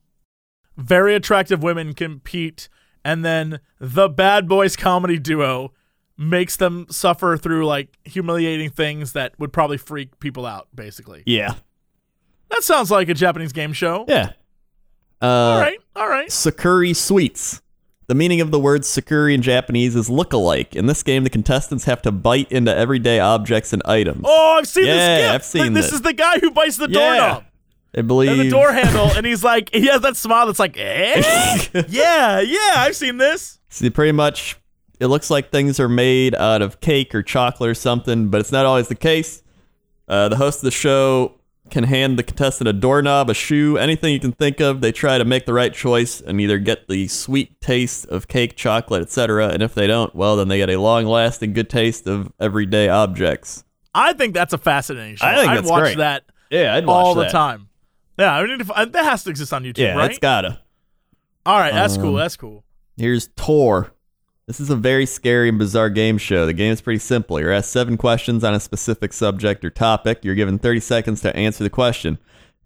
very 0.79 1.14
attractive 1.14 1.62
women 1.62 1.93
compete 1.93 2.68
and 3.05 3.24
then 3.24 3.61
the 3.79 4.09
bad 4.09 4.49
boys 4.49 4.76
comedy 4.76 5.18
duo 5.18 5.72
makes 6.16 6.57
them 6.57 6.87
suffer 6.91 7.37
through 7.37 7.66
like 7.66 7.97
humiliating 8.05 8.70
things 8.70 9.12
that 9.12 9.39
would 9.39 9.53
probably 9.53 9.76
freak 9.76 10.18
people 10.20 10.47
out 10.47 10.68
basically. 10.74 11.22
Yeah. 11.26 11.55
That 12.51 12.62
sounds 12.62 12.91
like 12.91 13.11
a 13.11 13.14
Japanese 13.14 13.53
game 13.53 13.74
show. 13.74 14.07
Yeah. 14.09 14.33
Uh, 15.20 15.26
All 15.26 15.61
right. 15.61 15.79
All 15.95 16.09
right. 16.09 16.29
Sakuri 16.29 16.97
Sweets. 16.97 17.61
The 18.09 18.14
meaning 18.14 18.40
of 18.40 18.50
the 18.50 18.59
word 18.59 18.82
Sakuri 18.82 19.34
in 19.34 19.42
Japanese 19.42 19.94
is 19.94 20.09
look-alike. 20.09 20.74
In 20.74 20.86
this 20.86 21.02
game, 21.02 21.24
the 21.24 21.30
contestants 21.30 21.84
have 21.84 22.00
to 22.02 22.11
bite 22.11 22.50
into 22.50 22.74
everyday 22.74 23.20
objects 23.20 23.74
and 23.74 23.82
items. 23.84 24.22
Oh, 24.24 24.56
I've 24.59 24.66
seen 24.66 24.86
Yeah, 24.86 24.94
this 24.94 25.04
skit. 25.04 25.34
I've 25.34 25.44
seen 25.44 25.72
this. 25.74 25.84
this. 25.86 25.94
is 25.94 26.00
the 26.02 26.14
guy 26.14 26.38
who 26.38 26.50
bites 26.50 26.78
the 26.78 26.88
Yeah. 26.88 26.98
doorknob 26.98 27.44
I 27.96 28.00
believe 28.02 28.30
and 28.30 28.40
the 28.40 28.48
door 28.50 28.72
handle, 28.72 29.11
and 29.14 29.26
he's 29.26 29.44
like, 29.44 29.70
he 29.74 29.86
has 29.88 30.00
that 30.02 30.16
smile 30.16 30.46
that's 30.46 30.59
like, 30.59 30.76
eh? 30.78 31.22
yeah, 31.88 32.40
yeah, 32.40 32.72
I've 32.76 32.96
seen 32.96 33.18
this. 33.18 33.59
See, 33.68 33.90
pretty 33.90 34.12
much, 34.12 34.56
it 35.00 35.09
looks 35.09 35.28
like 35.30 35.50
things 35.50 35.78
are 35.78 35.88
made 35.88 36.34
out 36.34 36.62
of 36.62 36.80
cake 36.80 37.14
or 37.14 37.22
chocolate 37.22 37.68
or 37.70 37.74
something, 37.74 38.28
but 38.28 38.40
it's 38.40 38.52
not 38.52 38.64
always 38.64 38.88
the 38.88 38.94
case. 38.94 39.42
Uh, 40.06 40.28
the 40.30 40.36
host 40.36 40.61
of 40.61 40.64
the 40.64 40.70
show 40.70 41.38
can 41.70 41.84
hand 41.84 42.18
the 42.18 42.22
contestant 42.22 42.68
a 42.68 42.72
doorknob, 42.72 43.30
a 43.30 43.34
shoe, 43.34 43.76
anything 43.76 44.12
you 44.12 44.20
can 44.20 44.32
think 44.32 44.60
of. 44.60 44.80
They 44.80 44.92
try 44.92 45.18
to 45.18 45.24
make 45.24 45.46
the 45.46 45.52
right 45.52 45.72
choice 45.72 46.20
and 46.20 46.40
either 46.40 46.58
get 46.58 46.88
the 46.88 47.08
sweet 47.08 47.60
taste 47.60 48.06
of 48.06 48.28
cake, 48.28 48.56
chocolate, 48.56 49.02
etc. 49.02 49.48
And 49.48 49.62
if 49.62 49.74
they 49.74 49.86
don't, 49.86 50.14
well, 50.14 50.36
then 50.36 50.48
they 50.48 50.58
get 50.58 50.70
a 50.70 50.76
long-lasting 50.78 51.52
good 51.52 51.68
taste 51.70 52.06
of 52.06 52.32
everyday 52.40 52.88
objects. 52.88 53.64
I 53.94 54.12
think 54.12 54.34
that's 54.34 54.52
a 54.52 54.58
fascinating 54.58 55.16
show. 55.16 55.26
I 55.26 55.36
think 55.36 55.48
I'd 55.50 55.56
that's 55.58 55.70
watch 55.70 55.80
great. 55.82 55.96
that 55.98 56.24
Yeah, 56.50 56.74
I'd 56.74 56.86
watch 56.86 57.04
all 57.04 57.14
the 57.14 57.26
time. 57.28 57.68
Yeah, 58.18 58.32
I 58.34 58.46
need 58.46 58.66
to, 58.66 58.74
f- 58.76 58.92
that 58.92 59.04
has 59.04 59.24
to 59.24 59.30
exist 59.30 59.52
on 59.52 59.64
YouTube, 59.64 59.78
Yeah, 59.78 59.94
right? 59.96 60.10
it's 60.10 60.18
gotta. 60.18 60.60
all 61.46 61.58
right, 61.58 61.72
that's 61.72 61.96
cool. 61.96 62.10
Um, 62.14 62.16
That's 62.16 62.36
cool. 62.36 62.64
Here's 62.96 63.28
Tor. 63.36 63.92
This 64.49 64.61
is 64.61 64.70
a 64.70 64.76
very 64.76 65.05
scary 65.05 65.51
and 65.51 65.59
bizarre 65.59 65.90
game 65.90 66.16
show. 66.16 66.46
The 66.46 66.55
game 66.55 66.72
is 66.72 66.80
pretty 66.80 67.01
simple. 67.01 67.38
You're 67.38 67.53
asked 67.53 67.70
seven 67.70 67.99
questions 67.99 68.42
on 68.42 68.55
a 68.55 68.61
specific 68.61 69.12
subject 69.12 69.62
or 69.62 69.68
topic. 69.68 70.20
You're 70.22 70.34
given 70.34 70.59
30 70.59 70.80
seconds 70.80 71.20
to 71.20 71.36
answer 71.36 71.62
the 71.62 71.68
question. 71.68 72.16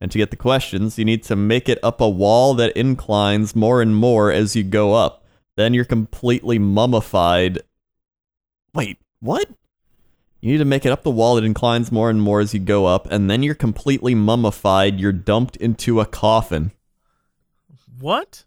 And 0.00 0.08
to 0.12 0.18
get 0.18 0.30
the 0.30 0.36
questions, 0.36 0.96
you 0.96 1.04
need 1.04 1.24
to 1.24 1.34
make 1.34 1.68
it 1.68 1.80
up 1.82 2.00
a 2.00 2.08
wall 2.08 2.54
that 2.54 2.76
inclines 2.76 3.56
more 3.56 3.82
and 3.82 3.96
more 3.96 4.30
as 4.30 4.54
you 4.54 4.62
go 4.62 4.94
up. 4.94 5.24
Then 5.56 5.74
you're 5.74 5.84
completely 5.84 6.56
mummified. 6.56 7.62
Wait, 8.72 8.98
what? 9.18 9.48
You 10.40 10.52
need 10.52 10.58
to 10.58 10.64
make 10.64 10.86
it 10.86 10.92
up 10.92 11.02
the 11.02 11.10
wall 11.10 11.34
that 11.34 11.42
inclines 11.42 11.90
more 11.90 12.10
and 12.10 12.22
more 12.22 12.38
as 12.38 12.54
you 12.54 12.60
go 12.60 12.86
up, 12.86 13.10
and 13.10 13.28
then 13.28 13.42
you're 13.42 13.56
completely 13.56 14.14
mummified. 14.14 15.00
You're 15.00 15.10
dumped 15.10 15.56
into 15.56 15.98
a 15.98 16.06
coffin. 16.06 16.70
What? 17.98 18.44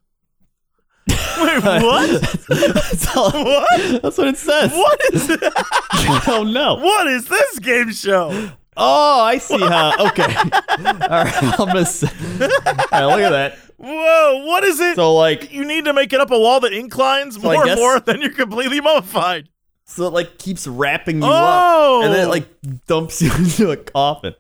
Wait, 1.63 1.63
what? 1.63 2.21
That's, 2.49 3.15
all- 3.15 3.31
what? 3.31 4.01
that's 4.01 4.17
what 4.17 4.27
it 4.27 4.38
says. 4.38 4.71
What 4.71 4.99
is 5.13 5.29
I 5.41 6.21
don't 6.25 6.53
know. 6.53 6.75
What 6.75 7.07
is 7.07 7.25
this 7.27 7.59
game 7.59 7.91
show? 7.91 8.51
Oh, 8.77 9.21
I 9.21 9.38
see 9.38 9.57
how. 9.59 10.07
Okay. 10.07 10.23
All 10.36 11.23
right. 11.23 11.43
I'm 11.59 11.67
gonna. 11.67 11.86
Say, 11.86 12.07
all 12.11 12.47
right, 12.91 13.05
look 13.05 13.21
at 13.21 13.29
that. 13.29 13.57
Whoa, 13.77 14.43
what 14.45 14.63
is 14.65 14.79
it? 14.79 14.95
So 14.95 15.15
like, 15.15 15.51
you 15.53 15.63
need 15.65 15.86
to 15.86 15.93
make 15.93 16.11
it 16.13 16.19
up 16.19 16.31
a 16.31 16.38
wall 16.39 16.59
that 16.61 16.73
inclines 16.73 17.38
I 17.38 17.41
more 17.41 17.53
and 17.55 17.65
guess- 17.65 17.77
more, 17.77 17.99
then 18.01 18.21
you're 18.21 18.31
completely 18.33 18.81
mummified. 18.81 19.47
so 19.86 20.07
it 20.07 20.13
like 20.13 20.38
keeps 20.39 20.67
wrapping 20.67 21.17
you 21.21 21.23
Oh! 21.25 21.99
up, 21.99 22.05
and 22.05 22.13
then 22.13 22.21
it 22.21 22.27
oh! 22.27 22.29
like 22.29 22.47
dumps 22.88 23.21
you 23.21 23.31
into 23.33 23.71
a 23.71 23.77
coffin. 23.77 24.36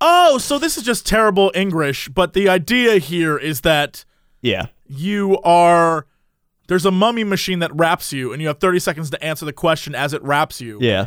Oh, 0.00 0.38
so 0.38 0.58
this 0.58 0.76
is 0.76 0.84
just 0.84 1.06
terrible 1.06 1.50
English, 1.54 2.08
but 2.08 2.32
the 2.32 2.48
idea 2.48 2.98
here 2.98 3.36
is 3.36 3.60
that 3.62 4.04
Yeah. 4.42 4.66
you 4.86 5.38
are 5.42 6.06
there's 6.68 6.84
a 6.86 6.90
mummy 6.90 7.24
machine 7.24 7.58
that 7.60 7.74
wraps 7.74 8.12
you 8.12 8.32
and 8.32 8.40
you 8.42 8.48
have 8.48 8.58
30 8.58 8.78
seconds 8.78 9.10
to 9.10 9.22
answer 9.24 9.44
the 9.44 9.52
question 9.52 9.94
as 9.94 10.12
it 10.12 10.22
wraps 10.22 10.60
you. 10.60 10.78
Yeah. 10.80 11.06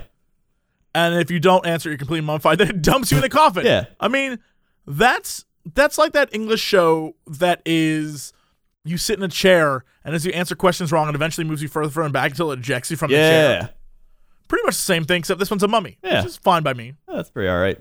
And 0.94 1.16
if 1.16 1.30
you 1.32 1.40
don't 1.40 1.66
answer, 1.66 1.90
you're 1.90 1.98
completely 1.98 2.26
mummified. 2.26 2.58
Then 2.60 2.70
it 2.70 2.82
dumps 2.82 3.12
you 3.12 3.18
in 3.18 3.22
the 3.22 3.30
coffin. 3.30 3.66
Yeah. 3.66 3.86
I 4.00 4.08
mean, 4.08 4.40
that's 4.88 5.46
that's 5.74 5.98
like 5.98 6.14
that 6.14 6.34
English 6.34 6.62
show 6.62 7.16
that 7.28 7.62
is 7.66 8.34
you 8.84 8.98
sit 8.98 9.18
in 9.18 9.24
a 9.24 9.28
chair 9.28 9.86
and 10.04 10.16
as 10.16 10.26
you 10.26 10.32
answer 10.34 10.56
questions 10.56 10.92
wrong, 10.92 11.08
it 11.08 11.16
eventually 11.16 11.46
moves 11.46 11.62
you 11.62 11.68
further, 11.68 11.92
further 11.92 12.10
back 12.10 12.32
until 12.32 12.52
it 12.52 12.60
ejects 12.60 12.90
you 12.90 12.98
from 12.98 13.12
the 13.12 13.18
chair. 13.18 13.62
Yeah. 13.62 13.68
Pretty 14.48 14.66
much 14.66 14.76
the 14.76 14.82
same 14.82 15.06
thing, 15.06 15.20
except 15.20 15.40
this 15.40 15.50
one's 15.52 15.64
a 15.64 15.68
mummy. 15.68 15.98
Yeah. 16.04 16.22
Which 16.22 16.32
is 16.32 16.38
fine 16.38 16.64
by 16.64 16.74
me. 16.74 16.96
That's 17.08 17.30
pretty 17.30 17.48
all 17.48 17.60
right. 17.60 17.80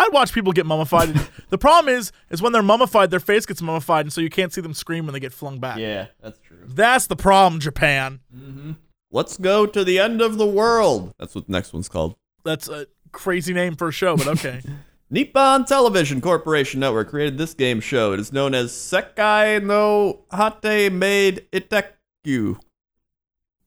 I'd 0.00 0.12
watch 0.12 0.32
people 0.32 0.52
get 0.52 0.64
mummified. 0.64 1.14
the 1.50 1.58
problem 1.58 1.94
is, 1.94 2.10
is 2.30 2.40
when 2.40 2.52
they're 2.52 2.62
mummified, 2.62 3.10
their 3.10 3.20
face 3.20 3.44
gets 3.44 3.60
mummified, 3.60 4.06
and 4.06 4.12
so 4.12 4.22
you 4.22 4.30
can't 4.30 4.50
see 4.50 4.62
them 4.62 4.72
scream 4.72 5.04
when 5.04 5.12
they 5.12 5.20
get 5.20 5.32
flung 5.32 5.58
back. 5.58 5.78
Yeah, 5.78 6.06
that's 6.22 6.38
true. 6.38 6.58
That's 6.66 7.06
the 7.06 7.16
problem, 7.16 7.60
Japan. 7.60 8.20
Mm-hmm. 8.34 8.72
Let's 9.10 9.36
go 9.36 9.66
to 9.66 9.84
the 9.84 9.98
end 9.98 10.22
of 10.22 10.38
the 10.38 10.46
world. 10.46 11.12
That's 11.18 11.34
what 11.34 11.46
the 11.46 11.52
next 11.52 11.74
one's 11.74 11.88
called. 11.88 12.14
That's 12.44 12.68
a 12.68 12.86
crazy 13.12 13.52
name 13.52 13.76
for 13.76 13.88
a 13.88 13.92
show, 13.92 14.16
but 14.16 14.28
okay. 14.28 14.62
Nippon 15.10 15.66
Television 15.66 16.20
Corporation 16.20 16.80
Network 16.80 17.10
created 17.10 17.36
this 17.36 17.52
game 17.52 17.80
show. 17.80 18.12
It 18.12 18.20
is 18.20 18.32
known 18.32 18.54
as 18.54 18.70
Sekai 18.70 19.62
no 19.62 20.20
Hate 20.32 20.90
Made 20.90 21.46
Iteku. 21.52 22.58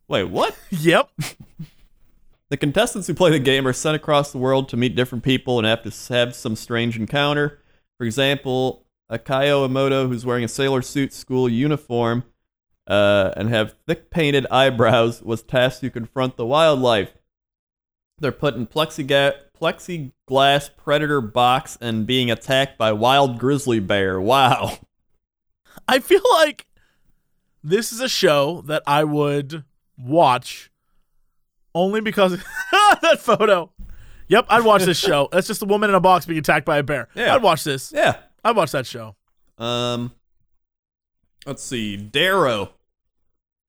Wait, 0.07 0.23
what? 0.23 0.57
yep. 0.71 1.09
The 2.53 2.57
contestants 2.57 3.07
who 3.07 3.15
play 3.15 3.31
the 3.31 3.39
game 3.39 3.67
are 3.67 3.73
sent 3.73 3.95
across 3.95 4.31
the 4.31 4.37
world 4.37 4.69
to 4.69 4.77
meet 4.77 4.95
different 4.95 5.23
people 5.23 5.57
and 5.57 5.65
have 5.65 5.81
to 5.81 6.13
have 6.13 6.35
some 6.35 6.55
strange 6.55 6.95
encounter. 6.95 7.57
For 7.97 8.05
example, 8.05 8.85
Akayo 9.11 9.67
Emoto, 9.67 10.07
who's 10.07 10.23
wearing 10.23 10.43
a 10.43 10.47
sailor 10.47 10.83
suit 10.83 11.13
school 11.13 11.49
uniform 11.49 12.25
uh, 12.85 13.31
and 13.35 13.49
have 13.49 13.73
thick 13.87 14.11
painted 14.11 14.45
eyebrows, 14.51 15.23
was 15.23 15.41
tasked 15.41 15.81
to 15.81 15.89
confront 15.89 16.37
the 16.37 16.45
wildlife. 16.45 17.17
They're 18.19 18.31
put 18.31 18.53
in 18.53 18.67
plexiga- 18.67 19.33
plexiglass 19.59 20.69
predator 20.77 21.21
box 21.21 21.75
and 21.81 22.05
being 22.05 22.29
attacked 22.29 22.77
by 22.77 22.91
wild 22.91 23.39
grizzly 23.39 23.79
bear. 23.79 24.21
Wow. 24.21 24.77
I 25.87 25.97
feel 25.97 26.21
like 26.33 26.67
this 27.63 27.91
is 27.91 27.99
a 27.99 28.07
show 28.07 28.61
that 28.67 28.83
I 28.85 29.05
would 29.05 29.63
watch 29.97 30.69
only 31.75 32.01
because 32.01 32.31
that 33.01 33.19
photo. 33.19 33.71
Yep, 34.27 34.45
I'd 34.49 34.63
watch 34.63 34.83
this 34.83 34.97
show. 34.97 35.29
That's 35.31 35.47
just 35.47 35.61
a 35.61 35.65
woman 35.65 35.89
in 35.89 35.95
a 35.95 35.99
box 35.99 36.25
being 36.25 36.39
attacked 36.39 36.65
by 36.65 36.77
a 36.77 36.83
bear. 36.83 37.09
Yeah. 37.13 37.35
I'd 37.35 37.43
watch 37.43 37.63
this. 37.63 37.91
Yeah. 37.93 38.17
I'd 38.43 38.55
watch 38.55 38.71
that 38.71 38.85
show. 38.85 39.15
Um, 39.57 40.13
let's 41.45 41.63
see, 41.63 41.97
Darrow. 41.97 42.71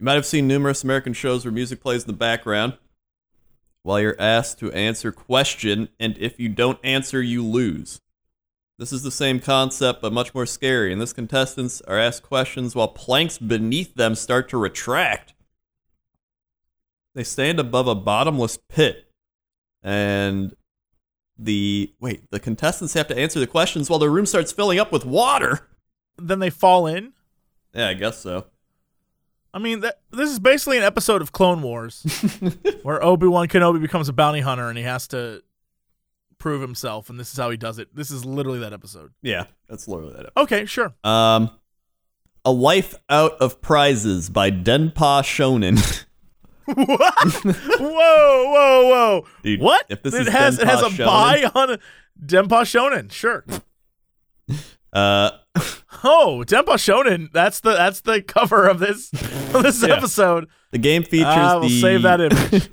You 0.00 0.04
might 0.04 0.14
have 0.14 0.26
seen 0.26 0.48
numerous 0.48 0.84
American 0.84 1.12
shows 1.12 1.44
where 1.44 1.52
music 1.52 1.80
plays 1.80 2.02
in 2.02 2.06
the 2.06 2.12
background 2.12 2.78
while 3.82 4.00
you're 4.00 4.16
asked 4.18 4.58
to 4.58 4.72
answer 4.72 5.12
question, 5.12 5.90
and 6.00 6.16
if 6.18 6.40
you 6.40 6.48
don't 6.48 6.78
answer, 6.82 7.20
you 7.22 7.44
lose. 7.44 8.00
This 8.78 8.92
is 8.92 9.02
the 9.02 9.10
same 9.10 9.38
concept, 9.38 10.00
but 10.02 10.12
much 10.12 10.34
more 10.34 10.46
scary. 10.46 10.90
And 10.92 11.00
this 11.00 11.12
contestants 11.12 11.80
are 11.82 11.98
asked 11.98 12.22
questions 12.22 12.74
while 12.74 12.88
planks 12.88 13.38
beneath 13.38 13.94
them 13.94 14.14
start 14.14 14.48
to 14.48 14.56
retract. 14.56 15.33
They 17.14 17.24
stand 17.24 17.60
above 17.60 17.86
a 17.86 17.94
bottomless 17.94 18.58
pit, 18.68 19.06
and 19.82 20.54
the 21.38 21.92
wait, 22.00 22.30
the 22.30 22.40
contestants 22.40 22.94
have 22.94 23.08
to 23.08 23.18
answer 23.18 23.40
the 23.40 23.46
questions 23.46 23.88
while 23.88 23.98
the 23.98 24.10
room 24.10 24.26
starts 24.26 24.52
filling 24.52 24.78
up 24.78 24.92
with 24.92 25.04
water. 25.04 25.68
Then 26.16 26.38
they 26.38 26.50
fall 26.50 26.86
in. 26.86 27.12
Yeah, 27.72 27.88
I 27.88 27.94
guess 27.94 28.18
so. 28.18 28.46
I 29.52 29.58
mean, 29.58 29.80
that, 29.80 30.00
this 30.10 30.30
is 30.30 30.40
basically 30.40 30.78
an 30.78 30.84
episode 30.84 31.22
of 31.22 31.30
Clone 31.30 31.62
Wars 31.62 32.02
where 32.82 33.02
Obi 33.02 33.28
Wan 33.28 33.46
Kenobi 33.46 33.80
becomes 33.80 34.08
a 34.08 34.12
bounty 34.12 34.40
hunter 34.40 34.68
and 34.68 34.76
he 34.76 34.82
has 34.82 35.06
to 35.08 35.42
prove 36.38 36.60
himself, 36.60 37.08
and 37.08 37.18
this 37.18 37.30
is 37.32 37.38
how 37.38 37.50
he 37.50 37.56
does 37.56 37.78
it. 37.78 37.94
This 37.94 38.10
is 38.10 38.24
literally 38.24 38.58
that 38.58 38.72
episode. 38.72 39.12
Yeah, 39.22 39.46
that's 39.68 39.86
literally 39.86 40.14
that. 40.14 40.30
Okay, 40.36 40.66
sure. 40.66 40.92
Um, 41.04 41.50
A 42.44 42.50
Life 42.50 42.96
Out 43.08 43.34
of 43.40 43.62
Prizes 43.62 44.28
by 44.28 44.50
Denpa 44.50 45.22
Shonen. 45.22 46.04
what? 46.66 47.28
whoa, 47.44 48.44
whoa, 48.50 48.88
whoa! 48.88 49.26
Dude, 49.42 49.60
what? 49.60 49.84
if 49.88 50.02
this 50.02 50.14
it 50.14 50.28
has 50.28 50.58
it 50.58 50.66
has 50.66 50.82
a 50.82 50.86
Denpa 50.86 51.04
buy 51.06 51.50
on 51.54 51.70
a 51.72 51.78
Denpa 52.24 52.62
Shonen. 52.62 53.10
Sure. 53.12 53.44
uh, 54.92 55.30
Oh, 56.02 56.42
Denpa 56.46 56.74
Shonen. 56.74 57.32
That's 57.32 57.60
the 57.60 57.72
that's 57.72 58.00
the 58.02 58.20
cover 58.20 58.66
of 58.66 58.78
this 58.78 59.10
of 59.54 59.62
this 59.62 59.82
Yeah. 59.82 59.94
episode. 59.96 60.48
the 60.72 60.78
game 60.78 61.02
features 61.02 61.26
I 61.28 61.54
will 61.56 61.68
the 61.68 61.80
save 61.80 62.02
that 62.02 62.20
image. 62.20 62.68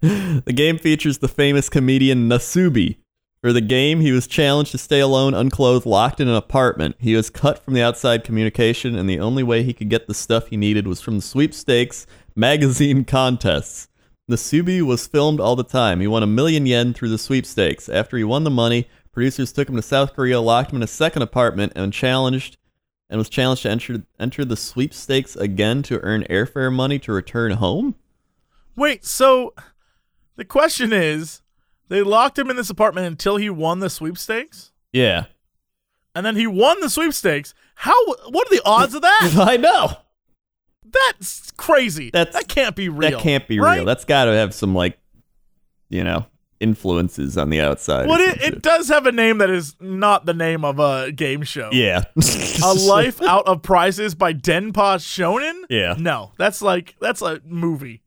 the 0.44 0.52
game 0.52 0.78
features 0.78 1.18
the 1.18 1.28
famous 1.28 1.68
comedian 1.68 2.28
Nasubi. 2.28 2.98
For 3.40 3.52
the 3.52 3.60
game, 3.60 4.00
he 4.00 4.10
was 4.10 4.26
challenged 4.26 4.72
to 4.72 4.78
stay 4.78 4.98
alone, 4.98 5.32
unclothed, 5.32 5.86
locked 5.86 6.20
in 6.20 6.26
an 6.26 6.34
apartment. 6.34 6.96
He 6.98 7.14
was 7.14 7.30
cut 7.30 7.64
from 7.64 7.74
the 7.74 7.82
outside 7.82 8.24
communication, 8.24 8.96
and 8.96 9.08
the 9.08 9.20
only 9.20 9.44
way 9.44 9.62
he 9.62 9.72
could 9.72 9.88
get 9.88 10.08
the 10.08 10.14
stuff 10.14 10.48
he 10.48 10.56
needed 10.56 10.88
was 10.88 11.00
from 11.00 11.16
the 11.16 11.22
sweepstakes 11.22 12.04
magazine 12.38 13.04
contests. 13.04 13.88
Nasubi 14.30 14.80
was 14.80 15.06
filmed 15.06 15.40
all 15.40 15.56
the 15.56 15.64
time. 15.64 16.00
He 16.00 16.06
won 16.06 16.22
a 16.22 16.26
million 16.26 16.66
yen 16.66 16.94
through 16.94 17.08
the 17.08 17.18
sweepstakes. 17.18 17.88
After 17.88 18.16
he 18.16 18.24
won 18.24 18.44
the 18.44 18.50
money, 18.50 18.88
producers 19.12 19.52
took 19.52 19.68
him 19.68 19.76
to 19.76 19.82
South 19.82 20.14
Korea, 20.14 20.40
locked 20.40 20.70
him 20.70 20.76
in 20.76 20.82
a 20.82 20.86
second 20.86 21.22
apartment, 21.22 21.72
and 21.74 21.92
challenged 21.92 22.56
and 23.10 23.18
was 23.18 23.28
challenged 23.28 23.62
to 23.62 23.70
enter 23.70 24.02
enter 24.20 24.44
the 24.44 24.56
sweepstakes 24.56 25.34
again 25.34 25.82
to 25.82 25.98
earn 26.00 26.24
airfare 26.30 26.72
money 26.72 26.98
to 27.00 27.12
return 27.12 27.52
home. 27.52 27.96
Wait, 28.76 29.04
so 29.04 29.54
the 30.36 30.44
question 30.44 30.92
is, 30.92 31.42
they 31.88 32.02
locked 32.02 32.38
him 32.38 32.50
in 32.50 32.56
this 32.56 32.70
apartment 32.70 33.06
until 33.06 33.36
he 33.38 33.50
won 33.50 33.80
the 33.80 33.90
sweepstakes, 33.90 34.70
Yeah. 34.92 35.24
and 36.14 36.24
then 36.24 36.36
he 36.36 36.46
won 36.46 36.80
the 36.80 36.90
sweepstakes. 36.90 37.54
How? 37.76 37.96
What 38.28 38.46
are 38.46 38.54
the 38.54 38.62
odds 38.64 38.94
of 38.94 39.02
that? 39.02 39.34
I 39.38 39.56
know. 39.56 39.96
That's 40.92 41.50
crazy. 41.52 42.10
That's- 42.10 42.34
that 42.34 42.48
can't 42.48 42.76
be 42.76 42.88
real. 42.88 43.10
That 43.12 43.20
can't 43.20 43.46
be 43.48 43.58
right? 43.60 43.76
real. 43.76 43.84
That's 43.84 44.04
got 44.04 44.26
to 44.26 44.32
have 44.32 44.54
some 44.54 44.74
like, 44.74 44.98
you 45.88 46.04
know, 46.04 46.26
influences 46.60 47.36
on 47.38 47.50
the 47.50 47.60
outside. 47.60 48.08
Well, 48.08 48.20
it, 48.20 48.42
it 48.42 48.62
does 48.62 48.88
have 48.88 49.06
a 49.06 49.12
name 49.12 49.38
that 49.38 49.50
is 49.50 49.76
not 49.80 50.26
the 50.26 50.34
name 50.34 50.64
of 50.64 50.78
a 50.78 51.12
game 51.12 51.42
show. 51.42 51.70
yeah. 51.72 52.02
A 52.64 52.74
Life 52.88 53.22
Out 53.22 53.46
of 53.46 53.62
Prizes 53.62 54.14
by 54.14 54.32
Denpa 54.34 54.96
Shonen? 54.98 55.62
Yeah. 55.70 55.94
No, 55.98 56.32
that's 56.38 56.60
like 56.62 56.96
that's 57.00 57.22
a 57.22 57.40
movie. 57.44 58.02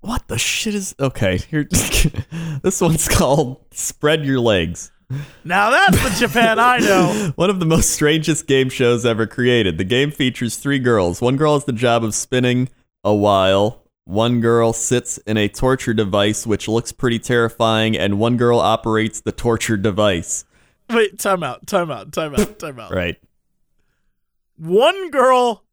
What 0.00 0.28
the 0.28 0.38
shit 0.38 0.74
is 0.74 0.94
okay? 1.00 1.38
Here, 1.38 1.66
this 2.62 2.80
one's 2.80 3.08
called 3.08 3.64
"Spread 3.72 4.24
Your 4.24 4.38
Legs." 4.38 4.92
Now 5.44 5.70
that's 5.70 6.02
the 6.02 6.26
Japan 6.26 6.58
I 6.58 6.78
know. 6.78 7.32
One 7.36 7.50
of 7.50 7.60
the 7.60 7.66
most 7.66 7.90
strangest 7.90 8.46
game 8.46 8.68
shows 8.68 9.04
ever 9.04 9.26
created. 9.26 9.78
The 9.78 9.84
game 9.84 10.10
features 10.10 10.56
three 10.56 10.78
girls. 10.78 11.20
One 11.20 11.36
girl 11.36 11.54
has 11.54 11.64
the 11.64 11.72
job 11.72 12.04
of 12.04 12.14
spinning 12.14 12.68
a 13.02 13.14
while. 13.14 13.82
One 14.04 14.40
girl 14.40 14.72
sits 14.72 15.18
in 15.18 15.36
a 15.36 15.48
torture 15.48 15.94
device, 15.94 16.46
which 16.46 16.68
looks 16.68 16.92
pretty 16.92 17.18
terrifying, 17.18 17.96
and 17.96 18.18
one 18.18 18.36
girl 18.36 18.58
operates 18.58 19.20
the 19.20 19.32
torture 19.32 19.78
device. 19.78 20.44
Wait, 20.90 21.18
time 21.18 21.42
out, 21.42 21.66
time 21.66 21.90
out, 21.90 22.12
time 22.12 22.34
out, 22.34 22.58
time 22.58 22.78
out. 22.78 22.90
Right. 22.94 23.16
One 24.56 25.10
girl 25.10 25.64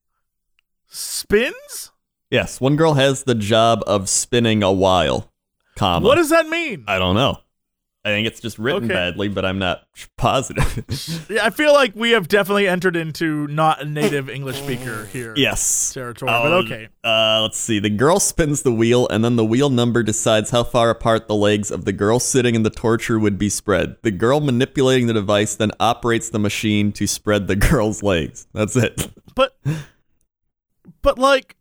spins? 0.87 1.91
Yes, 2.29 2.61
one 2.61 2.77
girl 2.77 2.93
has 2.93 3.23
the 3.23 3.35
job 3.35 3.83
of 3.85 4.07
spinning 4.07 4.63
a 4.63 4.71
while. 4.71 5.29
Comma. 5.75 6.07
What 6.07 6.15
does 6.15 6.29
that 6.29 6.47
mean? 6.47 6.85
I 6.87 6.97
don't 6.97 7.15
know. 7.15 7.40
I 8.04 8.10
think 8.10 8.26
it's 8.26 8.39
just 8.39 8.58
written 8.58 8.86
Okay. 8.86 8.93
badly, 8.93 9.28
but 9.28 9.45
I'm 9.45 9.60
not 9.60 9.84
positive. 10.18 11.28
Yeah, 11.30 11.45
I 11.45 11.52
feel 11.52 11.72
like 11.72 11.95
we 11.95 12.12
have 12.12 12.28
definitely 12.28 12.68
entered 12.68 12.95
into 12.95 13.45
not 13.47 13.82
a 13.82 13.86
native 13.86 14.28
English 14.30 14.58
speaker 14.58 15.06
here 15.06 15.34
yes. 15.38 15.93
territory, 15.93 16.32
but 16.32 16.45
Um, 16.52 16.66
okay. 16.66 16.89
Uh, 17.04 17.41
let's 17.43 17.58
see. 17.60 17.80
The 17.80 17.89
girl 17.91 18.20
spins 18.20 18.64
the 18.64 18.72
wheel, 18.72 19.08
and 19.10 19.24
then 19.24 19.36
the 19.36 19.45
wheel 19.45 19.70
number 19.70 20.02
decides 20.04 20.49
how 20.49 20.64
far 20.64 20.89
apart 20.89 21.28
the 21.28 21.36
legs 21.36 21.70
of 21.70 21.86
the 21.86 21.93
girl 21.93 22.20
sitting 22.20 22.56
in 22.56 22.64
the 22.64 22.70
torture 22.72 23.20
would 23.20 23.38
be 23.38 23.49
spread. 23.49 23.95
The 24.02 24.12
girl 24.12 24.39
manipulating 24.41 25.06
the 25.08 25.14
device 25.14 25.56
then 25.56 25.72
operates 25.80 26.30
the 26.30 26.39
machine 26.39 26.91
to 26.93 27.06
spread 27.06 27.47
the 27.47 27.56
girl's 27.70 28.02
legs. 28.02 28.47
That's 28.54 28.76
it. 28.76 29.12
But 29.36 29.56
but 31.04 31.20
like 31.20 31.56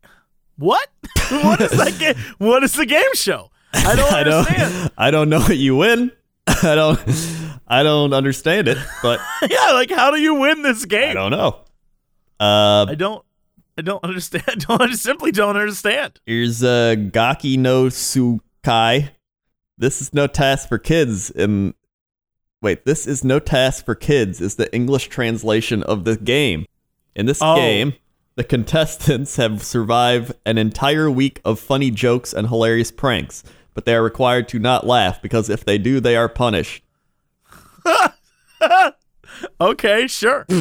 what? 0.57 0.89
what 1.29 1.61
is 1.61 1.71
that 1.71 1.97
game? 1.99 2.15
What 2.39 2.63
is 2.63 2.73
the 2.73 2.85
game 2.85 3.13
show? 3.13 3.49
I 3.73 3.95
don't 3.95 4.11
I 4.11 4.21
understand. 4.21 4.73
don't. 4.73 4.93
I 4.97 5.11
don't 5.11 5.29
know 5.29 5.39
what 5.39 5.57
you 5.57 5.77
win. 5.77 6.11
I 6.63 6.75
don't. 6.75 6.99
I 7.67 7.83
don't 7.83 8.13
understand 8.13 8.67
it, 8.67 8.77
but 9.01 9.19
yeah, 9.49 9.71
like 9.71 9.91
how 9.91 10.11
do 10.11 10.19
you 10.19 10.35
win 10.35 10.61
this 10.61 10.85
game? 10.85 11.11
I 11.11 11.13
don't 11.13 11.31
know. 11.31 11.59
Uh, 12.39 12.85
I 12.89 12.95
don't 12.97 13.23
I 13.77 13.81
don't 13.81 14.03
understand. 14.03 14.43
I 14.47 14.55
don't 14.55 14.81
I 14.81 14.91
simply 14.93 15.31
don't 15.31 15.55
understand. 15.55 16.19
Here's 16.25 16.63
uh, 16.63 16.95
Gaki 17.11 17.57
no 17.57 17.85
Tsukai. 17.85 19.09
This 19.77 20.01
is 20.01 20.13
no 20.13 20.27
task 20.27 20.67
for 20.67 20.77
kids. 20.77 21.29
And 21.31 21.73
wait, 22.61 22.85
this 22.85 23.07
is 23.07 23.23
no 23.23 23.39
task 23.39 23.85
for 23.85 23.95
kids 23.95 24.41
is 24.41 24.55
the 24.55 24.73
English 24.75 25.07
translation 25.09 25.83
of 25.83 26.03
the 26.03 26.17
game. 26.17 26.65
In 27.15 27.25
this 27.25 27.39
Oh. 27.41 27.55
game, 27.55 27.93
the 28.35 28.43
contestants 28.43 29.35
have 29.37 29.63
survived 29.63 30.33
an 30.45 30.57
entire 30.57 31.09
week 31.09 31.39
of 31.45 31.59
funny 31.59 31.91
jokes 31.91 32.33
and 32.33 32.47
hilarious 32.47 32.91
pranks, 32.91 33.43
but 33.73 33.85
they 33.85 33.95
are 33.95 34.03
required 34.03 34.47
to 34.49 34.59
not 34.59 34.85
laugh 34.85 35.21
because 35.21 35.49
if 35.49 35.63
they 35.65 35.77
do, 35.77 35.99
they 35.99 36.15
are 36.15 36.29
punished. 36.29 36.83
Okay, 39.59 40.07
sure. 40.07 40.45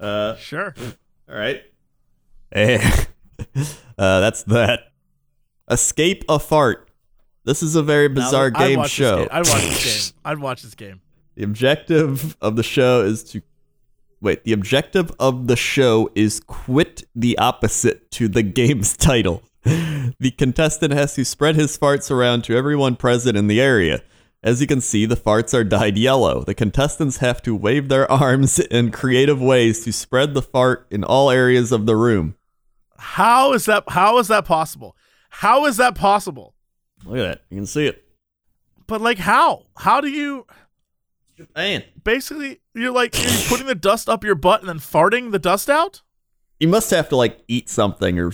Uh, 0.00 0.36
Sure. 0.36 0.74
all 1.28 1.36
right. 1.36 1.62
Uh, 3.96 4.20
that's 4.20 4.42
that. 4.44 4.92
Escape 5.70 6.24
a 6.28 6.38
fart. 6.38 6.88
This 7.44 7.62
is 7.62 7.74
a 7.76 7.82
very 7.82 8.08
bizarre 8.08 8.50
Now, 8.50 8.58
game 8.58 8.84
show. 8.86 9.28
I'd 9.30 9.46
watch 9.46 9.62
this 9.62 10.10
game. 10.12 10.20
I'd 10.24 10.38
watch 10.38 10.62
this 10.62 10.74
game. 10.74 11.00
The 11.36 11.44
objective 11.44 12.36
of 12.40 12.56
the 12.56 12.62
show 12.64 13.02
is 13.02 13.22
to 13.30 13.40
wait. 14.20 14.42
The 14.44 14.52
objective 14.52 15.12
of 15.20 15.46
the 15.46 15.56
show 15.56 16.10
is 16.14 16.40
quit 16.40 17.04
the 17.14 17.38
opposite 17.38 18.10
to 18.12 18.28
the 18.28 18.42
game's 18.42 18.96
title. 18.96 19.42
The 20.20 20.30
contestant 20.30 20.92
has 20.92 21.14
to 21.14 21.24
spread 21.24 21.56
his 21.56 21.76
farts 21.76 22.10
around 22.10 22.44
to 22.44 22.56
everyone 22.56 22.96
present 22.96 23.36
in 23.36 23.46
the 23.46 23.60
area. 23.60 24.02
As 24.42 24.60
you 24.60 24.66
can 24.66 24.82
see, 24.82 25.06
the 25.06 25.16
farts 25.16 25.54
are 25.54 25.64
dyed 25.64 25.96
yellow. 25.96 26.44
The 26.44 26.54
contestants 26.54 27.16
have 27.18 27.40
to 27.42 27.56
wave 27.56 27.88
their 27.88 28.10
arms 28.12 28.58
in 28.58 28.90
creative 28.90 29.40
ways 29.40 29.82
to 29.84 29.92
spread 29.92 30.34
the 30.34 30.42
fart 30.42 30.86
in 30.90 31.02
all 31.02 31.30
areas 31.30 31.72
of 31.72 31.86
the 31.86 31.96
room. 31.96 32.36
How 32.98 33.54
is 33.54 33.64
that 33.64 33.84
how 33.88 34.18
is 34.18 34.28
that 34.28 34.44
possible? 34.44 34.96
How 35.30 35.64
is 35.66 35.78
that 35.78 35.94
possible? 35.94 36.54
Look 37.04 37.18
at 37.18 37.22
that. 37.22 37.40
You 37.50 37.56
can 37.56 37.66
see 37.66 37.86
it. 37.86 38.04
But 38.86 39.00
like 39.00 39.18
how? 39.18 39.66
How 39.76 40.00
do 40.00 40.08
you 40.08 40.46
Japan. 41.36 41.82
basically 42.04 42.60
you're 42.74 42.92
like 42.92 43.20
you're 43.20 43.48
putting 43.48 43.66
the 43.66 43.74
dust 43.74 44.08
up 44.08 44.22
your 44.22 44.36
butt 44.36 44.60
and 44.60 44.68
then 44.68 44.78
farting 44.78 45.32
the 45.32 45.38
dust 45.38 45.70
out? 45.70 46.02
You 46.60 46.68
must 46.68 46.90
have 46.90 47.08
to 47.08 47.16
like 47.16 47.40
eat 47.48 47.68
something 47.68 48.18
or 48.18 48.32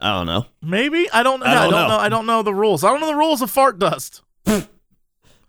I 0.00 0.12
don't 0.18 0.26
know. 0.26 0.46
Maybe 0.62 1.08
I 1.12 1.22
don't. 1.22 1.42
I 1.42 1.54
don't 1.54 1.70
don't 1.70 1.72
know. 1.72 1.88
know. 1.88 1.96
I 1.98 2.08
don't 2.08 2.26
know 2.26 2.42
the 2.42 2.54
rules. 2.54 2.84
I 2.84 2.88
don't 2.90 3.00
know 3.00 3.06
the 3.08 3.16
rules 3.16 3.42
of 3.42 3.50
fart 3.50 3.78
dust. 3.78 4.22
Is 4.46 4.62
it 4.62 4.68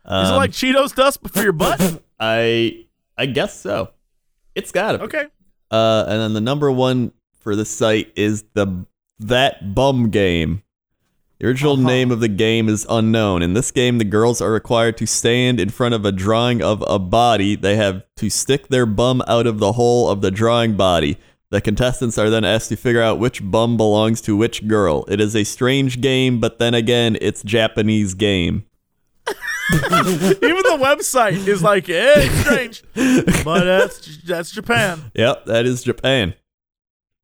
Um, 0.06 0.36
like 0.38 0.52
Cheetos 0.52 0.95
dust 0.95 1.20
for 1.28 1.43
your 1.43 1.52
butt? 1.52 2.02
I 2.20 2.86
I 3.18 3.26
guess 3.26 3.60
so. 3.60 3.91
It's 4.56 4.72
got 4.72 4.95
it. 4.95 5.02
Okay. 5.02 5.26
Uh, 5.70 6.06
and 6.08 6.22
then 6.22 6.34
the 6.34 6.41
number 6.41 6.72
one 6.72 7.12
for 7.41 7.56
the 7.56 7.66
site 7.66 8.12
is 8.16 8.43
the 8.54 8.86
that 9.20 9.76
bum 9.76 10.10
game. 10.10 10.64
The 11.39 11.48
original 11.48 11.74
Uh-huh. 11.74 11.88
name 11.88 12.10
of 12.12 12.20
the 12.20 12.28
game 12.30 12.68
is 12.70 12.86
unknown. 12.89 13.43
In 13.43 13.54
this 13.54 13.70
game, 13.70 13.98
the 14.00 14.06
girls 14.06 14.41
are 14.41 14.52
required 14.52 14.98
to 14.98 15.06
stand 15.06 15.60
in 15.60 15.70
front 15.70 15.93
of 15.93 16.04
a 16.06 16.12
drawing 16.12 16.64
of 16.64 16.84
a 16.88 16.98
body. 16.98 17.56
They 17.56 17.76
have 17.76 18.04
to 18.16 18.30
stick 18.30 18.70
their 18.70 18.86
bum 18.88 19.22
out 19.28 19.45
of 19.45 19.60
the 19.60 19.74
hole 19.74 20.10
of 20.10 20.22
the 20.22 20.32
drawing 20.32 20.76
body. 20.76 21.18
The 21.50 21.62
contestants 21.62 22.18
are 22.18 22.30
then 22.30 22.43
asked 22.43 22.70
to 22.70 22.76
figure 22.76 23.02
out 23.02 23.20
which 23.20 23.41
bum 23.41 23.78
belongs 23.78 24.20
to 24.22 24.36
which 24.36 24.68
girl. 24.68 25.06
It 25.08 25.22
is 25.22 25.34
a 25.34 25.45
strange 25.45 26.02
game, 26.02 26.41
but 26.41 26.60
then 26.60 26.74
again, 26.74 27.18
it's 27.22 27.41
Japanese 27.41 28.14
game. 28.14 28.66
Even 29.74 30.39
the 30.41 30.78
website 30.80 31.48
is 31.48 31.64
like, 31.64 31.89
eh, 31.89 32.14
it's 32.18 32.39
strange, 32.41 32.84
but 33.43 33.64
that's 33.64 34.18
that's 34.24 34.52
Japan. 34.52 35.12
Yep, 35.14 35.45
that 35.45 35.66
is 35.66 35.84
Japan. 35.84 36.34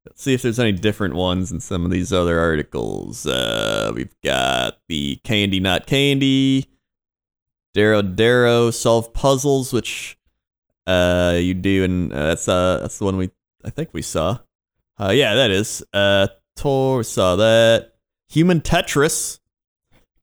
Let's 0.05 0.21
see 0.21 0.33
if 0.33 0.41
there's 0.41 0.59
any 0.59 0.73
different 0.73 1.15
ones 1.15 1.51
in 1.51 1.61
some 1.61 1.85
of 1.85 1.91
these 1.91 2.11
other 2.11 2.39
articles. 2.39 3.25
Uh, 3.25 3.91
we've 3.95 4.15
got 4.23 4.77
the 4.89 5.17
Candy 5.23 5.61
Not 5.61 5.85
Candy, 5.87 6.65
Darrow 7.73 8.01
Darrow 8.01 8.71
Solve 8.71 9.13
Puzzles, 9.13 9.71
which 9.71 10.17
uh 10.87 11.37
you 11.41 11.53
do, 11.53 11.83
and 11.85 12.11
uh, 12.11 12.27
that's 12.27 12.47
uh 12.49 12.79
that's 12.81 12.99
the 12.99 13.05
one 13.05 13.15
we 13.15 13.29
I 13.63 13.69
think 13.69 13.89
we 13.93 14.01
saw. 14.01 14.39
Uh, 14.99 15.11
yeah, 15.11 15.35
that 15.35 15.51
is. 15.51 15.83
Uh, 15.93 16.27
Tor 16.55 17.03
saw 17.03 17.35
that. 17.37 17.93
Human 18.29 18.61
Tetris. 18.61 19.39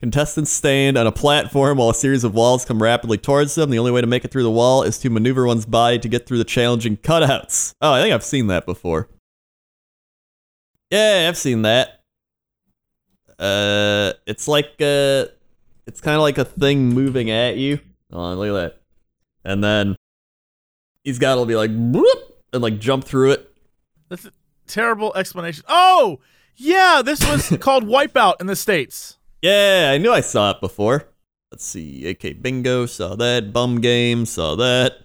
Contestants 0.00 0.50
stand 0.50 0.96
on 0.96 1.06
a 1.06 1.12
platform 1.12 1.76
while 1.76 1.90
a 1.90 1.94
series 1.94 2.24
of 2.24 2.32
walls 2.34 2.64
come 2.64 2.82
rapidly 2.82 3.18
towards 3.18 3.54
them. 3.54 3.68
The 3.68 3.78
only 3.78 3.90
way 3.90 4.00
to 4.00 4.06
make 4.06 4.24
it 4.24 4.30
through 4.30 4.44
the 4.44 4.50
wall 4.50 4.82
is 4.82 4.98
to 5.00 5.10
maneuver 5.10 5.46
one's 5.46 5.66
body 5.66 5.98
to 5.98 6.08
get 6.08 6.26
through 6.26 6.38
the 6.38 6.44
challenging 6.44 6.96
cutouts. 6.96 7.74
Oh, 7.82 7.92
I 7.92 8.00
think 8.00 8.14
I've 8.14 8.24
seen 8.24 8.46
that 8.46 8.64
before. 8.64 9.08
Yeah, 10.90 11.26
I've 11.28 11.36
seen 11.36 11.62
that. 11.62 12.00
Uh, 13.38 14.14
it's 14.26 14.48
like 14.48 14.72
uh, 14.80 15.26
it's 15.86 16.00
kind 16.00 16.16
of 16.16 16.22
like 16.22 16.38
a 16.38 16.44
thing 16.44 16.88
moving 16.88 17.30
at 17.30 17.56
you. 17.56 17.80
Oh, 18.12 18.34
look 18.34 18.48
at 18.48 18.52
that. 18.52 18.80
And 19.44 19.62
then 19.62 19.96
he's 21.04 21.18
got 21.18 21.36
to 21.36 21.46
be 21.46 21.56
like, 21.56 21.70
"Whoop," 21.72 22.29
and 22.52 22.62
like 22.62 22.78
jump 22.78 23.04
through 23.04 23.32
it. 23.32 23.52
That's 24.08 24.24
a 24.24 24.32
terrible 24.66 25.12
explanation. 25.14 25.64
Oh, 25.68 26.20
yeah, 26.56 27.02
this 27.04 27.20
was 27.28 27.56
called 27.60 27.84
Wipeout 27.84 28.34
in 28.40 28.46
the 28.46 28.56
States. 28.56 29.18
Yeah, 29.42 29.90
I 29.92 29.98
knew 29.98 30.12
I 30.12 30.20
saw 30.20 30.50
it 30.50 30.60
before. 30.60 31.08
Let's 31.50 31.64
see. 31.64 32.02
AKBingo, 32.04 32.88
saw 32.88 33.16
that. 33.16 33.52
Bum 33.52 33.80
Game, 33.80 34.26
saw 34.26 34.54
that. 34.56 34.98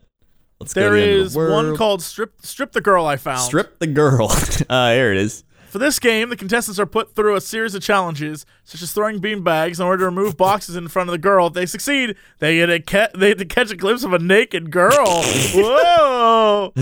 Let's 0.60 0.74
go 0.74 0.82
There 0.82 0.90
to 0.92 0.96
the 0.96 1.02
end 1.04 1.20
of 1.22 1.26
is 1.28 1.34
the 1.34 1.40
one 1.40 1.76
called 1.76 2.02
Strip 2.02 2.34
Strip 2.42 2.72
the 2.72 2.82
Girl 2.82 3.06
I 3.06 3.18
found. 3.18 3.42
Strip 3.42 3.80
the 3.80 3.88
Girl. 3.88 4.30
Ah, 4.70 4.92
here 4.92 5.12
it 5.12 5.18
is. 5.18 5.44
For 5.70 5.80
this 5.80 6.00
game, 6.00 6.30
the 6.30 6.38
contestants 6.38 6.80
are 6.80 6.86
put 6.86 7.16
through 7.16 7.36
a 7.36 7.42
series 7.42 7.76
of 7.76 7.82
challenges, 7.82 8.46
such 8.64 8.82
as 8.82 8.94
throwing 8.94 9.20
beanbags 9.20 9.78
in 9.80 9.86
order 9.86 10.04
to 10.04 10.06
remove 10.06 10.38
boxes 10.38 10.78
in 10.78 10.88
front 10.88 11.10
of 11.10 11.12
the 11.12 11.18
girl. 11.18 11.48
If 11.48 11.54
they 11.54 11.66
succeed, 11.66 12.16
they 12.40 12.56
get 12.56 12.70
a 12.70 12.80
ca- 12.80 13.10
they 13.14 13.32
get 13.32 13.40
to 13.40 13.46
catch 13.46 13.72
a 13.72 13.76
glimpse 13.76 14.04
of 14.06 14.14
a 14.14 14.20
naked 14.20 14.72
girl. 14.72 14.94
Whoa! 15.54 16.74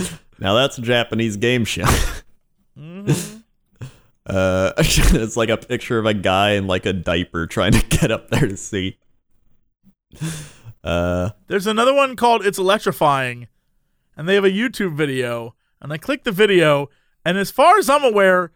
Now 0.43 0.55
that's 0.55 0.77
a 0.77 0.81
Japanese 0.81 1.37
game 1.37 1.63
show. 1.63 1.85
Mm-hmm. 2.77 3.37
uh, 4.25 4.73
it's 4.77 5.37
like 5.37 5.47
a 5.47 5.55
picture 5.55 5.97
of 5.97 6.05
a 6.05 6.13
guy 6.13 6.51
in 6.51 6.67
like 6.67 6.85
a 6.85 6.91
diaper 6.91 7.47
trying 7.47 7.71
to 7.71 7.85
get 7.87 8.11
up 8.11 8.29
there 8.29 8.47
to 8.49 8.57
see. 8.57 8.99
Uh, 10.83 11.29
There's 11.47 11.65
another 11.65 11.93
one 11.93 12.17
called 12.17 12.45
It's 12.45 12.57
Electrifying, 12.57 13.47
and 14.17 14.27
they 14.27 14.35
have 14.35 14.43
a 14.43 14.49
YouTube 14.49 14.97
video. 14.97 15.55
And 15.81 15.93
I 15.93 15.97
click 15.97 16.25
the 16.25 16.31
video, 16.31 16.89
and 17.23 17.37
as 17.37 17.49
far 17.49 17.77
as 17.77 17.89
I'm 17.89 18.03
aware, 18.03 18.51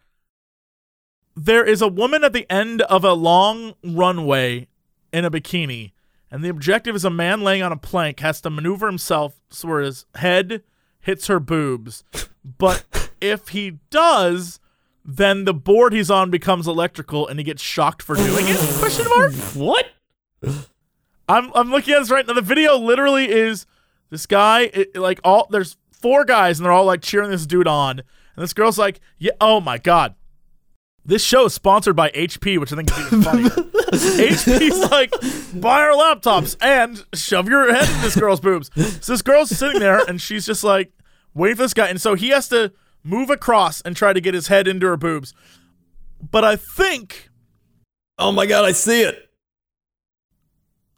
there 1.34 1.64
is 1.64 1.80
a 1.80 1.88
woman 1.88 2.22
at 2.22 2.34
the 2.34 2.50
end 2.52 2.82
of 2.82 3.02
a 3.02 3.14
long 3.14 3.74
runway 3.82 4.68
in 5.10 5.24
a 5.24 5.30
bikini. 5.30 5.92
And 6.30 6.44
the 6.44 6.50
objective 6.50 6.94
is 6.94 7.06
a 7.06 7.10
man 7.10 7.40
laying 7.40 7.62
on 7.62 7.72
a 7.72 7.78
plank 7.78 8.20
has 8.20 8.42
to 8.42 8.50
maneuver 8.50 8.86
himself 8.86 9.40
so 9.50 9.68
where 9.68 9.80
his 9.80 10.04
head 10.16 10.62
hits 11.00 11.26
her 11.26 11.40
boobs. 11.40 12.04
But 12.44 12.84
if 13.20 13.48
he 13.48 13.78
does, 13.90 14.60
then 15.04 15.44
the 15.44 15.54
board 15.54 15.92
he's 15.92 16.10
on 16.10 16.30
becomes 16.30 16.66
electrical 16.66 17.26
and 17.26 17.38
he 17.38 17.44
gets 17.44 17.62
shocked 17.62 18.02
for 18.02 18.14
doing 18.14 18.46
it? 18.46 18.58
Question 18.78 19.06
mark? 19.08 19.32
what? 19.54 19.86
I'm 21.28 21.50
I'm 21.54 21.70
looking 21.70 21.94
at 21.94 22.00
this 22.00 22.10
right 22.10 22.26
now. 22.26 22.34
The 22.34 22.42
video 22.42 22.76
literally 22.76 23.28
is 23.30 23.66
this 24.10 24.26
guy 24.26 24.62
it, 24.72 24.96
like 24.96 25.20
all 25.24 25.46
there's 25.50 25.76
four 25.90 26.24
guys 26.24 26.58
and 26.58 26.64
they're 26.64 26.72
all 26.72 26.84
like 26.84 27.02
cheering 27.02 27.30
this 27.30 27.46
dude 27.46 27.68
on, 27.68 28.00
and 28.00 28.42
this 28.42 28.52
girl's 28.52 28.78
like, 28.78 29.00
yeah, 29.18 29.32
oh 29.40 29.60
my 29.60 29.78
god. 29.78 30.14
This 31.08 31.24
show 31.24 31.46
is 31.46 31.54
sponsored 31.54 31.96
by 31.96 32.10
HP, 32.10 32.58
which 32.60 32.70
I 32.72 32.76
think 32.76 32.90
is 32.90 32.98
even 33.06 33.22
funny. 33.22 33.42
HP's 33.48 34.90
like, 34.90 35.10
buy 35.60 35.80
our 35.80 35.92
laptops 35.92 36.54
and 36.60 37.02
shove 37.14 37.48
your 37.48 37.72
head 37.74 37.88
in 37.88 38.02
this 38.02 38.14
girl's 38.14 38.40
boobs. 38.40 38.70
So 39.04 39.12
this 39.14 39.22
girl's 39.22 39.48
sitting 39.50 39.80
there 39.80 40.00
and 40.06 40.20
she's 40.20 40.44
just 40.44 40.62
like 40.62 40.92
waiting 41.34 41.56
for 41.56 41.62
this 41.62 41.72
guy, 41.74 41.88
and 41.88 41.98
so 42.00 42.14
he 42.14 42.28
has 42.28 42.48
to 42.50 42.72
move 43.02 43.30
across 43.30 43.80
and 43.80 43.96
try 43.96 44.12
to 44.12 44.20
get 44.20 44.34
his 44.34 44.48
head 44.48 44.68
into 44.68 44.86
her 44.86 44.98
boobs. 44.98 45.32
But 46.30 46.44
I 46.44 46.56
think 46.56 47.30
Oh 48.18 48.30
my 48.32 48.44
god, 48.46 48.64
I 48.66 48.72
see 48.72 49.00
it. 49.02 49.30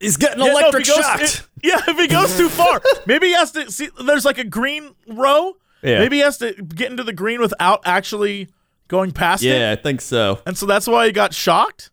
He's 0.00 0.16
getting 0.16 0.40
Yeah, 0.40 0.46
no, 0.46 0.50
if 0.52 0.60
electric 0.62 0.86
he 0.86 0.92
goes- 0.92 1.04
shocked. 1.04 1.22
it- 1.22 1.42
yeah, 1.62 1.80
if 1.86 1.96
he 1.98 2.08
goes 2.08 2.36
too 2.36 2.48
far, 2.48 2.80
maybe 3.06 3.28
he 3.28 3.32
has 3.34 3.52
to 3.52 3.70
see. 3.70 3.90
There's 4.04 4.24
like 4.24 4.38
a 4.38 4.44
green 4.44 4.94
row. 5.06 5.54
Yeah. 5.82 5.98
Maybe 6.00 6.16
he 6.16 6.22
has 6.22 6.38
to 6.38 6.52
get 6.54 6.90
into 6.90 7.04
the 7.04 7.12
green 7.12 7.40
without 7.40 7.82
actually 7.84 8.48
going 8.90 9.12
past 9.12 9.42
it. 9.42 9.46
yeah, 9.58 9.70
I 9.72 9.76
think 9.76 10.02
so. 10.02 10.40
And 10.44 10.58
so 10.58 10.66
that's 10.66 10.86
why 10.86 11.06
he 11.06 11.12
got 11.12 11.32
shocked. 11.32 11.90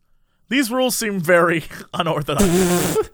These 0.50 0.70
rules 0.72 0.98
seem 0.98 1.20
very 1.22 1.64
unorthodox. 1.94 2.98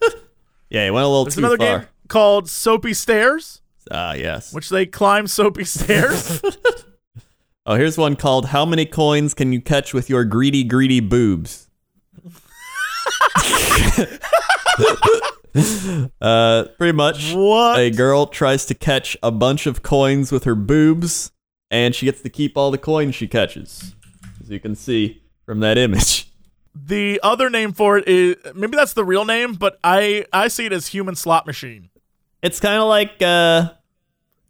Yeah, 0.70 0.86
he 0.86 0.90
went 0.92 1.04
a 1.06 1.08
little. 1.08 1.26
There's 1.26 1.36
too 1.36 1.42
another 1.42 1.58
far. 1.58 1.80
game 1.80 1.88
called 2.08 2.50
Soapy 2.50 2.96
Stairs, 2.96 3.62
Ah, 3.92 4.14
yes. 4.14 4.52
which 4.52 4.70
they 4.70 4.88
climb 4.88 5.28
soapy 5.28 5.66
stairs. 5.66 6.42
Oh, 7.66 7.76
here's 7.76 7.98
one 7.98 8.18
called 8.18 8.48
How 8.48 8.66
Many 8.66 8.86
Coins 8.86 9.34
Can 9.34 9.54
You 9.54 9.62
Catch 9.62 9.94
with 9.94 10.10
Your 10.10 10.26
Greedy, 10.26 10.66
Greedy 10.66 11.00
Boobs? 11.00 11.70
uh, 16.22 16.66
pretty 16.78 16.92
much. 16.94 17.34
what? 17.34 17.80
A 17.80 17.90
girl 17.92 18.26
tries 18.28 18.66
to 18.66 18.74
catch 18.74 19.16
a 19.24 19.32
bunch 19.32 19.66
of 19.68 19.84
coins 19.84 20.32
with 20.32 20.44
her 20.46 20.56
boobs, 20.56 21.32
and 21.74 21.96
she 21.96 22.06
gets 22.06 22.22
to 22.22 22.30
keep 22.30 22.56
all 22.56 22.70
the 22.70 22.78
coins 22.78 23.16
she 23.16 23.28
catches. 23.28 23.96
As 24.40 24.50
you 24.50 24.60
can 24.60 24.76
see 24.76 25.24
from 25.46 25.60
that 25.62 25.78
image. 25.78 26.30
the 26.76 27.20
other 27.24 27.50
name 27.50 27.74
for 27.74 27.98
it 27.98 28.08
is 28.08 28.36
maybe 28.54 28.78
that's 28.78 28.94
the 28.94 29.04
real 29.04 29.26
name, 29.26 29.54
but 29.56 29.80
I 29.84 30.26
I 30.32 30.48
see 30.50 30.66
it 30.68 30.72
as 30.72 30.88
human 30.88 31.16
slot 31.16 31.48
machine. 31.48 31.90
It's 32.44 32.60
kind 32.60 32.80
of 32.82 32.88
like, 32.88 33.22
uh, 33.22 33.72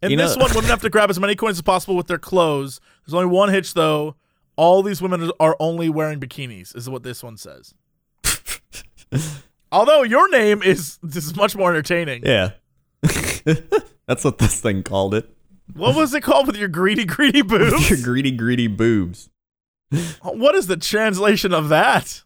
In 0.02 0.18
this 0.18 0.36
know- 0.36 0.44
one, 0.46 0.54
women 0.54 0.70
have 0.70 0.82
to 0.82 0.90
grab 0.90 1.10
as 1.10 1.20
many 1.20 1.36
coins 1.36 1.58
as 1.58 1.62
possible 1.62 1.96
with 1.96 2.08
their 2.08 2.18
clothes. 2.18 2.82
There's 3.06 3.14
only 3.14 3.28
one 3.28 3.50
hitch, 3.50 3.74
though. 3.74 4.16
All 4.56 4.84
these 4.84 5.02
women 5.02 5.32
are 5.40 5.56
only 5.60 5.90
wearing 5.90 6.20
bikinis, 6.20 6.76
is 6.76 6.90
what 6.90 7.04
this 7.04 7.24
one 7.24 7.38
says. 7.38 7.74
Although 9.72 10.04
your 10.04 10.30
name 10.30 10.62
is 10.62 11.00
this 11.02 11.26
is 11.26 11.36
much 11.36 11.56
more 11.56 11.70
entertaining. 11.72 12.24
yeah. 12.26 12.52
That's 14.08 14.24
what 14.24 14.38
this 14.40 14.60
thing 14.60 14.84
called 14.84 15.14
it. 15.16 15.30
What 15.74 15.96
was 15.96 16.14
it 16.14 16.22
called 16.22 16.48
with 16.48 16.56
your 16.56 16.68
greedy, 16.68 17.06
greedy 17.06 17.42
boobs? 17.54 17.90
Your 17.90 18.00
greedy, 18.02 18.32
greedy 18.32 18.68
boobs. 18.68 19.30
what 20.22 20.56
is 20.56 20.68
the 20.68 20.78
translation 20.78 21.54
of 21.54 21.70
that? 21.70 22.24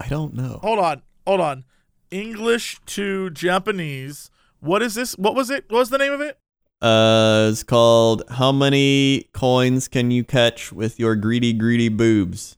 I 0.00 0.08
don't 0.08 0.34
know. 0.34 0.60
Hold 0.62 0.78
on, 0.78 1.02
hold 1.26 1.40
on. 1.40 1.64
English 2.10 2.78
to 2.86 3.30
Japanese. 3.30 4.30
What 4.60 4.82
is 4.82 4.94
this? 4.94 5.16
What 5.16 5.34
was 5.34 5.50
it? 5.50 5.64
What 5.68 5.78
was 5.78 5.90
the 5.90 5.98
name 5.98 6.12
of 6.12 6.20
it? 6.20 6.38
Uh, 6.80 7.48
it's 7.50 7.62
called 7.62 8.22
How 8.28 8.52
Many 8.52 9.28
Coins 9.32 9.88
Can 9.88 10.10
You 10.10 10.24
Catch 10.24 10.72
with 10.72 11.00
Your 11.00 11.16
Greedy, 11.16 11.52
Greedy 11.54 11.88
Boobs? 11.88 12.56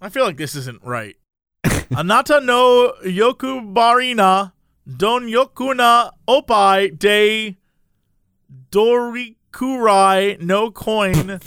I 0.00 0.08
feel 0.08 0.24
like 0.24 0.36
this 0.36 0.56
isn't 0.56 0.82
right. 0.82 1.16
Anata 1.64 2.44
no 2.44 2.92
yokubarina 3.04 4.52
don 4.96 5.28
yokuna 5.28 6.10
opai 6.28 6.98
de 6.98 7.56
dorikurai 9.52 10.40
no 10.40 10.70
coin 10.70 11.40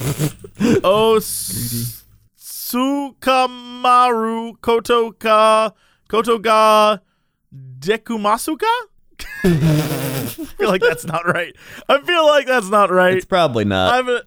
o 0.83 1.15
s- 1.17 2.03
sukamaru 2.37 4.53
kotoka 4.61 5.71
kotoga 6.09 6.99
dekumasuka? 7.79 8.65
I 9.43 10.27
feel 10.57 10.69
like 10.69 10.81
that's 10.81 11.05
not 11.05 11.25
right. 11.25 11.55
I 11.87 12.01
feel 12.01 12.25
like 12.27 12.47
that's 12.47 12.69
not 12.69 12.91
right. 12.91 13.15
It's 13.15 13.25
probably 13.25 13.63
not. 13.65 13.93
I've, 13.93 14.09
uh, 14.09 14.21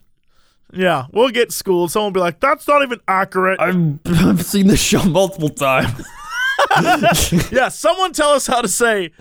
yeah, 0.72 1.06
we'll 1.12 1.30
get 1.30 1.52
schooled. 1.52 1.90
Someone 1.90 2.12
will 2.12 2.14
be 2.14 2.20
like, 2.20 2.40
"That's 2.40 2.66
not 2.68 2.82
even 2.82 3.00
accurate." 3.08 3.60
I've, 3.60 3.98
I've 4.06 4.44
seen 4.44 4.66
this 4.66 4.80
show 4.80 5.02
multiple 5.04 5.48
times. 5.50 6.06
Yeah, 7.52 7.68
someone 7.68 8.12
tell 8.12 8.30
us 8.30 8.48
how 8.48 8.60
to 8.60 8.66
say 8.68 9.12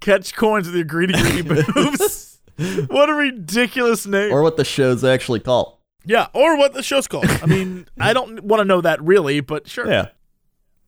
catch 0.00 0.34
coins 0.34 0.66
with 0.66 0.74
your 0.74 0.84
greedy, 0.84 1.12
greedy 1.12 1.42
boobs. 1.74 2.33
what 2.88 3.08
a 3.08 3.14
ridiculous 3.14 4.06
name. 4.06 4.32
or 4.32 4.42
what 4.42 4.56
the 4.56 4.64
show's 4.64 5.04
actually 5.04 5.40
called. 5.40 5.78
yeah, 6.04 6.28
or 6.32 6.56
what 6.56 6.72
the 6.74 6.82
show's 6.82 7.06
called. 7.08 7.26
I 7.28 7.46
mean, 7.46 7.86
I 7.98 8.12
don't 8.12 8.44
want 8.44 8.60
to 8.60 8.64
know 8.64 8.80
that 8.80 9.02
really, 9.02 9.40
but 9.40 9.68
sure. 9.68 9.88
Yeah. 9.90 10.08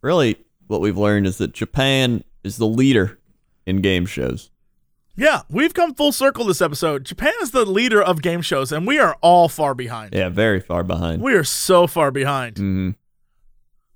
Really, 0.03 0.37
what 0.67 0.81
we've 0.81 0.97
learned 0.99 1.27
is 1.27 1.39
that 1.39 1.53
Japan 1.53 2.23
is 2.45 2.59
the 2.59 2.67
leader 2.67 3.19
in 3.67 3.81
game 3.81 4.07
shows. 4.07 4.51
Yeah, 5.17 5.43
we've 5.49 5.73
come 5.73 5.95
full 5.95 6.13
circle 6.13 6.45
this 6.45 6.61
episode. 6.61 7.05
Japan 7.05 7.33
is 7.41 7.51
the 7.51 7.65
leader 7.65 8.03
of 8.03 8.21
game 8.21 8.43
shows, 8.43 8.71
and 8.71 8.87
we 8.87 8.99
are 8.99 9.17
all 9.23 9.49
far 9.49 9.75
behind. 9.75 10.13
Yeah, 10.13 10.29
very 10.29 10.61
far 10.61 10.83
behind. 10.85 11.23
We 11.23 11.33
are 11.35 11.45
so 11.45 11.87
far 11.87 12.11
behind. 12.11 12.59
hmm 12.59 12.91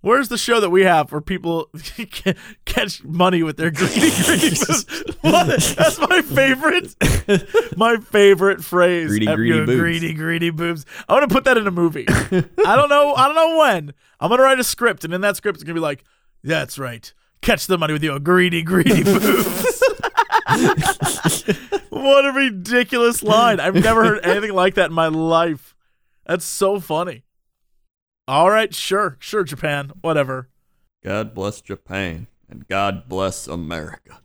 Where's 0.03 0.29
the 0.29 0.39
show 0.39 0.61
that 0.61 0.71
we 0.71 0.83
have 0.83 1.13
where 1.13 1.21
people 1.21 1.71
catch 2.65 3.05
money 3.05 3.43
with 3.43 3.59
their 3.59 3.71
greedy, 3.71 4.11
greedy 4.25 4.49
boobs? 4.51 4.87
What? 5.21 5.47
That's 5.77 5.99
my 5.99 6.23
favorite. 6.23 6.95
My 7.77 7.97
favorite 7.99 8.65
phrase. 8.65 9.09
Greedy, 9.09 9.27
greedy 9.27 9.65
boobs. 9.65 9.79
Greedy, 9.81 10.15
greedy 10.15 10.51
boobs. 10.51 10.87
I 11.09 11.13
want 11.13 11.29
to 11.29 11.35
put 11.35 11.45
that 11.45 11.57
in 11.59 11.67
a 11.67 11.71
movie. 11.71 12.07
I 12.09 12.77
don't 12.77 12.89
know. 12.89 13.15
I 13.15 13.27
don't 13.27 13.37
know 13.37 13.59
when. 13.59 13.95
I'm 14.19 14.31
gonna 14.31 14.43
write 14.43 14.59
a 14.59 14.65
script, 14.65 15.05
and 15.05 15.15
in 15.15 15.21
that 15.21 15.37
script, 15.37 15.57
it's 15.57 15.65
gonna 15.65 15.75
be 15.75 15.81
like, 15.81 16.05
"That's 16.43 16.79
right. 16.79 17.13
Catch 17.41 17.67
the 17.67 17.79
money 17.79 17.93
with 17.93 18.03
your 18.03 18.19
greedy, 18.19 18.63
greedy 18.63 19.03
boobs." 19.05 19.83
what 21.91 22.27
a 22.27 22.33
ridiculous 22.35 23.23
line! 23.23 23.61
I've 23.61 23.75
never 23.75 24.05
heard 24.05 24.25
anything 24.25 24.53
like 24.53 24.75
that 24.75 24.91
in 24.91 24.95
my 24.95 25.09
life. 25.09 25.75
That's 26.27 26.45
so 26.45 26.81
funny. 26.81 27.25
All 28.29 28.51
right, 28.51 28.75
sure, 28.75 29.17
sure, 29.19 29.45
Japan, 29.45 29.93
whatever. 30.03 30.49
God 31.03 31.35
bless 31.35 31.61
Japan 31.61 32.27
and 32.49 32.67
God 32.69 33.09
bless 33.09 33.47
America. 33.47 34.21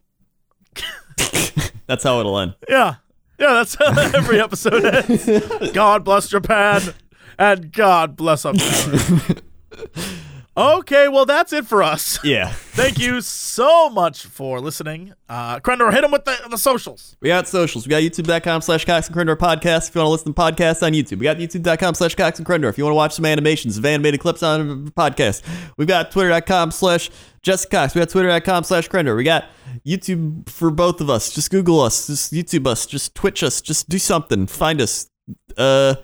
That's 1.88 2.04
how 2.04 2.20
it'll 2.20 2.38
end. 2.40 2.56
Yeah, 2.68 2.96
yeah, 3.40 3.54
that's 3.54 3.76
how 3.76 3.98
every 4.16 4.40
episode 4.42 4.84
ends. 4.86 5.72
God 5.72 6.04
bless 6.04 6.28
Japan 6.30 6.82
and 7.38 7.72
God 7.72 8.16
bless 8.16 8.46
America. 8.46 9.42
Okay, 10.58 11.10
well, 11.10 11.26
that's 11.26 11.52
it 11.52 11.66
for 11.66 11.84
us. 11.84 12.20
Yeah. 12.26 12.50
Thank 12.50 12.98
you 12.98 13.22
so 13.22 13.90
much 13.90 14.26
for 14.26 14.60
listening. 14.60 15.14
Uh, 15.30 15.60
Crendor, 15.60 15.94
hit 15.94 16.04
him 16.04 16.12
with 16.12 16.26
the, 16.26 16.36
the 16.50 16.58
socials. 16.58 17.16
We 17.22 17.30
got 17.30 17.48
socials. 17.48 17.86
We 17.86 17.92
got 17.92 18.02
youtube.com 18.02 18.62
slash 18.62 18.84
Cox 18.84 19.08
and 19.08 19.16
Crendor 19.16 19.36
podcast 19.36 19.90
if 19.90 19.96
you 19.96 20.02
want 20.02 20.08
to 20.08 20.12
listen 20.12 20.34
to 20.34 20.42
podcasts 20.42 20.82
on 20.82 20.94
YouTube. 20.94 21.20
We 21.20 21.24
got 21.24 21.38
youtube.com 21.38 21.94
slash 21.96 22.16
Cox 22.16 22.40
and 22.40 22.48
Crendor 22.48 22.68
if 22.68 22.78
you 22.78 22.84
want 22.84 22.94
to 22.94 22.96
watch 22.96 23.14
some 23.14 23.26
animations 23.26 23.78
of 23.78 23.86
animated 23.86 24.20
clips 24.20 24.44
on 24.44 24.90
podcast. 24.90 25.44
We've 25.78 25.88
got 25.88 26.12
twitter.com 26.12 26.72
slash 26.72 27.12
Jesse 27.44 27.70
Cox. 27.70 27.94
We 27.96 28.00
got 28.00 28.10
twitter.com 28.10 28.64
slash 28.64 28.90
Crendor. 28.90 29.16
We 29.16 29.24
got 29.24 29.46
YouTube 29.86 30.50
for 30.50 30.72
both 30.72 31.00
of 31.00 31.10
us. 31.10 31.32
Just 31.34 31.52
Google 31.52 31.80
us. 31.80 32.08
Just 32.08 32.34
YouTube 32.34 32.66
us. 32.68 32.86
Just 32.86 33.14
Twitch 33.14 33.44
us. 33.44 33.62
Just 33.62 33.88
do 33.88 34.00
something. 34.00 34.48
Find 34.48 34.82
us. 34.82 35.10
Uh, 35.58 35.96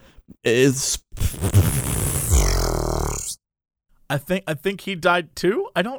is 0.43 0.99
I 4.12 4.18
think 4.18 4.43
I 4.45 4.55
think 4.55 4.82
he 4.82 4.95
died 4.95 5.34
too. 5.38 5.70
I 5.74 5.82
don't. 5.82 5.97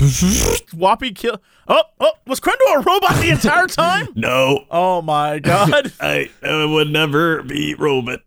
Whoppy 0.75 1.13
kill. 1.13 1.41
Oh, 1.67 1.83
oh, 1.99 2.13
was 2.27 2.41
Crendor 2.41 2.77
a 2.77 2.81
robot 2.81 3.17
the 3.23 3.31
entire 3.31 3.67
time? 3.67 4.09
no. 4.15 4.67
Oh 4.71 5.01
my 5.01 5.39
god. 5.41 5.95
I, 5.99 6.29
I 6.43 6.67
would 6.67 6.89
never 6.91 7.43
be 7.43 7.75
Robot. 7.75 8.21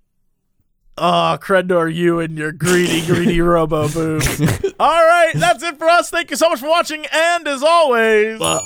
Oh, 0.98 1.38
Crendor, 1.40 1.94
you 1.94 2.20
and 2.20 2.36
your 2.36 2.52
greedy, 2.52 3.06
greedy 3.06 3.42
robo 3.42 3.88
boobs. 3.88 4.42
All 4.80 5.06
right, 5.06 5.34
that's 5.36 5.62
it 5.62 5.78
for 5.78 5.88
us. 5.88 6.10
Thank 6.10 6.32
you 6.32 6.38
so 6.38 6.50
much 6.50 6.62
for 6.62 6.70
watching, 6.70 7.06
and 7.12 7.48
as 7.48 7.62
always, 7.62 8.42
Uh, 8.42 8.62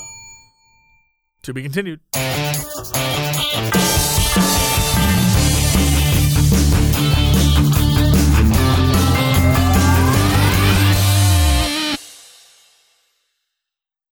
to 1.42 1.54
be 1.54 1.64
continued. 1.64 2.00